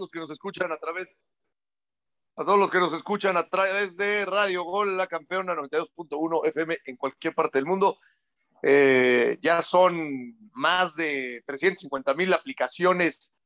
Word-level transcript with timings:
los 0.00 0.10
que 0.10 0.20
nos 0.20 0.30
escuchan 0.30 0.72
a 0.72 0.78
través 0.78 1.20
a 2.36 2.44
todos 2.44 2.58
los 2.58 2.70
que 2.70 2.80
nos 2.80 2.92
escuchan 2.92 3.36
a 3.36 3.48
través 3.48 3.96
de 3.96 4.24
Radio 4.24 4.64
Gol, 4.64 4.96
la 4.96 5.06
campeona 5.06 5.54
92.1 5.54 6.48
FM 6.48 6.78
en 6.86 6.96
cualquier 6.96 7.34
parte 7.34 7.58
del 7.58 7.66
mundo. 7.66 7.96
Eh, 8.62 9.38
ya 9.40 9.62
son 9.62 10.36
más 10.52 10.96
de 10.96 11.44
350 11.46 12.14
mil 12.14 12.32
aplicaciones 12.32 13.36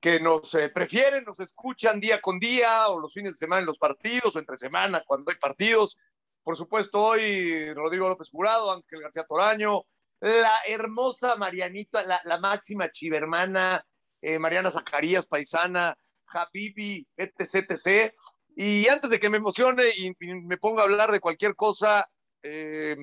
que 0.00 0.20
nos 0.20 0.52
eh, 0.54 0.68
prefieren, 0.68 1.24
nos 1.24 1.40
escuchan 1.40 1.98
día 1.98 2.20
con 2.20 2.38
día 2.38 2.88
o 2.88 3.00
los 3.00 3.14
fines 3.14 3.32
de 3.32 3.38
semana 3.38 3.60
en 3.60 3.66
los 3.66 3.78
partidos 3.78 4.36
o 4.36 4.38
entre 4.38 4.56
semana 4.56 5.02
cuando 5.06 5.30
hay 5.30 5.38
partidos. 5.38 5.96
Por 6.42 6.56
supuesto, 6.56 7.02
hoy 7.02 7.72
Rodrigo 7.72 8.08
López 8.08 8.28
Jurado, 8.28 8.70
Ángel 8.70 9.00
García 9.00 9.24
Toraño, 9.24 9.84
la 10.20 10.58
hermosa 10.66 11.36
Marianita, 11.36 12.02
la, 12.02 12.20
la 12.24 12.38
máxima 12.38 12.90
chivermana, 12.90 13.84
eh, 14.22 14.38
Mariana 14.38 14.70
Zacarías, 14.70 15.26
paisana, 15.26 15.96
Habibi, 16.26 17.06
etc. 17.16 18.12
Y 18.56 18.88
antes 18.88 19.10
de 19.10 19.20
que 19.20 19.30
me 19.30 19.36
emocione 19.36 19.84
y, 19.96 20.14
me 20.20 20.56
ponga 20.56 20.82
a 20.82 20.84
hablar 20.84 21.12
de 21.12 21.20
cualquier 21.20 21.54
cosa, 21.54 22.08
eh, 22.42 22.96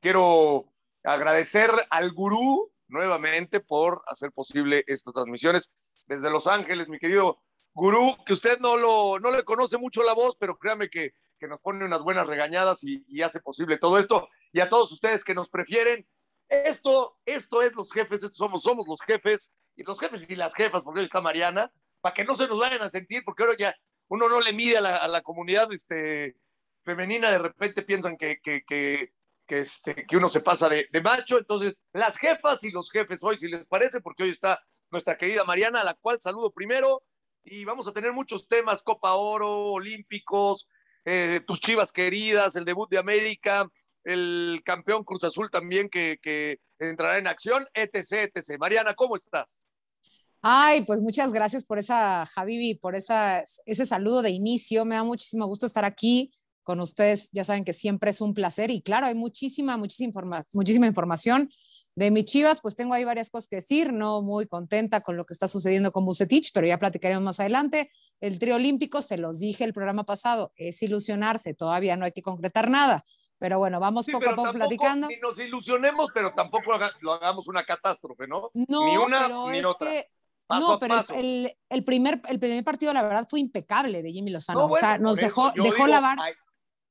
quiero 0.00 0.72
agradecer 1.02 1.70
al 1.90 2.12
gurú 2.12 2.70
nuevamente 2.88 3.60
por 3.60 4.02
hacer 4.06 4.32
posible 4.32 4.84
estas 4.86 5.14
transmisiones 5.14 6.04
desde 6.06 6.30
Los 6.30 6.46
Ángeles, 6.46 6.88
mi 6.88 6.98
querido 6.98 7.38
gurú, 7.72 8.16
que 8.24 8.34
usted 8.34 8.58
no, 8.60 8.76
lo, 8.76 9.18
no 9.18 9.30
le 9.30 9.42
conoce 9.42 9.78
mucho 9.78 10.02
la 10.02 10.14
voz, 10.14 10.36
pero 10.36 10.56
créame 10.56 10.88
que, 10.88 11.12
que 11.38 11.48
nos 11.48 11.60
pone 11.60 11.84
unas 11.84 12.02
buenas 12.02 12.26
regañadas 12.26 12.84
y, 12.84 13.04
y, 13.08 13.22
hace 13.22 13.40
posible 13.40 13.78
todo 13.78 13.98
esto. 13.98 14.28
Y 14.52 14.60
a 14.60 14.68
todos 14.68 14.92
ustedes 14.92 15.24
que 15.24 15.34
nos 15.34 15.48
prefieren, 15.48 16.06
esto, 16.48 17.18
esto 17.26 17.62
es 17.62 17.74
los 17.74 17.92
jefes, 17.92 18.22
estos 18.22 18.36
somos, 18.36 18.62
somos 18.62 18.86
los 18.86 19.00
jefes, 19.00 19.52
y 19.76 19.82
los 19.82 19.98
jefes 20.00 20.28
y 20.28 20.36
las 20.36 20.54
jefas, 20.54 20.84
porque 20.84 21.00
hoy 21.00 21.06
está 21.06 21.20
Mariana, 21.20 21.72
para 22.00 22.14
que 22.14 22.24
no 22.24 22.34
se 22.34 22.48
nos 22.48 22.58
vayan 22.58 22.82
a 22.82 22.90
sentir, 22.90 23.24
porque 23.24 23.42
ahora 23.42 23.56
ya 23.58 23.74
uno 24.08 24.28
no 24.28 24.40
le 24.40 24.52
mide 24.52 24.78
a 24.78 25.08
la, 25.08 25.20
comunidad 25.22 25.72
este, 25.72 26.36
femenina, 26.84 27.30
de 27.30 27.38
repente 27.38 27.82
piensan 27.82 28.16
que, 28.16 28.40
que, 28.42 28.62
que, 28.64 29.12
que, 29.46 29.58
este, 29.60 30.06
uno 30.12 30.28
se 30.28 30.40
pasa 30.40 30.68
de, 30.68 30.86
de, 30.92 31.00
macho. 31.00 31.38
Entonces, 31.38 31.82
las 31.92 32.18
jefas 32.18 32.62
y 32.64 32.70
los 32.70 32.90
jefes 32.90 33.24
hoy, 33.24 33.38
si 33.38 33.48
les 33.48 33.66
parece, 33.66 34.00
porque 34.00 34.24
hoy 34.24 34.30
está 34.30 34.62
nuestra 34.90 35.16
querida 35.16 35.44
Mariana, 35.44 35.80
a 35.80 35.84
la 35.84 35.94
cual 35.94 36.20
saludo 36.20 36.52
primero, 36.52 37.02
y 37.42 37.64
vamos 37.64 37.86
a 37.86 37.92
tener 37.92 38.12
muchos 38.12 38.46
temas, 38.48 38.82
Copa 38.82 39.14
Oro, 39.14 39.72
Olímpicos, 39.72 40.68
eh, 41.04 41.40
tus 41.46 41.60
chivas 41.60 41.92
queridas, 41.92 42.56
el 42.56 42.64
debut 42.64 42.88
de 42.90 42.98
América, 42.98 43.68
el 44.04 44.60
campeón 44.64 45.04
Cruz 45.04 45.24
Azul 45.24 45.50
también 45.50 45.88
que, 45.88 46.18
que 46.22 46.58
entrará 46.78 47.18
en 47.18 47.26
acción, 47.26 47.66
etc, 47.74 48.30
etc. 48.34 48.58
Mariana, 48.58 48.94
¿cómo 48.94 49.16
estás? 49.16 49.66
Ay, 50.46 50.82
pues 50.82 51.00
muchas 51.00 51.32
gracias 51.32 51.64
por 51.64 51.78
esa, 51.78 52.26
Javibi, 52.26 52.74
por 52.74 52.96
esa, 52.96 53.42
ese 53.64 53.86
saludo 53.86 54.20
de 54.20 54.28
inicio. 54.28 54.84
Me 54.84 54.94
da 54.94 55.02
muchísimo 55.02 55.46
gusto 55.46 55.64
estar 55.64 55.86
aquí 55.86 56.34
con 56.62 56.80
ustedes. 56.80 57.30
Ya 57.32 57.44
saben 57.44 57.64
que 57.64 57.72
siempre 57.72 58.10
es 58.10 58.20
un 58.20 58.34
placer 58.34 58.70
y 58.70 58.82
claro, 58.82 59.06
hay 59.06 59.14
muchísima, 59.14 59.78
muchísima, 59.78 60.08
informa 60.08 60.44
muchísima 60.52 60.86
información 60.86 61.48
de 61.94 62.10
mis 62.10 62.26
chivas. 62.26 62.60
Pues 62.60 62.76
tengo 62.76 62.92
ahí 62.92 63.04
varias 63.04 63.30
cosas 63.30 63.48
que 63.48 63.56
decir. 63.56 63.94
No 63.94 64.20
muy 64.20 64.46
contenta 64.46 65.00
con 65.00 65.16
lo 65.16 65.24
que 65.24 65.32
está 65.32 65.48
sucediendo 65.48 65.92
con 65.92 66.04
Bucetich, 66.04 66.50
pero 66.52 66.66
ya 66.66 66.78
platicaremos 66.78 67.24
más 67.24 67.40
adelante. 67.40 67.90
El 68.20 68.38
trío 68.38 68.56
olímpico, 68.56 69.00
se 69.00 69.16
los 69.16 69.40
dije 69.40 69.64
el 69.64 69.72
programa 69.72 70.04
pasado, 70.04 70.52
es 70.56 70.82
ilusionarse. 70.82 71.54
Todavía 71.54 71.96
no 71.96 72.04
hay 72.04 72.12
que 72.12 72.20
concretar 72.20 72.68
nada. 72.68 73.02
Pero 73.44 73.58
bueno, 73.58 73.78
vamos 73.78 74.06
sí, 74.06 74.12
poco 74.12 74.30
a 74.30 74.34
poco 74.34 74.54
platicando. 74.54 75.06
Ni 75.06 75.18
nos 75.18 75.38
ilusionemos, 75.38 76.08
pero 76.14 76.32
tampoco 76.32 76.78
lo 77.02 77.12
hagamos 77.12 77.46
una 77.46 77.62
catástrofe, 77.62 78.26
¿no? 78.26 78.50
No, 78.54 78.86
ni 78.86 78.96
una 78.96 79.20
pero 79.20 79.50
ni 79.50 79.58
es 79.58 79.64
otra. 79.66 79.90
Que 79.90 80.08
Paso 80.46 80.72
no, 80.72 80.78
pero 80.78 80.94
el, 81.14 81.52
el, 81.68 81.84
primer, 81.84 82.22
el 82.26 82.38
primer 82.38 82.64
partido, 82.64 82.94
la 82.94 83.02
verdad, 83.02 83.26
fue 83.28 83.40
impecable 83.40 84.02
de 84.02 84.12
Jimmy 84.12 84.30
Lozano. 84.30 84.60
No, 84.60 84.66
o 84.72 84.76
sea, 84.76 84.92
bueno, 84.92 85.10
nos 85.10 85.18
dejó, 85.18 85.50
dejó 85.50 85.74
digo, 85.74 85.86
la 85.86 86.00
vara. 86.00 86.22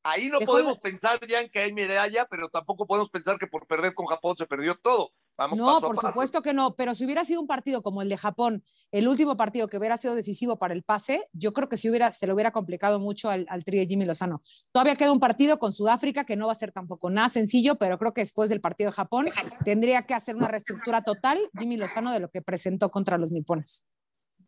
Ahí, 0.04 0.28
no 0.28 0.40
Dejó 0.40 0.52
podemos 0.52 0.76
la- 0.76 0.82
pensar 0.82 1.26
ya 1.28 1.40
en 1.40 1.50
que 1.50 1.59
hay 1.59 1.72
medalla, 1.73 2.26
pero 2.30 2.50
tampoco 2.50 2.86
podemos 2.86 3.09
pensar 3.09 3.38
que 3.40 3.47
por 3.47 3.66
perder 3.68 3.94
con 3.94 4.06
Japón 4.06 4.36
se 4.38 4.46
perdió 4.46 4.75
todo. 4.75 5.12
Vamos 5.38 5.58
No, 5.58 5.66
paso 5.66 5.81
por 5.88 5.96
paso. 5.96 6.08
supuesto 6.09 6.41
que 6.44 6.53
no, 6.53 6.75
pero 6.75 6.94
si 6.94 7.06
hubiera 7.06 7.25
sido 7.25 7.41
un 7.41 7.47
partido 7.47 7.81
como 7.81 8.02
el 8.03 8.09
de 8.09 8.18
Japón, 8.18 8.63
el 8.92 9.08
último 9.08 9.36
partido 9.36 9.68
que 9.68 9.78
hubiera 9.78 9.97
sido 9.97 10.13
decisivo 10.13 10.59
para 10.59 10.74
el 10.75 10.84
pase, 10.84 11.28
yo 11.31 11.53
creo 11.53 11.69
que 11.69 11.78
sí 11.78 11.90
hubiera, 11.90 12.12
se 12.12 12.28
le 12.28 12.34
hubiera 12.34 12.52
complicado 12.52 13.00
mucho 13.00 13.30
al, 13.31 13.47
al 13.50 13.63
trío 13.63 13.80
de 13.81 13.88
Jimmy 13.88 14.06
Lozano. 14.06 14.44
Todavía 14.72 14.96
queda 14.96 15.12
un 15.12 15.19
partido 15.19 15.58
con 15.58 15.74
Sudáfrica 15.74 16.24
que 16.25 16.36
no 16.36 16.46
va 16.47 16.52
a 16.52 16.56
ser 16.56 16.72
tampoco 16.72 17.09
nada 17.09 17.30
sencillo, 17.30 17.75
pero 17.75 17.97
creo 17.97 18.13
que 18.13 18.22
después 18.22 18.50
del 18.50 18.62
partido 18.62 18.90
de 18.92 18.96
Japón 18.96 19.25
tendría 19.66 20.03
que 20.03 20.13
hacer 20.13 20.36
una 20.36 20.50
reestructura 20.50 21.02
total 21.02 21.40
Jimmy 21.58 21.78
Lozano 21.78 22.12
de 22.12 22.19
lo 22.19 22.30
que 22.30 22.42
presentó 22.44 22.92
contra 22.92 23.18
los 23.18 23.31
nipones. 23.31 23.86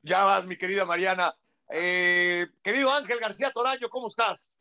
Ya 0.03 0.23
vas, 0.23 0.45
mi 0.45 0.55
querida 0.57 0.85
Mariana. 0.85 1.33
Eh, 1.71 2.45
querido 2.61 2.91
Ángel 2.93 3.19
García 3.19 3.49
Toraño, 3.51 3.89
¿cómo 3.89 4.07
estás? 4.07 4.55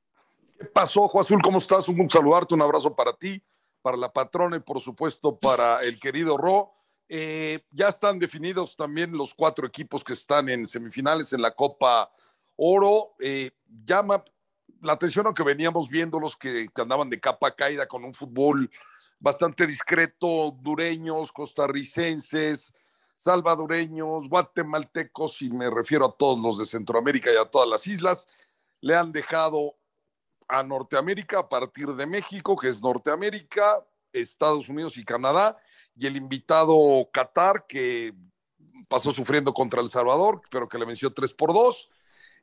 ¿Qué 0.59 0.67
pasó, 0.67 1.03
Ojo 1.03 1.21
Azul? 1.21 1.43
¿Cómo 1.43 1.59
estás? 1.59 1.89
Un 1.89 1.99
gusto 1.99 2.19
saludarte, 2.19 2.55
un 2.55 2.63
abrazo 2.63 2.95
para 2.95 3.13
ti, 3.13 3.43
para 3.83 3.97
la 3.97 4.13
patrona 4.13 4.57
y 4.57 4.61
por 4.61 4.81
supuesto 4.81 5.37
para 5.37 5.83
el 5.83 5.99
querido 5.99 6.37
Ro. 6.37 6.73
Eh, 7.09 7.65
ya 7.71 7.89
están 7.89 8.19
definidos 8.19 8.77
también 8.77 9.13
los 9.13 9.35
cuatro 9.35 9.67
equipos 9.67 10.05
que 10.05 10.13
están 10.13 10.49
en 10.49 10.67
semifinales 10.67 11.33
en 11.33 11.43
la 11.43 11.51
Copa 11.55 12.11
Oro. 12.57 13.15
Eh, 13.19 13.51
llama 13.85 14.25
la 14.81 14.93
atención, 14.93 15.27
aunque 15.27 15.43
veníamos 15.43 15.89
viendo 15.89 16.21
los 16.21 16.37
que, 16.37 16.69
andaban 16.77 17.11
de 17.11 17.21
capa 17.21 17.55
caída 17.55 17.87
con 17.87 18.05
un 18.05 18.15
fútbol 18.15 18.71
bastante 19.19 19.67
discreto, 19.67 20.57
dureños, 20.61 21.33
costarricenses, 21.33 22.73
salvadoreños, 23.17 24.29
guatemaltecos, 24.29 25.43
y 25.43 25.51
me 25.51 25.69
refiero 25.69 26.07
a 26.07 26.13
todos 26.13 26.39
los 26.39 26.59
de 26.59 26.67
Centroamérica 26.67 27.33
y 27.33 27.37
a 27.37 27.45
todas 27.45 27.69
las 27.69 27.87
islas, 27.87 28.29
le 28.81 28.95
han 28.95 29.13
dejado 29.13 29.77
a 30.49 30.63
Norteamérica 30.63 31.41
a 31.41 31.49
partir 31.49 31.89
de 31.89 32.07
México, 32.07 32.57
que 32.57 32.69
es 32.69 32.83
Norteamérica, 32.83 33.85
Estados 34.13 34.69
Unidos 34.69 34.97
y 34.97 35.05
Canadá, 35.05 35.57
y 35.97 36.07
el 36.07 36.17
invitado 36.17 37.09
Qatar, 37.13 37.67
que 37.67 38.15
pasó 38.89 39.13
sufriendo 39.13 39.53
contra 39.53 39.81
El 39.81 39.89
Salvador, 39.89 40.41
pero 40.51 40.69
que 40.69 40.79
le 40.79 40.85
venció 40.85 41.13
3 41.13 41.35
por 41.35 41.53
2, 41.53 41.91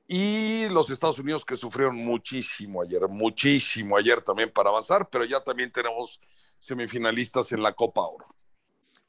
y 0.07 0.67
los 0.69 0.89
Estados 0.89 1.19
Unidos 1.19 1.45
que 1.45 1.55
sufrieron 1.55 1.95
muchísimo 1.95 2.81
ayer, 2.81 3.07
muchísimo 3.07 3.95
ayer 3.95 4.21
también 4.21 4.51
para 4.51 4.69
avanzar, 4.69 5.09
pero 5.09 5.23
ya 5.23 5.41
también 5.41 5.71
tenemos 5.71 6.19
semifinalistas 6.59 7.51
en 7.51 7.63
la 7.63 7.73
Copa 7.73 8.01
Oro. 8.01 8.25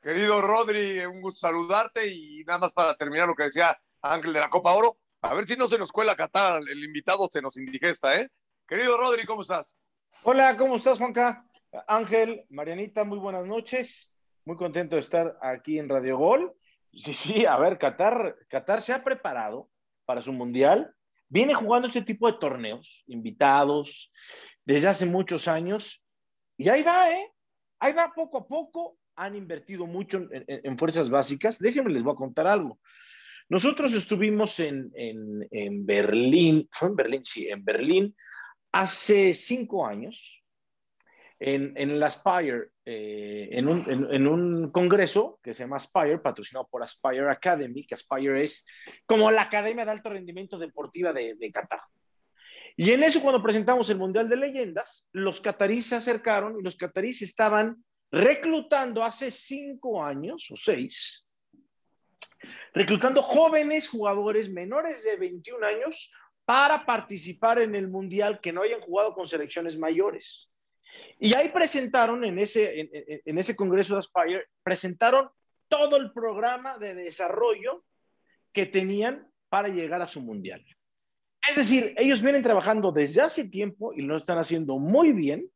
Querido 0.00 0.40
Rodri, 0.40 1.04
un 1.06 1.20
gusto 1.20 1.40
saludarte 1.40 2.08
y 2.08 2.44
nada 2.44 2.60
más 2.60 2.72
para 2.72 2.96
terminar 2.96 3.28
lo 3.28 3.34
que 3.34 3.44
decía 3.44 3.80
Ángel 4.00 4.32
de 4.32 4.40
la 4.40 4.50
Copa 4.50 4.72
Oro, 4.72 4.96
a 5.22 5.34
ver 5.34 5.46
si 5.46 5.56
no 5.56 5.68
se 5.68 5.78
nos 5.78 5.92
cuela 5.92 6.16
Qatar, 6.16 6.60
el 6.68 6.84
invitado 6.84 7.28
se 7.30 7.40
nos 7.40 7.56
indigesta, 7.56 8.20
¿eh? 8.20 8.28
Querido 8.66 8.96
Rodri, 8.96 9.26
¿cómo 9.26 9.42
estás? 9.42 9.78
Hola, 10.22 10.56
¿cómo 10.56 10.76
estás, 10.76 10.98
Juanca? 10.98 11.44
Ángel, 11.86 12.44
Marianita, 12.48 13.04
muy 13.04 13.18
buenas 13.18 13.44
noches. 13.46 14.18
Muy 14.44 14.56
contento 14.56 14.96
de 14.96 15.00
estar 15.00 15.36
aquí 15.42 15.78
en 15.78 15.88
Radio 15.88 16.16
Gol. 16.16 16.54
Sí, 16.92 17.12
sí, 17.14 17.46
a 17.46 17.58
ver, 17.58 17.78
Qatar, 17.78 18.36
Qatar 18.48 18.82
se 18.82 18.92
ha 18.92 19.04
preparado 19.04 19.68
para 20.04 20.22
su 20.22 20.32
mundial. 20.32 20.94
Viene 21.28 21.54
jugando 21.54 21.88
este 21.88 22.02
tipo 22.02 22.30
de 22.30 22.38
torneos, 22.38 23.04
invitados, 23.06 24.12
desde 24.64 24.88
hace 24.88 25.06
muchos 25.06 25.48
años. 25.48 26.06
Y 26.56 26.68
ahí 26.68 26.82
va, 26.82 27.10
¿eh? 27.10 27.32
Ahí 27.78 27.92
va 27.92 28.12
poco 28.14 28.38
a 28.38 28.46
poco. 28.46 28.98
Han 29.16 29.36
invertido 29.36 29.86
mucho 29.86 30.18
en, 30.18 30.28
en, 30.32 30.60
en 30.64 30.78
fuerzas 30.78 31.10
básicas. 31.10 31.58
Déjenme, 31.58 31.90
les 31.90 32.02
voy 32.02 32.12
a 32.12 32.16
contar 32.16 32.46
algo. 32.46 32.78
Nosotros 33.52 33.92
estuvimos 33.92 34.58
en, 34.60 34.90
en, 34.94 35.84
Berlín, 35.84 36.68
fue 36.70 36.88
en 36.88 36.96
Berlín, 36.96 37.24
sí, 37.24 37.48
en 37.48 37.62
Berlín, 37.62 38.16
hace 38.72 39.34
cinco 39.34 39.86
años, 39.86 40.42
en, 41.38 41.72
en 41.76 41.98
la 41.98 42.06
Aspire, 42.06 42.68
eh, 42.84 43.48
en, 43.50 43.68
un, 43.68 43.84
en, 43.88 44.26
un, 44.28 44.70
congreso 44.70 45.40
que 45.42 45.52
se 45.52 45.64
llama 45.64 45.76
Aspire, 45.76 46.18
patrocinado 46.18 46.68
por 46.70 46.84
Aspire 46.84 47.28
Academy, 47.30 47.84
que 47.84 47.96
Aspire 47.96 48.44
es 48.44 48.64
como 49.06 49.30
la 49.30 49.42
Academia 49.42 49.84
de 49.84 49.90
Alto 49.90 50.10
Rendimiento 50.10 50.56
Deportiva 50.56 51.12
de, 51.12 51.34
de 51.34 51.50
Qatar. 51.50 51.80
Y 52.76 52.92
en 52.92 53.02
eso, 53.02 53.20
cuando 53.20 53.42
presentamos 53.42 53.90
el 53.90 53.98
Mundial 53.98 54.28
de 54.28 54.36
Leyendas, 54.36 55.10
los 55.12 55.40
cataríes 55.40 55.86
se 55.86 55.96
acercaron 55.96 56.58
y 56.58 56.62
los 56.62 56.76
cataríes 56.76 57.22
estaban 57.22 57.84
reclutando 58.10 59.04
hace 59.04 59.30
cinco 59.30 60.02
años 60.02 60.48
o 60.50 60.56
seis, 60.56 61.26
reclutando 62.72 63.20
jóvenes 63.20 63.88
jugadores 63.88 64.50
menores 64.50 65.02
de 65.04 65.16
21 65.16 65.66
años 65.66 66.12
para 66.44 66.84
participar 66.84 67.60
en 67.60 67.74
el 67.74 67.88
Mundial 67.88 68.40
que 68.40 68.52
no 68.52 68.62
hayan 68.62 68.80
jugado 68.80 69.14
con 69.14 69.26
selecciones 69.26 69.78
mayores. 69.78 70.50
Y 71.18 71.34
ahí 71.36 71.50
presentaron 71.50 72.24
en 72.24 72.38
ese, 72.38 72.90
en, 73.24 73.38
ese 73.38 73.54
Congreso 73.54 73.94
de 73.94 74.00
Aspire, 74.00 74.46
presentaron 74.62 75.30
todo 75.68 75.96
el 75.96 76.12
programa 76.12 76.78
de 76.78 76.94
desarrollo 76.94 77.84
que 78.52 78.66
tenían 78.66 79.30
para 79.48 79.68
llegar 79.68 80.02
a 80.02 80.08
su 80.08 80.20
Mundial. 80.20 80.64
Es 81.48 81.56
decir, 81.56 81.94
ellos 81.96 82.22
vienen 82.22 82.42
trabajando 82.42 82.92
desde 82.92 83.22
hace 83.22 83.48
tiempo 83.48 83.92
y 83.94 84.02
lo 84.02 84.16
están 84.16 84.38
haciendo 84.38 84.78
muy 84.78 85.12
bien. 85.12 85.48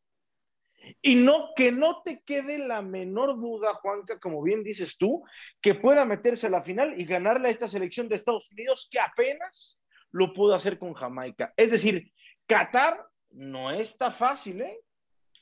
Y 1.02 1.16
no, 1.16 1.50
que 1.56 1.72
no 1.72 2.02
te 2.02 2.22
quede 2.22 2.58
la 2.58 2.80
menor 2.80 3.36
duda, 3.40 3.74
Juanca, 3.74 4.20
como 4.20 4.42
bien 4.42 4.62
dices 4.62 4.96
tú, 4.96 5.24
que 5.60 5.74
pueda 5.74 6.04
meterse 6.04 6.46
a 6.46 6.50
la 6.50 6.62
final 6.62 7.00
y 7.00 7.04
ganarle 7.04 7.48
a 7.48 7.50
esta 7.50 7.66
selección 7.66 8.08
de 8.08 8.14
Estados 8.14 8.52
Unidos 8.52 8.88
que 8.90 9.00
apenas 9.00 9.80
lo 10.16 10.32
pudo 10.32 10.54
hacer 10.54 10.78
con 10.78 10.94
Jamaica. 10.94 11.52
Es 11.56 11.70
decir, 11.70 12.12
Qatar 12.46 13.06
no 13.30 13.70
está 13.70 14.10
fácil, 14.10 14.62
¿eh? 14.62 14.80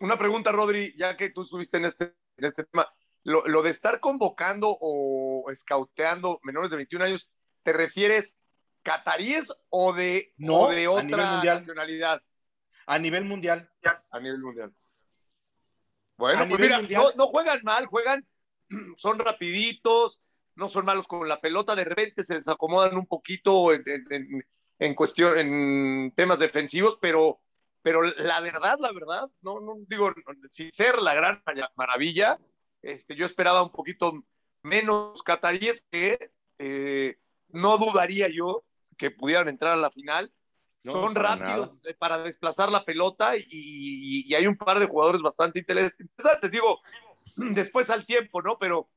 Una 0.00 0.18
pregunta, 0.18 0.50
Rodri, 0.50 0.94
ya 0.98 1.16
que 1.16 1.30
tú 1.30 1.42
estuviste 1.42 1.76
en 1.76 1.84
este, 1.84 2.14
en 2.36 2.44
este 2.44 2.64
tema. 2.64 2.92
Lo, 3.22 3.46
lo 3.46 3.62
de 3.62 3.70
estar 3.70 4.00
convocando 4.00 4.76
o 4.80 5.50
escauteando 5.50 6.40
menores 6.42 6.70
de 6.70 6.76
21 6.76 7.04
años, 7.04 7.30
¿te 7.62 7.72
refieres 7.72 8.36
cataríes 8.82 9.54
o 9.70 9.92
de, 9.92 10.32
No, 10.36 10.62
o 10.62 10.70
de 10.70 10.88
otra 10.88 11.42
nacionalidad? 11.60 12.20
A 12.86 12.98
nivel 12.98 13.24
mundial. 13.24 13.70
A 14.10 14.20
nivel 14.20 14.40
mundial. 14.40 14.74
Bueno, 16.16 16.42
A 16.42 16.48
pues 16.48 16.60
mira. 16.60 16.82
No, 16.82 17.12
no 17.16 17.26
juegan 17.28 17.60
mal, 17.62 17.86
juegan, 17.86 18.26
son 18.96 19.18
rapiditos, 19.20 20.20
no 20.56 20.68
son 20.68 20.84
malos 20.84 21.06
con 21.06 21.28
la 21.28 21.40
pelota, 21.40 21.74
de 21.76 21.84
repente 21.84 22.24
se 22.24 22.34
desacomodan 22.34 22.96
un 22.96 23.06
poquito 23.06 23.72
en, 23.72 23.82
en- 23.86 24.06
en- 24.12 24.46
en 24.78 24.94
cuestión, 24.94 25.38
en 25.38 26.12
temas 26.16 26.38
defensivos, 26.38 26.98
pero, 27.00 27.40
pero 27.82 28.02
la 28.02 28.40
verdad, 28.40 28.76
la 28.80 28.92
verdad, 28.92 29.28
no, 29.42 29.60
no 29.60 29.74
digo, 29.88 30.12
sin 30.50 30.72
ser 30.72 31.00
la 31.00 31.14
gran 31.14 31.42
mara- 31.46 31.70
maravilla, 31.76 32.38
este, 32.82 33.14
yo 33.16 33.26
esperaba 33.26 33.62
un 33.62 33.70
poquito 33.72 34.12
menos 34.62 35.22
cataríes 35.22 35.86
que 35.90 36.30
eh, 36.58 37.18
no 37.48 37.78
dudaría 37.78 38.28
yo 38.28 38.64
que 38.96 39.10
pudieran 39.10 39.48
entrar 39.48 39.72
a 39.74 39.76
la 39.76 39.90
final. 39.90 40.32
No, 40.82 40.92
Son 40.92 41.14
para 41.14 41.36
rápidos 41.36 41.80
eh, 41.84 41.94
para 41.94 42.22
desplazar 42.22 42.70
la 42.70 42.84
pelota 42.84 43.36
y, 43.36 43.46
y- 43.48 44.24
y 44.28 44.34
hay 44.34 44.46
un 44.46 44.56
par 44.56 44.78
de 44.78 44.86
jugadores 44.86 45.22
bastante 45.22 45.58
interesantes. 45.60 46.50
Digo, 46.50 46.80
después 47.36 47.88
al 47.90 48.04
tiempo, 48.04 48.42
¿no? 48.42 48.58
Pero, 48.58 48.90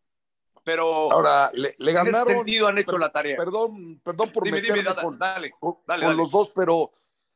pero 0.68 1.10
Ahora, 1.14 1.50
le, 1.54 1.75
le 1.80 1.92
en 1.92 1.98
ese 1.98 2.12
ganaron. 2.12 2.28
sentido 2.28 2.68
han 2.68 2.78
hecho 2.78 2.92
per- 2.92 3.00
la 3.00 3.10
tarea. 3.10 3.38
Perdón, 3.38 4.02
perdón 4.04 4.30
por 4.31 4.44
dime, 4.44 4.58
meterme 4.58 4.80
dime, 4.84 4.94
da- 4.94 5.02
con, 5.02 5.18
dale. 5.18 5.52
con- 5.58 5.78
dale, 5.88 6.02
con 6.04 6.10
dale. 6.10 6.18
los 6.22 6.30
dos, 6.30 6.52
pero 6.54 6.92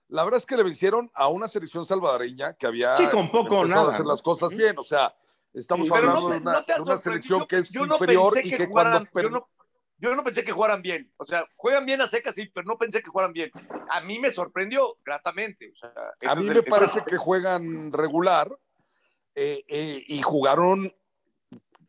la 0.10 0.26
verdad 0.26 0.40
es 0.40 0.46
que 0.46 0.58
le 0.58 0.64
vencieron 0.64 1.10
a 1.14 1.30
una 1.30 1.48
selección 1.48 1.86
salvadoreña 1.86 2.56
que 2.56 2.68
había 2.68 2.98
Sí, 2.98 3.08
con 3.08 3.32
poco 3.32 3.56
o 3.56 3.62
empezado 3.62 3.84
nada, 3.84 3.92
a 3.92 3.94
hacer 3.94 4.06
las 4.06 4.22
cosas 4.22 4.54
bien. 4.54 4.78
O 4.78 4.84
sea, 4.84 5.16
estamos 5.54 5.88
Sí, 5.88 5.94
hablando 5.96 6.20
no, 6.20 6.28
de 6.30 6.38
una, 6.42 6.52
no 6.52 6.62
de 6.62 6.82
una 6.82 6.98
selección 6.98 7.48
que 7.48 7.60
es 7.60 7.70
Yo 7.70 7.86
inferior 7.86 8.38
y 8.44 8.50
que 8.50 8.58
que 8.58 8.68
jugaran- 8.68 8.92
cuando 8.92 9.12
per- 9.12 9.24
yo 9.24 9.30
no, 9.30 9.50
yo 9.98 10.14
no 10.14 10.24
pensé 10.26 10.44
que 10.44 10.52
jugaran 10.52 10.82
bien. 10.82 11.10
O 11.16 11.26
sea, 11.26 11.46
juegan 11.56 11.86
bien 11.86 12.02
a 12.02 12.10
secas, 12.10 12.36
sí, 12.36 12.52
pero 12.54 12.68
no 12.68 12.78
pensé 12.78 13.02
que 13.02 13.10
jugaran 13.10 13.32
bien. 13.32 13.50
A 13.92 14.02
mí 14.02 14.20
me 14.20 14.30
sorprendió 14.30 14.98
gratamente. 15.06 15.72
O 15.72 15.76
sea, 15.78 15.94
ese 16.20 16.30
A 16.30 16.36
mí 16.36 16.50
me 16.50 16.56
el- 16.56 16.66
parece 16.66 17.02
que 17.06 17.16
juegan 17.16 17.94
regular 17.94 18.52
eh, 19.36 19.64
eh, 19.70 20.04
y 20.06 20.22
jugaron 20.22 20.94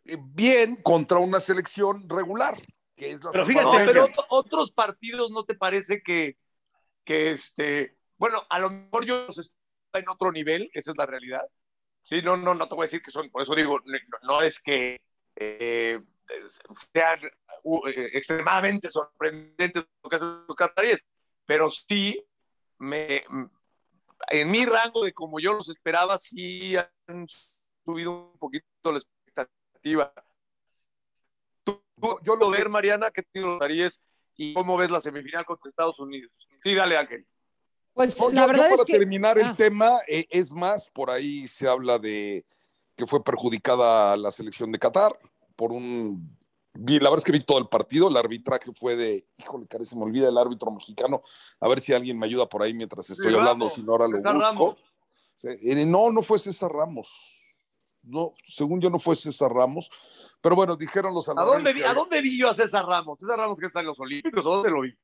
bien 0.04 0.76
contra 0.76 1.19
una 1.19 1.40
selección 1.40 2.08
regular, 2.08 2.60
que 2.96 3.10
es 3.10 3.22
la 3.22 3.32
Pero 3.32 3.46
fíjate, 3.46 3.84
pero 3.84 4.06
ot- 4.08 4.26
otros 4.31 4.72
partidos 4.72 5.31
no 5.31 5.44
te 5.44 5.54
parece 5.54 6.02
que, 6.02 6.37
que 7.04 7.31
este, 7.31 7.96
bueno, 8.19 8.43
a 8.50 8.58
lo 8.58 8.70
mejor 8.70 9.04
yo 9.04 9.26
los 9.26 9.38
esperaba 9.38 9.60
en 9.94 10.08
otro 10.08 10.32
nivel, 10.32 10.70
esa 10.75 10.90
es 10.90 10.99
la 10.99 11.06
realidad. 11.06 11.46
Sí, 12.02 12.20
no, 12.22 12.37
no, 12.37 12.54
no 12.54 12.69
te 12.69 12.75
voy 12.75 12.84
a 12.84 12.87
decir 12.87 13.02
que 13.02 13.12
son, 13.12 13.31
por 13.31 13.43
eso 13.43 13.54
digo, 13.54 13.78
no, 13.84 13.99
no 14.22 14.43
es 14.43 14.60
que 14.60 15.00
eh, 15.37 16.00
sean 16.93 17.20
uh, 17.62 17.87
eh, 17.87 18.10
extremadamente 18.14 18.90
sorprendentes 18.90 19.84
lo 20.02 20.10
que 20.10 20.16
hacen 20.16 20.44
los 20.48 20.56
cataríes, 20.56 21.05
pero 21.46 21.70
sí 21.70 22.25
me, 22.78 23.22
en 24.31 24.50
mi 24.50 24.64
rango 24.64 25.05
de 25.05 25.12
como 25.12 25.38
yo 25.38 25.52
los 25.52 25.69
esperaba, 25.69 26.19
sí 26.19 26.75
han 26.76 27.26
subido 27.84 28.32
un 28.32 28.38
poquito 28.38 28.93
la 28.93 28.98
expectativa. 29.82 30.12
Tú, 31.64 31.81
tú- 32.00 32.19
yo 32.25 32.37
lo 32.37 32.50
ver, 32.50 32.69
Mariana, 32.69 33.11
¿qué 33.11 33.23
te 33.23 33.40
lo 33.40 33.58
darías 33.58 34.00
y 34.37 34.55
cómo 34.55 34.76
ves 34.76 34.90
la 34.90 35.00
semifinal 35.00 35.44
contra 35.44 35.69
Estados 35.69 35.99
Unidos? 35.99 36.32
Sí, 36.62 36.75
dale, 36.75 36.96
Ángel. 36.96 37.26
Pues 37.94 38.19
No, 38.19 38.31
la 38.31 38.34
yo- 38.34 38.40
yo 38.40 38.46
verdad 38.49 38.67
es 38.70 38.73
para 38.76 38.84
que 38.84 38.93
terminar 38.99 39.38
Ah. 39.38 39.49
el 39.50 39.56
tema, 39.56 39.99
eh, 40.08 40.26
es 40.31 40.52
más, 40.52 40.88
por 40.90 41.11
ahí 41.11 41.46
se 41.49 41.69
habla 41.69 41.99
de 41.99 42.44
que 42.96 43.06
fue 43.06 43.23
perjudicada 43.23 44.17
la 44.17 44.31
selección 44.31 44.70
de 44.73 44.79
Qatar 44.79 45.19
por 45.56 45.73
un... 45.73 46.37
vi- 46.75 46.99
La 47.00 47.11
verdad 47.11 47.19
es 47.19 47.25
que 47.25 47.32
vi 47.32 47.44
todo 47.44 47.58
el 47.58 47.69
partido, 47.69 48.08
el 48.08 48.17
arbitraje 48.17 48.70
fue 48.75 48.96
de, 48.96 49.26
híjole, 49.37 49.67
cara, 49.67 49.84
se 49.84 49.94
me 49.96 50.02
olvida 50.02 50.29
el 50.29 50.38
árbitro 50.38 50.70
mexicano, 50.70 51.20
a 51.61 51.69
ver 51.69 51.81
si 51.81 51.93
alguien 51.93 52.19
me 52.19 52.26
ayuda 52.26 52.49
por 52.49 52.62
ahí 52.62 52.73
mientras 52.73 53.08
estoy 53.11 53.31
Sí, 53.32 53.38
hablando, 53.38 53.69
si 53.69 53.82
no 53.82 53.93
ahora 53.93 54.08
lo 54.08 54.17
César 54.17 54.34
busco. 54.37 54.49
Ramos. 54.49 54.79
Sí, 55.37 55.49
eh, 55.49 55.84
No, 55.84 56.11
no 56.11 56.23
fue 56.23 56.38
César 56.38 56.70
Ramos. 56.73 57.42
No, 58.02 58.34
según 58.46 58.81
yo 58.81 58.90
no 58.90 58.99
fue 58.99 59.14
César 59.14 59.52
Ramos, 59.52 59.90
pero 60.40 60.56
bueno, 60.56 60.75
dijeron 60.76 61.14
los 61.14 61.28
¿A 61.28 61.34
dónde, 61.34 61.72
vi, 61.72 61.81
que- 61.81 61.87
¿A 61.87 61.94
dónde 61.94 62.20
vi 62.20 62.37
yo 62.38 62.49
a 62.50 62.54
César 62.54 62.84
Ramos? 62.84 63.20
¿César 63.20 63.38
Ramos 63.38 63.58
que 63.58 63.66
está 63.66 63.81
en 63.81 63.87
los 63.87 64.00
Olímpicos? 64.00 64.44
¿A 64.44 64.49
dónde 64.49 64.70
lo 64.70 64.81
vi? 64.81 64.96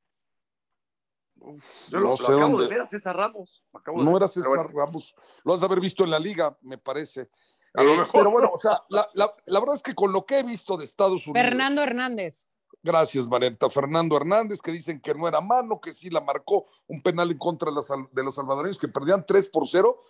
Yo 1.91 1.99
lo, 2.01 2.09
no 2.09 2.17
sé 2.17 2.23
lo 2.25 2.29
acabo 2.39 2.51
dónde. 2.53 2.65
de 2.65 2.69
ver 2.71 2.81
a 2.81 2.87
César 2.87 3.17
Ramos. 3.17 3.63
Acabo 3.73 3.99
de 3.99 4.05
No 4.05 4.11
ver. 4.13 4.23
era 4.23 4.29
César 4.29 4.49
bueno, 4.49 4.71
Ramos. 4.75 5.15
Lo 5.45 5.55
has 5.55 5.61
de 5.61 5.67
haber 5.67 5.81
visto 5.81 6.03
en 6.05 6.11
la 6.11 6.19
liga, 6.19 6.57
me 6.63 6.79
parece. 6.79 7.31
A 7.75 7.83
lo 7.85 7.95
Eh. 7.95 8.09
Pero 8.13 8.31
bueno, 8.33 8.51
o 8.53 8.59
sea, 8.59 8.83
la, 8.89 9.09
la- 9.15 9.33
la 9.47 9.61
verdad 9.61 9.77
es 9.77 9.83
que 9.83 9.95
con 9.95 10.13
lo 10.13 10.27
que 10.27 10.41
he 10.41 10.43
visto 10.43 10.77
de 10.77 10.85
Estados 10.85 11.27
Unidos. 11.27 11.47
Fernando 11.49 11.83
Hernández. 11.83 12.49
Gracias, 12.83 13.29
Marenta. 13.29 13.71
Fernando 13.71 14.17
Hernández, 14.17 14.61
que 14.61 14.73
dicen 14.73 15.01
que 15.01 15.15
no 15.15 15.29
era 15.29 15.41
mano, 15.41 15.81
que 15.81 15.93
sí 15.93 16.11
la 16.11 16.21
marcó 16.21 16.67
un 16.89 17.03
penal 17.03 17.31
en 17.31 17.39
contra 17.39 17.71
de, 17.71 17.81
de 18.13 18.25
los 18.25 18.35
salvadoreños, 18.35 18.79
que 18.79 18.89
perdían 18.89 19.25
3 19.27 19.49
por 19.49 19.69
0. 19.69 20.01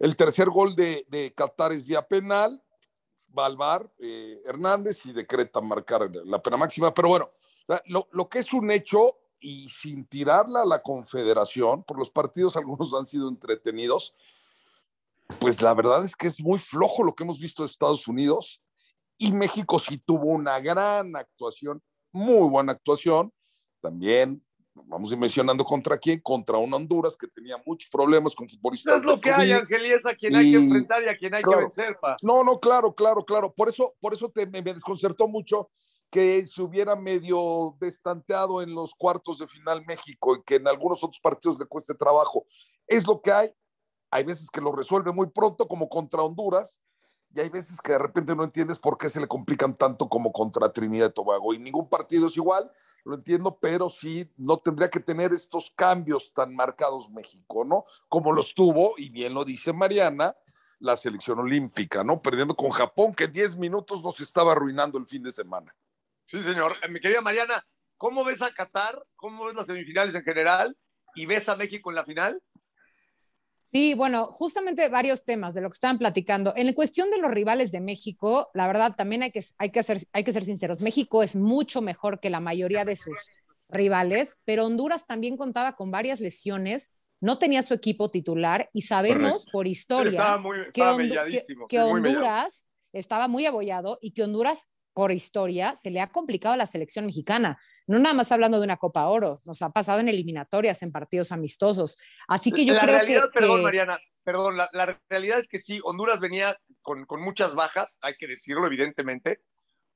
El 0.00 0.16
tercer 0.16 0.48
gol 0.48 0.74
de, 0.74 1.06
de 1.08 1.32
Qatar 1.34 1.72
es 1.72 1.86
vía 1.86 2.02
penal. 2.02 2.60
Va 3.38 3.88
eh, 3.98 4.42
Hernández 4.44 5.06
y 5.06 5.12
decreta 5.12 5.60
marcar 5.60 6.10
la 6.24 6.42
pena 6.42 6.56
máxima. 6.56 6.92
Pero 6.92 7.10
bueno, 7.10 7.28
lo, 7.84 8.08
lo 8.10 8.28
que 8.28 8.40
es 8.40 8.52
un 8.52 8.70
hecho, 8.72 9.18
y 9.38 9.68
sin 9.68 10.06
tirarla 10.06 10.62
a 10.62 10.66
la 10.66 10.82
confederación, 10.82 11.84
por 11.84 11.96
los 11.98 12.10
partidos 12.10 12.56
algunos 12.56 12.92
han 12.94 13.04
sido 13.04 13.28
entretenidos, 13.28 14.14
pues 15.38 15.62
la 15.62 15.74
verdad 15.74 16.04
es 16.04 16.16
que 16.16 16.26
es 16.26 16.40
muy 16.40 16.58
flojo 16.58 17.04
lo 17.04 17.14
que 17.14 17.22
hemos 17.22 17.38
visto 17.38 17.62
de 17.62 17.68
Estados 17.68 18.08
Unidos. 18.08 18.60
Y 19.16 19.32
México 19.32 19.78
sí 19.78 19.98
tuvo 19.98 20.28
una 20.28 20.58
gran 20.60 21.14
actuación, 21.14 21.82
muy 22.10 22.48
buena 22.48 22.72
actuación. 22.72 23.32
También, 23.80 24.42
vamos 24.74 25.10
a 25.10 25.14
ir 25.14 25.20
mencionando 25.20 25.64
contra 25.64 25.98
quién, 25.98 26.20
contra 26.20 26.56
una 26.58 26.76
Honduras 26.76 27.16
que 27.16 27.26
tenía 27.28 27.56
muchos 27.66 27.88
problemas 27.90 28.34
con 28.34 28.48
futbolistas. 28.48 28.98
es 28.98 29.04
lo 29.04 29.20
que 29.20 29.30
hay. 29.30 29.52
Ángel, 29.52 29.86
y 29.86 29.92
es 29.92 30.06
a 30.06 30.14
quien 30.14 30.34
hay 30.36 30.44
que 30.52 30.58
Y- 30.58 30.62
enfrentar 30.64 31.02
y 31.02 31.08
a 31.08 31.16
quien 31.16 31.34
hay 31.34 31.42
claro. 31.42 31.58
que 31.58 31.64
vencer, 31.64 31.98
pa. 32.00 32.16
No, 32.22 32.44
no, 32.44 32.58
claro, 32.58 32.94
claro, 32.94 33.24
claro. 33.24 33.52
Por 33.52 33.68
eso, 33.68 33.94
por 34.00 34.14
eso 34.14 34.28
te, 34.30 34.46
me, 34.46 34.62
me 34.62 34.72
desconcertó 34.74 35.28
mucho 35.28 35.70
que 36.10 36.44
se 36.46 36.60
hubiera 36.62 36.96
medio 36.96 37.76
destanteado 37.80 38.62
en 38.62 38.74
los 38.74 38.94
cuartos 38.94 39.38
de 39.38 39.46
final 39.46 39.84
México 39.86 40.34
y 40.36 40.42
que 40.42 40.56
en 40.56 40.66
algunos 40.66 41.04
otros 41.04 41.20
partidos 41.20 41.58
le 41.58 41.66
cueste 41.66 41.94
trabajo. 41.94 42.44
Es 42.86 43.06
lo 43.06 43.20
que 43.20 43.30
hay. 43.30 43.50
Hay 44.10 44.24
veces 44.24 44.48
que 44.50 44.60
lo 44.60 44.72
resuelve 44.72 45.12
muy 45.12 45.28
pronto, 45.28 45.68
como 45.68 45.88
contra 45.88 46.22
Honduras, 46.22 46.80
y 47.34 47.40
hay 47.40 47.48
veces 47.48 47.80
que 47.80 47.92
de 47.92 47.98
repente 47.98 48.34
no 48.34 48.42
entiendes 48.42 48.78
por 48.78 48.98
qué 48.98 49.08
se 49.08 49.20
le 49.20 49.28
complican 49.28 49.76
tanto 49.76 50.08
como 50.08 50.32
contra 50.32 50.72
Trinidad 50.72 51.10
y 51.10 51.12
Tobago. 51.12 51.54
Y 51.54 51.58
ningún 51.58 51.88
partido 51.88 52.26
es 52.26 52.36
igual, 52.36 52.70
lo 53.04 53.14
entiendo, 53.14 53.58
pero 53.60 53.88
sí 53.88 54.28
no 54.36 54.58
tendría 54.58 54.90
que 54.90 55.00
tener 55.00 55.32
estos 55.32 55.72
cambios 55.76 56.32
tan 56.34 56.54
marcados 56.54 57.10
México, 57.10 57.64
¿no? 57.64 57.84
Como 58.08 58.32
los 58.32 58.54
tuvo, 58.54 58.94
y 58.96 59.10
bien 59.10 59.34
lo 59.34 59.44
dice 59.44 59.72
Mariana, 59.72 60.36
la 60.80 60.96
selección 60.96 61.38
olímpica, 61.38 62.02
¿no? 62.02 62.20
Perdiendo 62.20 62.56
con 62.56 62.70
Japón, 62.70 63.14
que 63.14 63.24
en 63.24 63.32
10 63.32 63.56
minutos 63.56 64.02
nos 64.02 64.18
estaba 64.20 64.52
arruinando 64.52 64.98
el 64.98 65.06
fin 65.06 65.22
de 65.22 65.30
semana. 65.30 65.74
Sí, 66.26 66.42
señor. 66.42 66.74
Eh, 66.82 66.88
Mi 66.88 67.00
querida 67.00 67.20
Mariana, 67.20 67.64
¿cómo 67.96 68.24
ves 68.24 68.42
a 68.42 68.52
Qatar? 68.52 69.04
¿Cómo 69.14 69.44
ves 69.44 69.54
las 69.54 69.66
semifinales 69.66 70.14
en 70.14 70.22
general? 70.22 70.76
¿Y 71.14 71.26
ves 71.26 71.48
a 71.48 71.56
México 71.56 71.90
en 71.90 71.96
la 71.96 72.04
final? 72.04 72.42
Sí, 73.70 73.94
bueno, 73.94 74.26
justamente 74.26 74.88
varios 74.88 75.24
temas 75.24 75.54
de 75.54 75.60
lo 75.60 75.68
que 75.70 75.74
estaban 75.74 75.98
platicando. 75.98 76.52
En 76.56 76.72
cuestión 76.72 77.10
de 77.10 77.18
los 77.18 77.30
rivales 77.30 77.70
de 77.70 77.80
México, 77.80 78.50
la 78.52 78.66
verdad 78.66 78.94
también 78.96 79.22
hay 79.22 79.30
que, 79.30 79.44
hay 79.58 79.70
que, 79.70 79.78
hacer, 79.78 79.98
hay 80.12 80.24
que 80.24 80.32
ser 80.32 80.42
sinceros. 80.44 80.80
México 80.80 81.22
es 81.22 81.36
mucho 81.36 81.80
mejor 81.80 82.18
que 82.18 82.30
la 82.30 82.40
mayoría 82.40 82.84
de 82.84 82.96
sus 82.96 83.16
rivales, 83.68 84.40
pero 84.44 84.66
Honduras 84.66 85.06
también 85.06 85.36
contaba 85.36 85.76
con 85.76 85.92
varias 85.92 86.18
lesiones, 86.20 86.96
no 87.20 87.38
tenía 87.38 87.62
su 87.62 87.74
equipo 87.74 88.10
titular 88.10 88.68
y 88.72 88.82
sabemos 88.82 89.46
por 89.52 89.68
historia 89.68 90.10
Estaba 90.10 90.38
muy 90.38 90.58
que, 90.72 90.82
Hondu- 90.82 91.56
muy. 91.68 91.78
Honduras 91.78 92.66
estaba 92.92 93.28
muy 93.28 93.46
abollado 93.46 93.98
y 94.00 94.12
que 94.12 94.24
Honduras, 94.24 94.68
por 94.92 95.12
historia, 95.12 95.76
se 95.76 95.90
le 95.90 96.00
ha 96.00 96.08
complicado 96.08 96.54
a 96.54 96.56
la 96.56 96.66
selección 96.66 97.06
mexicana. 97.06 97.60
No 97.90 97.98
nada 97.98 98.14
más 98.14 98.30
hablando 98.30 98.58
de 98.58 98.64
una 98.64 98.76
Copa 98.76 99.08
Oro, 99.08 99.40
nos 99.46 99.62
ha 99.62 99.70
pasado 99.70 99.98
en 99.98 100.08
eliminatorias, 100.08 100.84
en 100.84 100.92
partidos 100.92 101.32
amistosos. 101.32 101.98
Así 102.28 102.52
que 102.52 102.64
yo 102.64 102.74
la 102.74 102.82
creo 102.82 102.96
realidad, 102.98 103.24
que, 103.32 103.40
perdón, 103.40 103.56
que- 103.56 103.62
Mariana, 103.64 103.98
perdón, 104.22 104.56
la, 104.56 104.70
la 104.72 104.96
realidad 105.08 105.40
es 105.40 105.48
que 105.48 105.58
sí, 105.58 105.80
Honduras 105.82 106.20
venía 106.20 106.56
con, 106.82 107.04
con 107.04 107.20
muchas 107.20 107.56
bajas, 107.56 107.98
hay 108.00 108.14
que 108.14 108.28
decirlo, 108.28 108.64
evidentemente, 108.64 109.40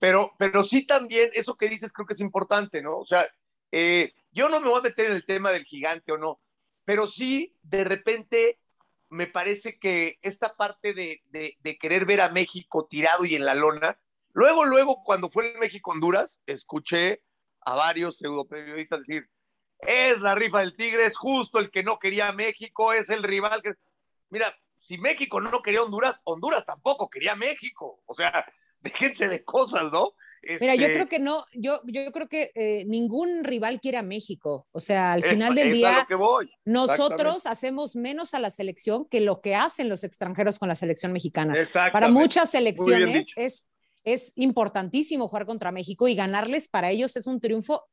pero, 0.00 0.32
pero 0.40 0.64
sí 0.64 0.84
también, 0.84 1.30
eso 1.34 1.54
que 1.56 1.68
dices 1.68 1.92
creo 1.92 2.04
que 2.04 2.14
es 2.14 2.20
importante, 2.20 2.82
¿no? 2.82 2.98
O 2.98 3.06
sea, 3.06 3.28
eh, 3.70 4.12
yo 4.32 4.48
no 4.48 4.58
me 4.58 4.68
voy 4.68 4.80
a 4.80 4.82
meter 4.82 5.06
en 5.06 5.12
el 5.12 5.24
tema 5.24 5.52
del 5.52 5.62
gigante 5.62 6.10
o 6.10 6.18
no, 6.18 6.40
pero 6.84 7.06
sí, 7.06 7.56
de 7.62 7.84
repente, 7.84 8.58
me 9.08 9.28
parece 9.28 9.78
que 9.78 10.18
esta 10.20 10.56
parte 10.56 10.94
de, 10.94 11.22
de, 11.30 11.78
querer 11.78 12.06
ver 12.06 12.22
a 12.22 12.28
México 12.30 12.88
tirado 12.90 13.24
y 13.24 13.36
en 13.36 13.44
la 13.44 13.54
lona, 13.54 14.00
luego, 14.32 14.64
luego, 14.64 15.04
cuando 15.04 15.30
fue 15.30 15.52
el 15.52 15.58
México-Honduras, 15.60 16.42
escuché 16.46 17.22
a 17.64 17.74
varios 17.74 18.18
pseudoperiodistas 18.18 19.00
decir, 19.00 19.28
es 19.80 20.20
la 20.20 20.34
rifa 20.34 20.60
del 20.60 20.76
Tigre, 20.76 21.06
es 21.06 21.16
justo 21.16 21.58
el 21.58 21.70
que 21.70 21.82
no 21.82 21.98
quería 21.98 22.32
México, 22.32 22.92
es 22.92 23.10
el 23.10 23.22
rival 23.22 23.62
que... 23.62 23.74
Mira, 24.30 24.54
si 24.80 24.98
México 24.98 25.40
no 25.40 25.62
quería 25.62 25.82
Honduras, 25.82 26.20
Honduras 26.24 26.64
tampoco 26.64 27.08
quería 27.08 27.34
México. 27.34 28.02
O 28.06 28.14
sea, 28.14 28.44
déjense 28.80 29.28
de 29.28 29.44
cosas, 29.44 29.92
¿no? 29.92 30.12
Mira, 30.60 30.74
yo 30.74 30.82
este 30.82 30.94
creo 30.94 31.08
que 31.08 31.18
no, 31.18 31.44
yo, 31.54 31.80
yo 31.86 32.12
creo 32.12 32.28
que 32.28 32.50
eh, 32.54 32.84
ningún 32.86 33.44
rival 33.44 33.80
quiere 33.80 33.96
a 33.96 34.02
México. 34.02 34.66
O 34.72 34.78
sea, 34.78 35.12
al 35.12 35.22
final 35.22 35.54
del 35.54 35.72
día, 35.72 36.06
nosotros 36.66 37.46
hacemos 37.46 37.96
menos 37.96 38.34
a 38.34 38.40
la 38.40 38.50
selección 38.50 39.06
que 39.06 39.22
lo 39.22 39.40
que 39.40 39.54
hacen 39.54 39.88
los 39.88 40.04
extranjeros 40.04 40.58
con 40.58 40.68
la 40.68 40.76
selección 40.76 41.12
mexicana. 41.12 41.54
Para 41.92 42.08
muchas 42.08 42.50
selecciones 42.50 43.28
es, 43.36 43.66
es 44.04 44.32
importantísimo 44.36 45.28
jugar 45.28 45.46
contra 45.46 45.72
México 45.72 46.08
y 46.08 46.14
ganarles 46.14 46.68
para 46.68 46.90
ellos 46.90 47.16
es 47.16 47.26
un 47.26 47.40
triunfo, 47.40 47.84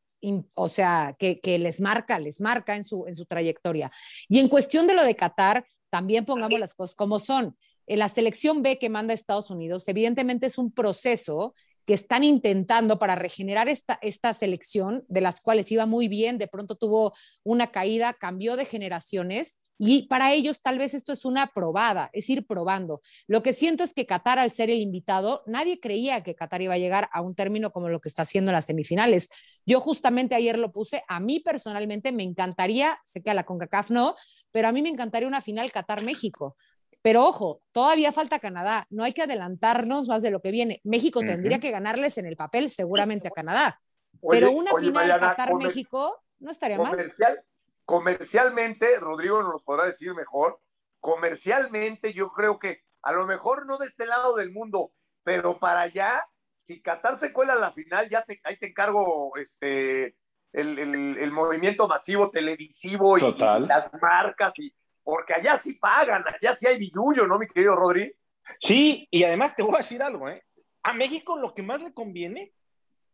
o 0.55 0.67
sea, 0.67 1.15
que, 1.17 1.39
les 1.57 1.79
marca, 1.79 2.19
les 2.19 2.41
marca 2.41 2.75
en 2.75 2.83
su, 2.83 3.07
en 3.07 3.15
su 3.15 3.25
trayectoria. 3.25 3.91
Y 4.27 4.39
en 4.39 4.49
cuestión 4.49 4.87
de 4.87 4.93
lo 4.93 5.03
de 5.03 5.15
Qatar, 5.15 5.65
también 5.89 6.25
pongamos 6.25 6.59
las 6.59 6.73
cosas 6.73 6.95
como 6.95 7.19
son. 7.19 7.57
En 7.87 7.99
la 7.99 8.09
selección 8.09 8.61
B 8.61 8.77
que 8.77 8.89
manda 8.89 9.13
Estados 9.13 9.49
Unidos, 9.49 9.87
evidentemente 9.87 10.45
es 10.45 10.57
un 10.57 10.71
proceso 10.71 11.55
que 11.85 11.93
están 11.93 12.23
intentando 12.23 12.99
para 12.99 13.15
regenerar 13.15 13.67
esta, 13.67 13.97
esta 14.01 14.33
selección, 14.33 15.03
de 15.07 15.21
las 15.21 15.41
cuales 15.41 15.71
iba 15.71 15.85
muy 15.85 16.07
bien, 16.07 16.37
de 16.37 16.47
pronto 16.47 16.75
tuvo 16.75 17.13
una 17.43 17.71
caída, 17.71 18.13
cambió 18.13 18.55
de 18.55 18.65
generaciones 18.65 19.59
y 19.83 20.05
para 20.05 20.31
ellos 20.31 20.61
tal 20.61 20.77
vez 20.77 20.93
esto 20.93 21.11
es 21.11 21.25
una 21.25 21.47
probada, 21.47 22.11
es 22.13 22.29
ir 22.29 22.45
probando. 22.45 23.01
Lo 23.25 23.41
que 23.41 23.51
siento 23.51 23.83
es 23.83 23.95
que 23.95 24.05
Qatar, 24.05 24.37
al 24.37 24.51
ser 24.51 24.69
el 24.69 24.79
invitado, 24.79 25.41
nadie 25.47 25.79
creía 25.79 26.21
que 26.21 26.35
Qatar 26.35 26.61
iba 26.61 26.75
a 26.75 26.77
llegar 26.77 27.09
a 27.11 27.21
un 27.21 27.33
término 27.33 27.71
como 27.71 27.89
lo 27.89 27.99
que 27.99 28.07
está 28.07 28.21
haciendo 28.21 28.51
en 28.51 28.55
las 28.55 28.65
semifinales. 28.65 29.31
Yo 29.65 29.79
justamente 29.79 30.35
ayer 30.35 30.59
lo 30.59 30.71
puse, 30.71 31.01
a 31.07 31.19
mí 31.19 31.39
personalmente 31.39 32.11
me 32.11 32.21
encantaría, 32.21 32.95
sé 33.05 33.23
que 33.23 33.31
a 33.31 33.33
la 33.33 33.43
CONCACAF 33.43 33.89
no, 33.89 34.15
pero 34.51 34.67
a 34.67 34.71
mí 34.71 34.83
me 34.83 34.89
encantaría 34.89 35.27
una 35.27 35.41
final 35.41 35.71
Qatar-México. 35.71 36.57
Pero 37.01 37.25
ojo, 37.25 37.63
todavía 37.71 38.11
falta 38.11 38.37
Canadá, 38.37 38.85
no 38.91 39.03
hay 39.03 39.13
que 39.13 39.23
adelantarnos 39.23 40.07
más 40.07 40.21
de 40.21 40.29
lo 40.29 40.43
que 40.43 40.51
viene. 40.51 40.79
México 40.83 41.21
tendría 41.21 41.59
que 41.59 41.71
ganarles 41.71 42.19
en 42.19 42.27
el 42.27 42.35
papel 42.35 42.69
seguramente 42.69 43.29
a 43.29 43.31
Canadá, 43.31 43.81
pero 44.29 44.51
una 44.51 44.75
final 44.79 45.19
Qatar-México 45.19 46.23
no 46.37 46.51
estaría 46.51 46.77
comercial, 46.77 47.33
mal. 47.33 47.45
Comercialmente, 47.91 48.97
Rodrigo 48.99 49.43
nos 49.43 49.63
podrá 49.63 49.85
decir 49.85 50.13
mejor, 50.13 50.61
comercialmente 51.01 52.13
yo 52.13 52.31
creo 52.31 52.57
que 52.57 52.83
a 53.01 53.11
lo 53.11 53.25
mejor 53.25 53.65
no 53.65 53.77
de 53.77 53.87
este 53.87 54.05
lado 54.05 54.33
del 54.37 54.49
mundo, 54.49 54.93
pero 55.23 55.59
para 55.59 55.81
allá, 55.81 56.25
si 56.55 56.81
Qatar 56.81 57.19
se 57.19 57.33
cuela 57.33 57.51
a 57.51 57.57
la 57.57 57.73
final, 57.73 58.09
ya 58.09 58.23
te, 58.23 58.39
ahí 58.45 58.55
te 58.55 58.69
encargo 58.69 59.35
este, 59.35 60.15
el, 60.53 61.31
movimiento 61.33 61.85
masivo 61.85 62.31
televisivo 62.31 63.17
y, 63.17 63.35
las 63.67 63.91
marcas, 64.01 64.57
y, 64.59 64.73
porque 65.03 65.33
allá 65.33 65.59
sí 65.59 65.73
pagan, 65.73 66.23
allá 66.25 66.55
sí 66.55 66.67
hay 66.67 66.79
billullo, 66.79 67.27
¿no, 67.27 67.37
mi 67.37 67.47
querido 67.47 67.75
Rodri? 67.75 68.09
Sí, 68.57 69.05
y 69.11 69.25
además 69.25 69.53
te 69.53 69.63
voy 69.63 69.75
a 69.75 69.79
decir 69.79 70.01
algo, 70.01 70.29
¿eh? 70.29 70.41
A 70.83 70.93
México 70.93 71.37
lo 71.37 71.53
que 71.53 71.61
más 71.61 71.81
le 71.81 71.93
conviene 71.93 72.53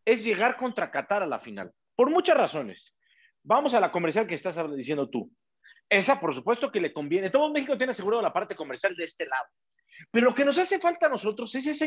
es 0.05 0.23
llegar 0.23 0.55
contra 0.55 0.91
Qatar 0.91 1.23
a 1.23 1.25
la 1.25 1.39
final, 1.39 1.73
por 1.95 2.11
muchas 2.11 2.37
razones. 2.37 2.93
Vamos 3.47 3.73
a 3.73 3.79
la 3.79 3.89
comercial 3.89 4.27
que 4.27 4.35
estás 4.35 4.57
diciendo 4.75 5.09
tú. 5.09 5.31
Esa, 5.87 6.19
por 6.19 6.33
supuesto, 6.33 6.69
que 6.69 6.81
le 6.81 6.91
conviene. 6.91 7.29
Todo 7.29 7.49
México 7.49 7.77
tiene 7.77 7.91
asegurado 7.91 8.21
la 8.21 8.33
parte 8.33 8.55
comercial 8.55 8.93
de 8.93 9.05
este 9.05 9.25
lado. 9.25 9.45
Pero 10.11 10.25
lo 10.25 10.35
que 10.35 10.43
nos 10.43 10.57
hace 10.57 10.79
falta 10.79 11.05
a 11.05 11.09
nosotros 11.09 11.55
es 11.55 11.65
esa 11.65 11.85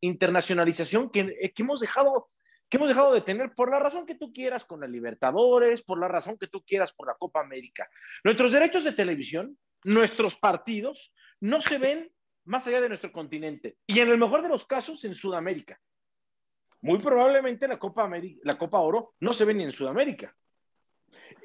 internacionalización 0.00 1.10
que, 1.10 1.52
que 1.54 1.62
hemos 1.62 1.80
dejado 1.80 2.26
que 2.68 2.78
hemos 2.78 2.88
dejado 2.88 3.12
de 3.12 3.20
tener 3.20 3.54
por 3.54 3.70
la 3.70 3.78
razón 3.78 4.06
que 4.06 4.16
tú 4.16 4.32
quieras 4.32 4.64
con 4.64 4.80
la 4.80 4.88
Libertadores, 4.88 5.82
por 5.82 6.00
la 6.00 6.08
razón 6.08 6.36
que 6.36 6.48
tú 6.48 6.64
quieras 6.64 6.92
por 6.92 7.06
la 7.06 7.14
Copa 7.14 7.40
América. 7.40 7.88
Nuestros 8.24 8.50
derechos 8.50 8.82
de 8.82 8.90
televisión, 8.90 9.56
nuestros 9.84 10.34
partidos, 10.34 11.14
no 11.38 11.60
se 11.62 11.78
ven 11.78 12.10
más 12.44 12.66
allá 12.66 12.80
de 12.80 12.88
nuestro 12.88 13.12
continente 13.12 13.76
y 13.86 14.00
en 14.00 14.08
el 14.08 14.18
mejor 14.18 14.42
de 14.42 14.48
los 14.48 14.66
casos 14.66 15.04
en 15.04 15.14
Sudamérica. 15.14 15.78
Muy 16.80 16.98
probablemente 16.98 17.68
la 17.68 17.78
Copa, 17.78 18.02
América, 18.02 18.40
la 18.42 18.58
Copa 18.58 18.80
Oro 18.80 19.14
no 19.20 19.32
se 19.32 19.44
ve 19.44 19.54
ni 19.54 19.62
en 19.62 19.72
Sudamérica. 19.72 20.34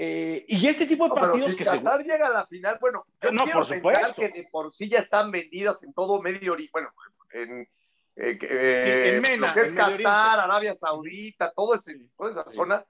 Eh, 0.04 0.46
y 0.48 0.68
este 0.68 0.88
tipo 0.88 1.08
de 1.08 1.14
partidos 1.14 1.56
que 1.56 1.64
se 1.64 1.78
llega 1.78 2.26
a 2.26 2.32
la 2.32 2.48
final, 2.48 2.80
bueno, 2.82 3.06
yo 3.22 3.32
no, 3.32 3.46
por 3.46 3.64
supuesto. 3.64 4.16
que 4.16 4.30
de 4.30 4.48
por 4.52 4.72
sí 4.72 4.90
ya 4.90 4.98
están 4.98 5.30
vendidas 5.30 5.84
en 5.84 5.94
todo 5.94 6.20
Medio 6.24 6.54
Oriente, 6.54 6.72
bueno, 6.74 6.92
en, 7.32 7.62
eh, 8.16 8.40
eh, 8.42 9.14
en 9.14 9.22
Mena, 9.22 9.50
lo 9.50 9.54
que 9.54 9.68
es 9.68 9.74
Qatar, 9.74 10.40
Arabia 10.40 10.74
Saudita, 10.74 11.54
todo 11.54 11.76
ese, 11.76 12.00
toda 12.18 12.32
esa 12.32 12.50
zona, 12.50 12.84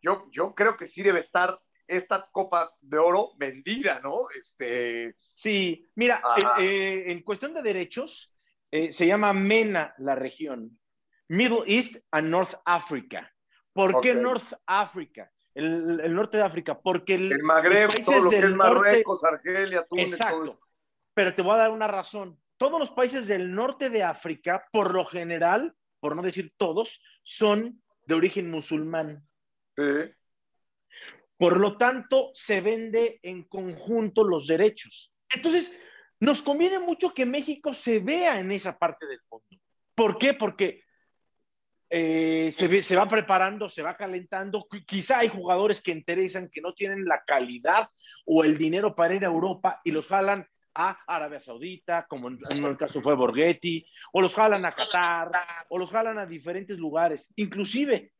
yo, 0.00 0.28
yo 0.30 0.54
creo 0.54 0.76
que 0.76 0.86
sí 0.86 1.02
debe 1.02 1.18
estar 1.18 1.60
esta 1.88 2.28
Copa 2.30 2.72
de 2.80 2.98
Oro 2.98 3.32
vendida, 3.36 3.98
¿no? 4.00 4.20
Este... 4.38 5.16
Sí, 5.34 5.88
mira, 5.96 6.22
eh, 6.60 7.06
en 7.08 7.22
cuestión 7.22 7.52
de 7.54 7.62
derechos, 7.62 8.32
se 8.70 9.06
llama 9.08 9.32
MENA 9.32 9.92
la 9.98 10.14
región, 10.14 10.78
Middle 11.26 11.64
East 11.66 11.96
and 12.12 12.28
North 12.28 12.54
Africa. 12.64 13.28
¿Por 13.72 14.00
qué 14.00 14.14
North 14.14 14.52
Africa? 14.66 15.32
El, 15.54 16.14
norte 16.14 16.38
de 16.38 16.42
África, 16.42 16.78
porque 16.80 17.14
el, 17.14 17.42
Magreb, 17.42 17.90
todo 18.04 18.24
lo 18.24 18.30
que 18.30 18.38
es 18.38 18.50
Marruecos, 18.50 19.22
Argelia, 19.22 19.86
Túnez, 19.88 20.14
Exacto. 20.14 20.58
Pero 21.14 21.34
te 21.34 21.42
voy 21.42 21.54
a 21.54 21.58
dar 21.58 21.70
una 21.70 21.86
razón 21.86 22.38
todos 22.56 22.78
los 22.78 22.90
países 22.90 23.26
del 23.26 23.54
norte 23.54 23.90
de 23.90 24.02
África, 24.02 24.66
por 24.72 24.94
lo 24.94 25.04
general, 25.04 25.74
por 26.00 26.16
no 26.16 26.22
decir 26.22 26.52
todos, 26.56 27.02
son 27.22 27.82
de 28.06 28.14
origen 28.14 28.50
musulmán. 28.50 29.26
Por 31.36 31.58
lo 31.58 31.76
tanto, 31.76 32.30
se 32.32 32.60
vende 32.60 33.18
en 33.22 33.44
conjunto 33.44 34.24
los 34.24 34.46
derechos. 34.46 35.12
Entonces, 35.34 35.78
nos 36.20 36.42
conviene 36.42 36.78
mucho 36.78 37.12
que 37.12 37.26
México 37.26 37.74
se 37.74 38.00
vea 38.00 38.38
en 38.38 38.52
esa 38.52 38.78
parte 38.78 39.06
del 39.06 39.20
mundo. 39.28 39.46
¿Por 39.94 40.18
qué? 40.18 40.34
Porque 40.34 40.83
eh, 41.96 42.50
se, 42.50 42.82
se, 42.82 42.96
va 42.96 43.08
preparando, 43.08 43.68
se 43.68 43.80
va 43.80 43.96
calentando. 43.96 44.66
Quizá 44.84 45.20
hay 45.20 45.28
jugadores 45.28 45.80
que 45.80 45.92
interesan, 45.92 46.50
que 46.52 46.60
no 46.60 46.74
tienen 46.74 47.04
la 47.04 47.22
calidad 47.24 47.88
o 48.26 48.42
el 48.42 48.58
dinero 48.58 48.96
para 48.96 49.14
ir 49.14 49.22
a 49.24 49.28
Europa 49.28 49.80
y 49.84 49.92
los 49.92 50.08
jalan 50.08 50.44
a 50.74 50.98
Arabia 51.06 51.38
Saudita, 51.38 52.04
como 52.08 52.30
en, 52.30 52.64
el 52.64 52.76
caso 52.76 53.00
fue 53.00 53.14
Borghetti, 53.14 53.86
o 54.12 54.20
los 54.20 54.34
jalan 54.34 54.64
a 54.64 54.72
Qatar, 54.72 55.30
o 55.68 55.78
los 55.78 55.88
jalan 55.88 56.18
a 56.18 56.26
diferentes 56.26 56.78
lugares. 56.78 57.32
Inclusive, 57.36 58.10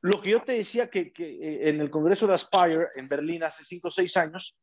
lo 0.00 0.20
que 0.20 0.30
yo 0.30 0.40
te 0.40 0.54
decía 0.54 0.90
que, 0.90 1.12
que 1.12 1.24
eh, 1.24 1.68
en 1.68 1.80
el 1.80 1.90
Congreso 1.90 2.26
de 2.26 2.34
Aspire 2.34 2.88
en 2.96 3.06
Berlín 3.06 3.44
hace 3.44 3.62
cinco 3.62 3.86
o 3.86 3.92
seis 3.92 4.16
años, 4.16 4.58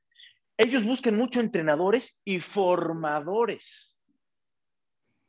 ellos 0.58 0.84
buscan 0.84 1.16
mucho 1.16 1.40
entrenadores 1.40 2.20
y 2.26 2.42
formadores. 2.42 4.02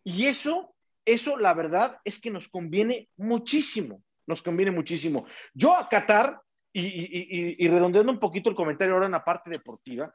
Y 0.03 0.27
eso, 0.27 0.75
eso 1.13 1.37
la 1.37 1.55
verdad 1.55 1.99
es 2.05 2.21
que 2.21 2.31
nos 2.31 2.49
conviene 2.49 3.09
muchísimo, 3.17 4.03
nos 4.27 4.43
conviene 4.43 4.71
muchísimo. 4.71 5.27
Yo 5.55 5.77
a 5.77 5.89
Qatar, 5.89 6.41
y, 6.73 7.69
redondeando 7.69 8.13
un 8.13 8.21
poquito 8.21 8.49
el 8.49 8.57
comentario 8.57 8.95
ahora 8.95 9.07
en 9.07 9.13
la 9.13 9.25
parte 9.25 9.51
deportiva, 9.51 10.15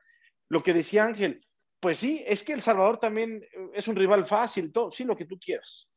lo 0.50 0.64
que 0.64 0.74
decía 0.74 1.04
Ángel, 1.04 1.46
pues 1.80 2.00
sí, 2.00 2.24
es 2.26 2.44
que 2.44 2.54
El 2.54 2.62
Salvador 2.62 3.00
también 3.00 3.44
eh, 3.44 3.70
es 3.74 3.88
un 3.88 3.96
rival 3.96 4.26
fácil, 4.26 4.72
todo, 4.72 4.92
sí, 4.92 5.04
lo 5.04 5.18
que 5.18 5.26
tú 5.26 5.38
quieras. 5.38 5.92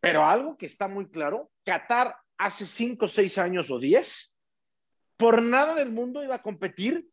Pero 0.00 0.24
algo 0.26 0.56
que 0.56 0.66
está 0.66 0.88
muy 0.88 1.08
claro, 1.08 1.50
Qatar 1.64 2.16
hace 2.38 2.64
cinco, 2.64 3.08
seis 3.08 3.36
años 3.36 3.70
o 3.70 3.78
diez, 3.78 4.38
por 5.16 5.42
nada 5.42 5.74
del 5.74 5.90
mundo 5.90 6.24
iba 6.24 6.36
a 6.36 6.42
competir 6.42 7.06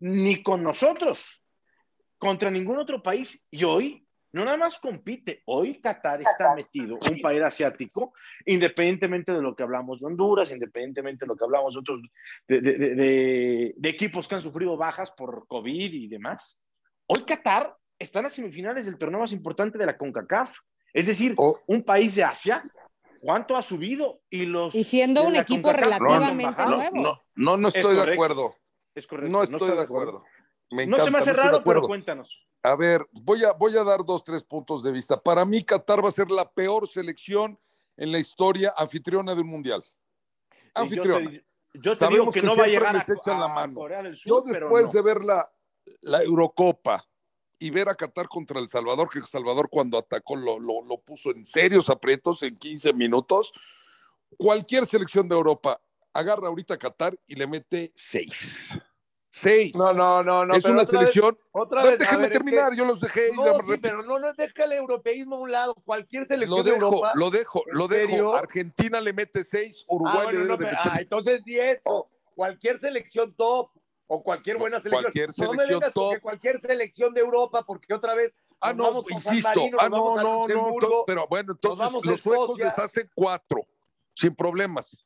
ni 0.00 0.42
con 0.42 0.62
nosotros, 0.62 1.42
contra 2.18 2.50
ningún 2.50 2.78
otro 2.78 3.02
país. 3.02 3.48
Y 3.50 3.64
hoy 3.64 4.03
no 4.34 4.44
nada 4.44 4.56
más 4.56 4.78
compite, 4.78 5.42
hoy 5.46 5.80
Qatar 5.80 6.20
está 6.20 6.54
metido, 6.54 6.98
un 7.10 7.20
país 7.20 7.42
asiático, 7.42 8.12
independientemente 8.44 9.32
de 9.32 9.40
lo 9.40 9.54
que 9.54 9.62
hablamos 9.62 10.00
de 10.00 10.06
Honduras, 10.06 10.50
independientemente 10.52 11.24
de 11.24 11.28
lo 11.28 11.36
que 11.36 11.44
hablamos 11.44 11.74
de 11.74 11.80
otros, 11.80 12.00
de 12.48 13.88
equipos 13.88 14.26
que 14.26 14.34
han 14.34 14.42
sufrido 14.42 14.76
bajas 14.76 15.12
por 15.12 15.46
COVID 15.46 15.92
y 15.92 16.08
demás. 16.08 16.60
Hoy 17.06 17.22
Qatar 17.24 17.76
está 17.98 18.18
en 18.20 18.24
las 18.24 18.34
semifinales 18.34 18.86
del 18.86 18.98
torneo 18.98 19.20
más 19.20 19.32
importante 19.32 19.78
de 19.78 19.86
la 19.86 19.96
CONCACAF. 19.96 20.50
Es 20.92 21.06
decir, 21.06 21.34
oh. 21.36 21.58
un 21.66 21.82
país 21.82 22.14
de 22.14 22.24
Asia, 22.24 22.64
¿cuánto 23.20 23.56
ha 23.56 23.62
subido? 23.62 24.20
Y, 24.30 24.46
los 24.46 24.74
y 24.74 24.84
siendo 24.84 25.24
un 25.24 25.36
equipo 25.36 25.72
relativamente 25.72 26.66
nuevo. 26.66 27.20
No, 27.34 27.56
no, 27.56 27.68
estoy 27.68 27.96
de 27.96 28.12
acuerdo. 28.12 28.54
Es 28.94 29.06
correcto. 29.06 29.30
No 29.30 29.42
estoy, 29.42 29.76
de 29.76 29.82
acuerdo. 29.82 30.24
No 30.70 30.96
se 30.98 31.10
me 31.10 31.18
hace 31.18 31.32
raro, 31.32 31.62
pero 31.64 31.82
cuéntanos. 31.82 32.48
A 32.62 32.74
ver, 32.76 33.06
voy 33.12 33.44
a, 33.44 33.52
voy 33.52 33.76
a 33.76 33.84
dar 33.84 34.04
dos, 34.04 34.24
tres 34.24 34.42
puntos 34.42 34.82
de 34.82 34.90
vista. 34.90 35.20
Para 35.20 35.44
mí, 35.44 35.62
Qatar 35.62 36.02
va 36.02 36.08
a 36.08 36.12
ser 36.12 36.30
la 36.30 36.50
peor 36.50 36.88
selección 36.88 37.58
en 37.96 38.10
la 38.10 38.18
historia 38.18 38.72
anfitriona 38.76 39.34
del 39.34 39.44
Mundial. 39.44 39.84
Anfitriona. 40.74 41.30
Yo 41.74 41.96
te, 41.96 42.08
digo 42.08 42.30
que, 42.30 42.40
no 42.40 42.56
va 42.56 42.64
a 42.64 42.66
llegar 42.68 42.96
a, 42.96 43.38
la 43.38 43.48
mano. 43.48 43.80
Yo 44.24 44.40
después 44.40 44.92
de 44.92 45.02
ver 45.02 45.24
la, 45.24 45.50
la 46.02 46.22
Eurocopa, 46.22 47.04
y 47.58 47.70
ver 47.70 47.88
a 47.88 47.94
Qatar 47.94 48.28
contra 48.28 48.60
El 48.60 48.68
Salvador, 48.68 49.08
que 49.08 49.20
El 49.20 49.26
Salvador 49.26 49.68
cuando 49.70 49.96
atacó 49.98 50.36
lo, 50.36 50.58
lo, 50.58 50.82
lo 50.82 50.98
puso 50.98 51.30
en 51.30 51.44
serios 51.44 51.88
aprietos 51.88 52.42
en 52.42 52.56
15 52.56 52.92
minutos. 52.92 53.52
Cualquier 54.36 54.84
selección 54.84 55.28
de 55.28 55.34
Europa 55.34 55.80
agarra 56.12 56.48
ahorita 56.48 56.74
a 56.74 56.78
Qatar 56.78 57.18
y 57.26 57.34
le 57.36 57.46
mete 57.46 57.90
seis. 57.94 58.78
Seis. 59.36 59.74
No, 59.74 59.92
no, 59.92 60.22
no, 60.22 60.46
no. 60.46 60.54
es 60.54 60.64
una 60.64 60.84
selección. 60.84 61.34
Vez, 61.34 61.44
otra 61.50 61.82
no, 61.82 61.90
vez, 61.90 61.98
déjame 61.98 62.22
ver, 62.22 62.32
terminar, 62.34 62.66
es 62.66 62.70
que, 62.70 62.76
yo 62.76 62.84
los 62.84 63.00
dejé. 63.00 63.32
No, 63.34 63.42
sí, 63.66 63.78
pero 63.82 64.04
no, 64.04 64.20
no, 64.20 64.32
deja 64.32 64.64
el 64.64 64.72
europeísmo 64.74 65.34
a 65.34 65.38
un 65.40 65.50
lado. 65.50 65.74
Cualquier 65.84 66.24
selección 66.24 66.56
lo 66.56 66.62
dejo, 66.62 66.78
de 66.78 66.84
Europa. 66.84 67.12
Lo 67.16 67.30
dejo, 67.30 67.62
lo 67.66 67.88
dejo. 67.88 68.10
serio? 68.10 68.36
Argentina 68.36 69.00
le 69.00 69.12
mete 69.12 69.42
seis, 69.42 69.84
Uruguay 69.88 70.18
ah, 70.20 70.22
bueno, 70.22 70.38
le 70.38 70.46
no, 70.46 70.56
debe 70.56 70.70
de 70.70 70.76
pero, 70.76 70.82
meter 70.84 70.92
ah, 70.92 71.00
entonces 71.00 71.44
10. 71.44 71.80
O 71.86 72.08
cualquier 72.36 72.78
selección 72.78 73.34
top 73.34 73.70
o 74.06 74.22
cualquier 74.22 74.56
buena 74.56 74.76
selección. 74.76 75.02
Cualquier 75.02 75.26
no 75.26 75.32
selección 75.32 75.56
me 75.56 75.74
vengas 75.74 75.92
top. 75.92 76.20
cualquier 76.20 76.60
selección 76.60 77.12
de 77.12 77.20
Europa, 77.20 77.64
porque 77.66 77.92
otra 77.92 78.14
vez. 78.14 78.36
Ah, 78.60 78.72
nos 78.72 78.76
no, 78.76 78.84
vamos 78.84 79.10
insisto. 79.10 79.48
Marino, 79.48 79.78
ah, 79.80 79.88
no, 79.88 80.16
no, 80.16 80.46
no. 80.46 81.04
Pero 81.08 81.26
bueno, 81.28 81.54
entonces 81.54 82.04
los 82.04 82.20
suecos 82.20 82.56
les 82.56 82.78
hacen 82.78 83.10
cuatro, 83.12 83.66
sin 84.14 84.32
problemas. 84.32 85.03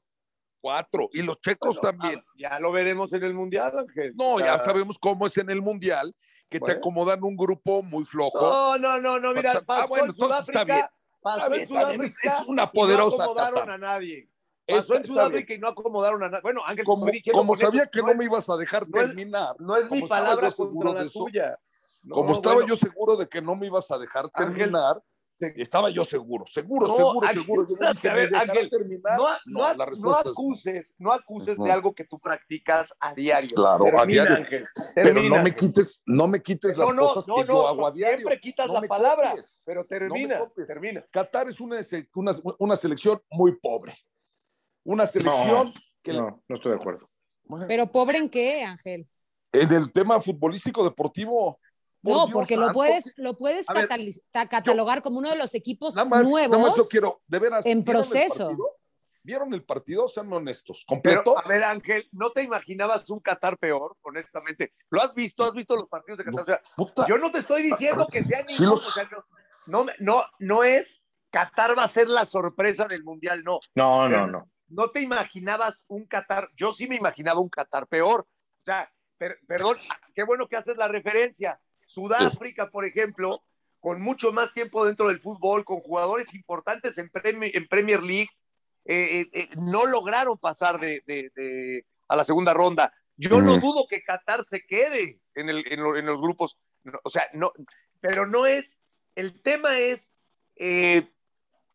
Cuatro. 0.69 1.09
Y 1.15 1.23
los 1.23 1.41
checos 1.41 1.77
Bueno, 1.81 1.99
también. 1.99 2.23
ya 2.37 2.61
lo 2.61 2.71
veremos 2.71 3.11
en 3.15 3.23
el 3.25 3.33
Mundial, 3.33 3.73
Ángel. 3.79 4.13
No, 4.17 4.35
O 4.35 4.39
ya 4.39 4.59
sabemos 4.59 4.99
cómo 4.99 5.25
es 5.27 5.35
en 5.39 5.49
el 5.49 5.63
Mundial, 5.63 6.15
que 6.51 6.61
te 6.61 6.73
acomodan 6.73 7.25
un 7.25 7.37
grupo 7.39 7.83
muy 7.83 8.05
flojo. 8.05 8.39
No, 8.39 8.77
no, 8.77 9.01
no, 9.01 9.19
no, 9.19 9.33
mira, 9.33 9.53
Ah, 9.57 9.63
pasó 9.65 9.89
bueno, 9.89 10.05
en 10.05 10.11
está 10.11 10.25
Sudáfrica, 10.27 10.65
bien. 10.65 10.87
pasó 11.23 11.37
Está 11.39 11.49
bien, 11.49 11.61
en 11.63 11.63
es- 11.63 11.69
Sudáfrica 12.15 12.39
es 12.41 12.47
una 12.49 12.63
y 12.63 12.67
no 12.67 12.73
poderosa 12.73 13.23
acomodaron 13.25 13.71
a 13.71 13.79
nadie. 13.79 14.29
Pasó 14.67 14.95
en 14.97 15.07
Sudáfrica 15.07 15.55
y 15.55 15.59
no 15.59 15.69
acomodaron 15.69 16.23
a 16.23 16.29
nadie. 16.29 16.43
Bueno, 16.43 16.61
Ángel, 16.67 16.85
Como, 16.85 17.07
estoy 17.07 17.19
diciendo 17.19 17.39
como 17.39 17.57
sabía 17.57 17.87
que 17.87 18.03
no 18.03 18.11
es- 18.11 18.17
me 18.19 18.25
ibas 18.27 18.51
a 18.51 18.57
dejar 18.59 18.87
no 18.87 18.93
terminar, 18.93 19.57
No 19.59 19.75
es 19.75 19.87
como 19.87 20.03
mi 20.03 20.07
palabra 20.07 20.51
contra 20.51 20.93
la. 20.93 21.59
No, 22.05 22.15
como 22.15 22.33
estaba 22.35 22.67
yo 22.67 22.77
seguro 22.77 23.17
de 23.17 23.27
que 23.27 23.41
no 23.41 23.57
me 23.57 23.67
ibas 23.69 23.91
a 23.91 23.97
dejar 23.97 24.29
terminar, 24.29 24.97
te- 24.97 25.03
estaba 25.41 25.91
yo 25.91 26.05
seguro, 26.05 26.45
seguro, 26.47 26.89
No, 26.89 26.97
seguro, 26.97 27.27
Ángel, 27.29 27.43
seguro. 27.43 27.67
Yo 27.69 27.77
no 27.81 27.93
dije, 27.93 28.09
a 28.09 28.13
¿me 28.13 28.19
ver, 28.21 28.31
dejará 28.31 28.53
Ángel, 28.53 28.71
terminar? 28.71 29.19
no, 29.19 29.27
no, 29.47 29.75
la 29.75 29.87
no 29.99 30.15
acuses, 30.15 30.95
no 30.99 31.13
acuses 31.13 31.57
de 31.59 31.71
algo 31.71 31.95
que 31.95 32.05
tú 32.05 32.19
practicas 32.19 32.93
a 33.01 33.15
diario. 33.15 33.51
Claro, 33.55 33.85
a 34.01 34.07
diario. 34.07 34.37
Ángel, 34.37 34.65
Pero 34.95 35.23
no 35.23 35.43
me 35.43 35.55
quites, 35.55 36.03
no 36.07 36.27
me 36.27 36.43
quites 36.43 36.77
No, 36.77 36.87
las 36.87 36.95
no, 36.95 37.03
cosas 37.07 37.29
no, 37.29 37.35
que 37.37 37.45
no, 37.45 37.47
yo 37.55 37.69
hago 37.69 37.87
a 37.87 37.93
diario. 37.93 38.19
Siempre 38.19 38.41
quitas 38.41 38.67
No 38.67 38.75
la 38.75 38.81
palabra, 38.83 39.31
copies. 39.31 39.63
pero 39.65 39.85
termina, 39.87 40.41
termina. 40.67 41.07
Qatar 41.11 41.49
es 41.49 41.61
una, 41.61 41.77
una, 42.15 42.33
una 42.59 42.77
selección 42.77 43.21
muy 43.31 43.57
pobre. 43.59 43.95
Una 44.85 45.07
selección 45.07 45.73
que 46.03 46.13
No, 46.15 46.43
no 46.49 46.57
estoy 46.57 46.73
de 46.73 46.79
acuerdo. 46.79 47.09
Bueno, 47.45 47.67
Pero 47.69 47.87
pobre 47.91 48.19
en 48.19 48.29
qué, 48.29 48.63
Ángel. 48.65 49.09
en 49.53 49.73
el 49.73 49.93
tema 49.93 50.21
futbolístico 50.21 50.85
deportivo. 50.85 51.61
Por 52.03 52.13
No, 52.13 52.27
Dios 52.27 52.33
porque 52.33 52.57
lo 52.57 52.73
puedes, 52.73 53.13
lo 53.17 53.37
puedes 53.37 53.67
ver, 53.67 53.89
catalogar 54.49 55.03
como 55.03 55.19
uno 55.19 55.31
de 55.31 55.37
los 55.37 55.55
equipos 55.55 55.95
Nada 55.95 56.09
más, 56.09 56.27
nuevos. 56.27 56.57
nada 56.57 56.69
más 56.71 56.77
yo 56.77 56.87
quiero, 56.89 57.23
de 57.27 57.39
veras. 57.39 57.67
en 57.67 57.83
¿vieron 57.85 58.03
el 58.03 58.09
proceso. 58.11 58.57
¿Vieron 59.25 59.53
el 59.53 59.63
partido? 59.65 60.09
Sean 60.09 60.33
honestos. 60.33 60.87
Pero, 61.03 61.23
¿Completo? 61.23 61.39
a 61.39 61.47
ver, 61.47 61.63
Ángel, 61.65 62.09
¿no 62.13 62.31
te 62.31 62.43
imaginabas 62.43 63.11
un 63.11 63.21
Qatar 63.21 63.59
peor, 63.59 63.97
honestamente? 64.03 64.71
¿Lo 64.91 65.03
has 65.03 65.15
visto? 65.15 65.45
¿Has 65.45 65.53
visto 65.53 65.77
los 65.77 65.87
partidos 65.89 66.19
de 66.19 66.25
Qatar? 66.25 66.41
O 66.43 66.47
sea, 66.47 66.61
Puta, 66.77 67.07
yo 67.07 67.19
no 67.19 67.31
te 67.31 67.41
estoy 67.41 67.63
diciendo 67.63 68.07
que 68.07 68.25
sea 68.25 68.39
Sí 68.47 68.55
ninguno, 68.63 68.71
los- 68.71 68.89
o 68.89 68.91
sea, 68.93 69.09
no, 69.67 69.85
no, 69.85 69.93
no, 69.99 70.25
no 70.39 70.65
es 70.65 71.03
Qatar 71.31 71.77
va 71.77 71.85
a 71.85 71.89
ser 71.89 72.09
la 72.09 72.25
sorpresa 72.25 72.87
del 72.87 73.05
Mundial, 73.05 73.43
no. 73.45 73.59
No, 73.75 74.07
Pero 74.09 74.27
no, 74.27 74.27
no. 74.29 74.51
No 74.69 74.91
te 74.91 75.01
imaginabas 75.03 75.85
un 75.89 76.07
Qatar, 76.07 76.49
yo 76.57 76.73
sí 76.73 76.87
me 76.89 76.97
imaginaba 76.97 77.41
un 77.41 77.51
Qatar 77.51 77.87
peor. 77.87 78.21
O 78.21 78.65
sea, 78.65 78.91
per- 79.19 79.39
perdón, 79.47 79.77
qué 80.15 80.23
bueno 80.23 80.47
que 80.49 80.57
haces 80.57 80.77
la 80.79 80.89
referencia. 80.89 81.61
Sudáfrica, 81.89 82.71
por 82.71 82.85
ejemplo, 82.85 83.43
con 83.81 84.01
mucho 84.03 84.31
más 84.33 84.53
tiempo 84.53 84.85
dentro 84.85 85.09
del 85.09 85.21
fútbol, 85.21 85.65
con 85.65 85.81
jugadores 85.81 86.35
importantes 86.35 86.99
en, 86.99 87.11
Premi- 87.11 87.51
en 87.55 87.67
Premier 87.67 88.03
League, 88.03 88.29
eh, 88.85 89.21
eh, 89.23 89.29
eh, 89.33 89.49
no 89.57 89.87
lograron 89.87 90.37
pasar 90.39 90.79
de, 90.79 91.03
de- 91.07 91.31
de- 91.35 91.87
a 92.09 92.15
la 92.17 92.25
segunda 92.25 92.53
ronda. 92.53 92.93
Yo 93.17 93.41
no 93.41 93.53
Ujú. 93.53 93.61
dudo 93.73 93.87
que 93.89 94.03
Qatar 94.03 94.45
se 94.45 94.65
quede 94.67 95.19
en, 95.35 95.49
el- 95.49 95.65
en 95.73 95.83
lo- 95.83 95.97
en 95.97 96.05
los 96.07 96.21
grupos, 96.21 96.59
o 97.05 97.11
sea, 97.11 97.27
no, 97.33 97.53
pero 98.01 98.27
no 98.27 98.47
es, 98.47 98.79
el 99.15 99.41
tema 99.43 99.79
es, 99.79 100.13
eh, 100.57 101.09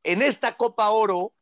en 0.04 0.22
esta 0.22 0.56
Copa 0.58 0.90
Oro, 0.92 1.34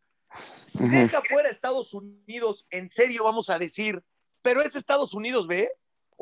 deja 0.74 1.22
fuera 1.24 1.50
Estados 1.50 1.94
Unidos, 1.94 2.66
en 2.70 2.90
serio 2.90 3.24
vamos 3.26 3.50
a 3.50 3.60
decir, 3.60 4.02
pero 4.42 4.62
es 4.62 4.76
Estados 4.76 5.14
Unidos, 5.14 5.48
¿ve? 5.48 5.70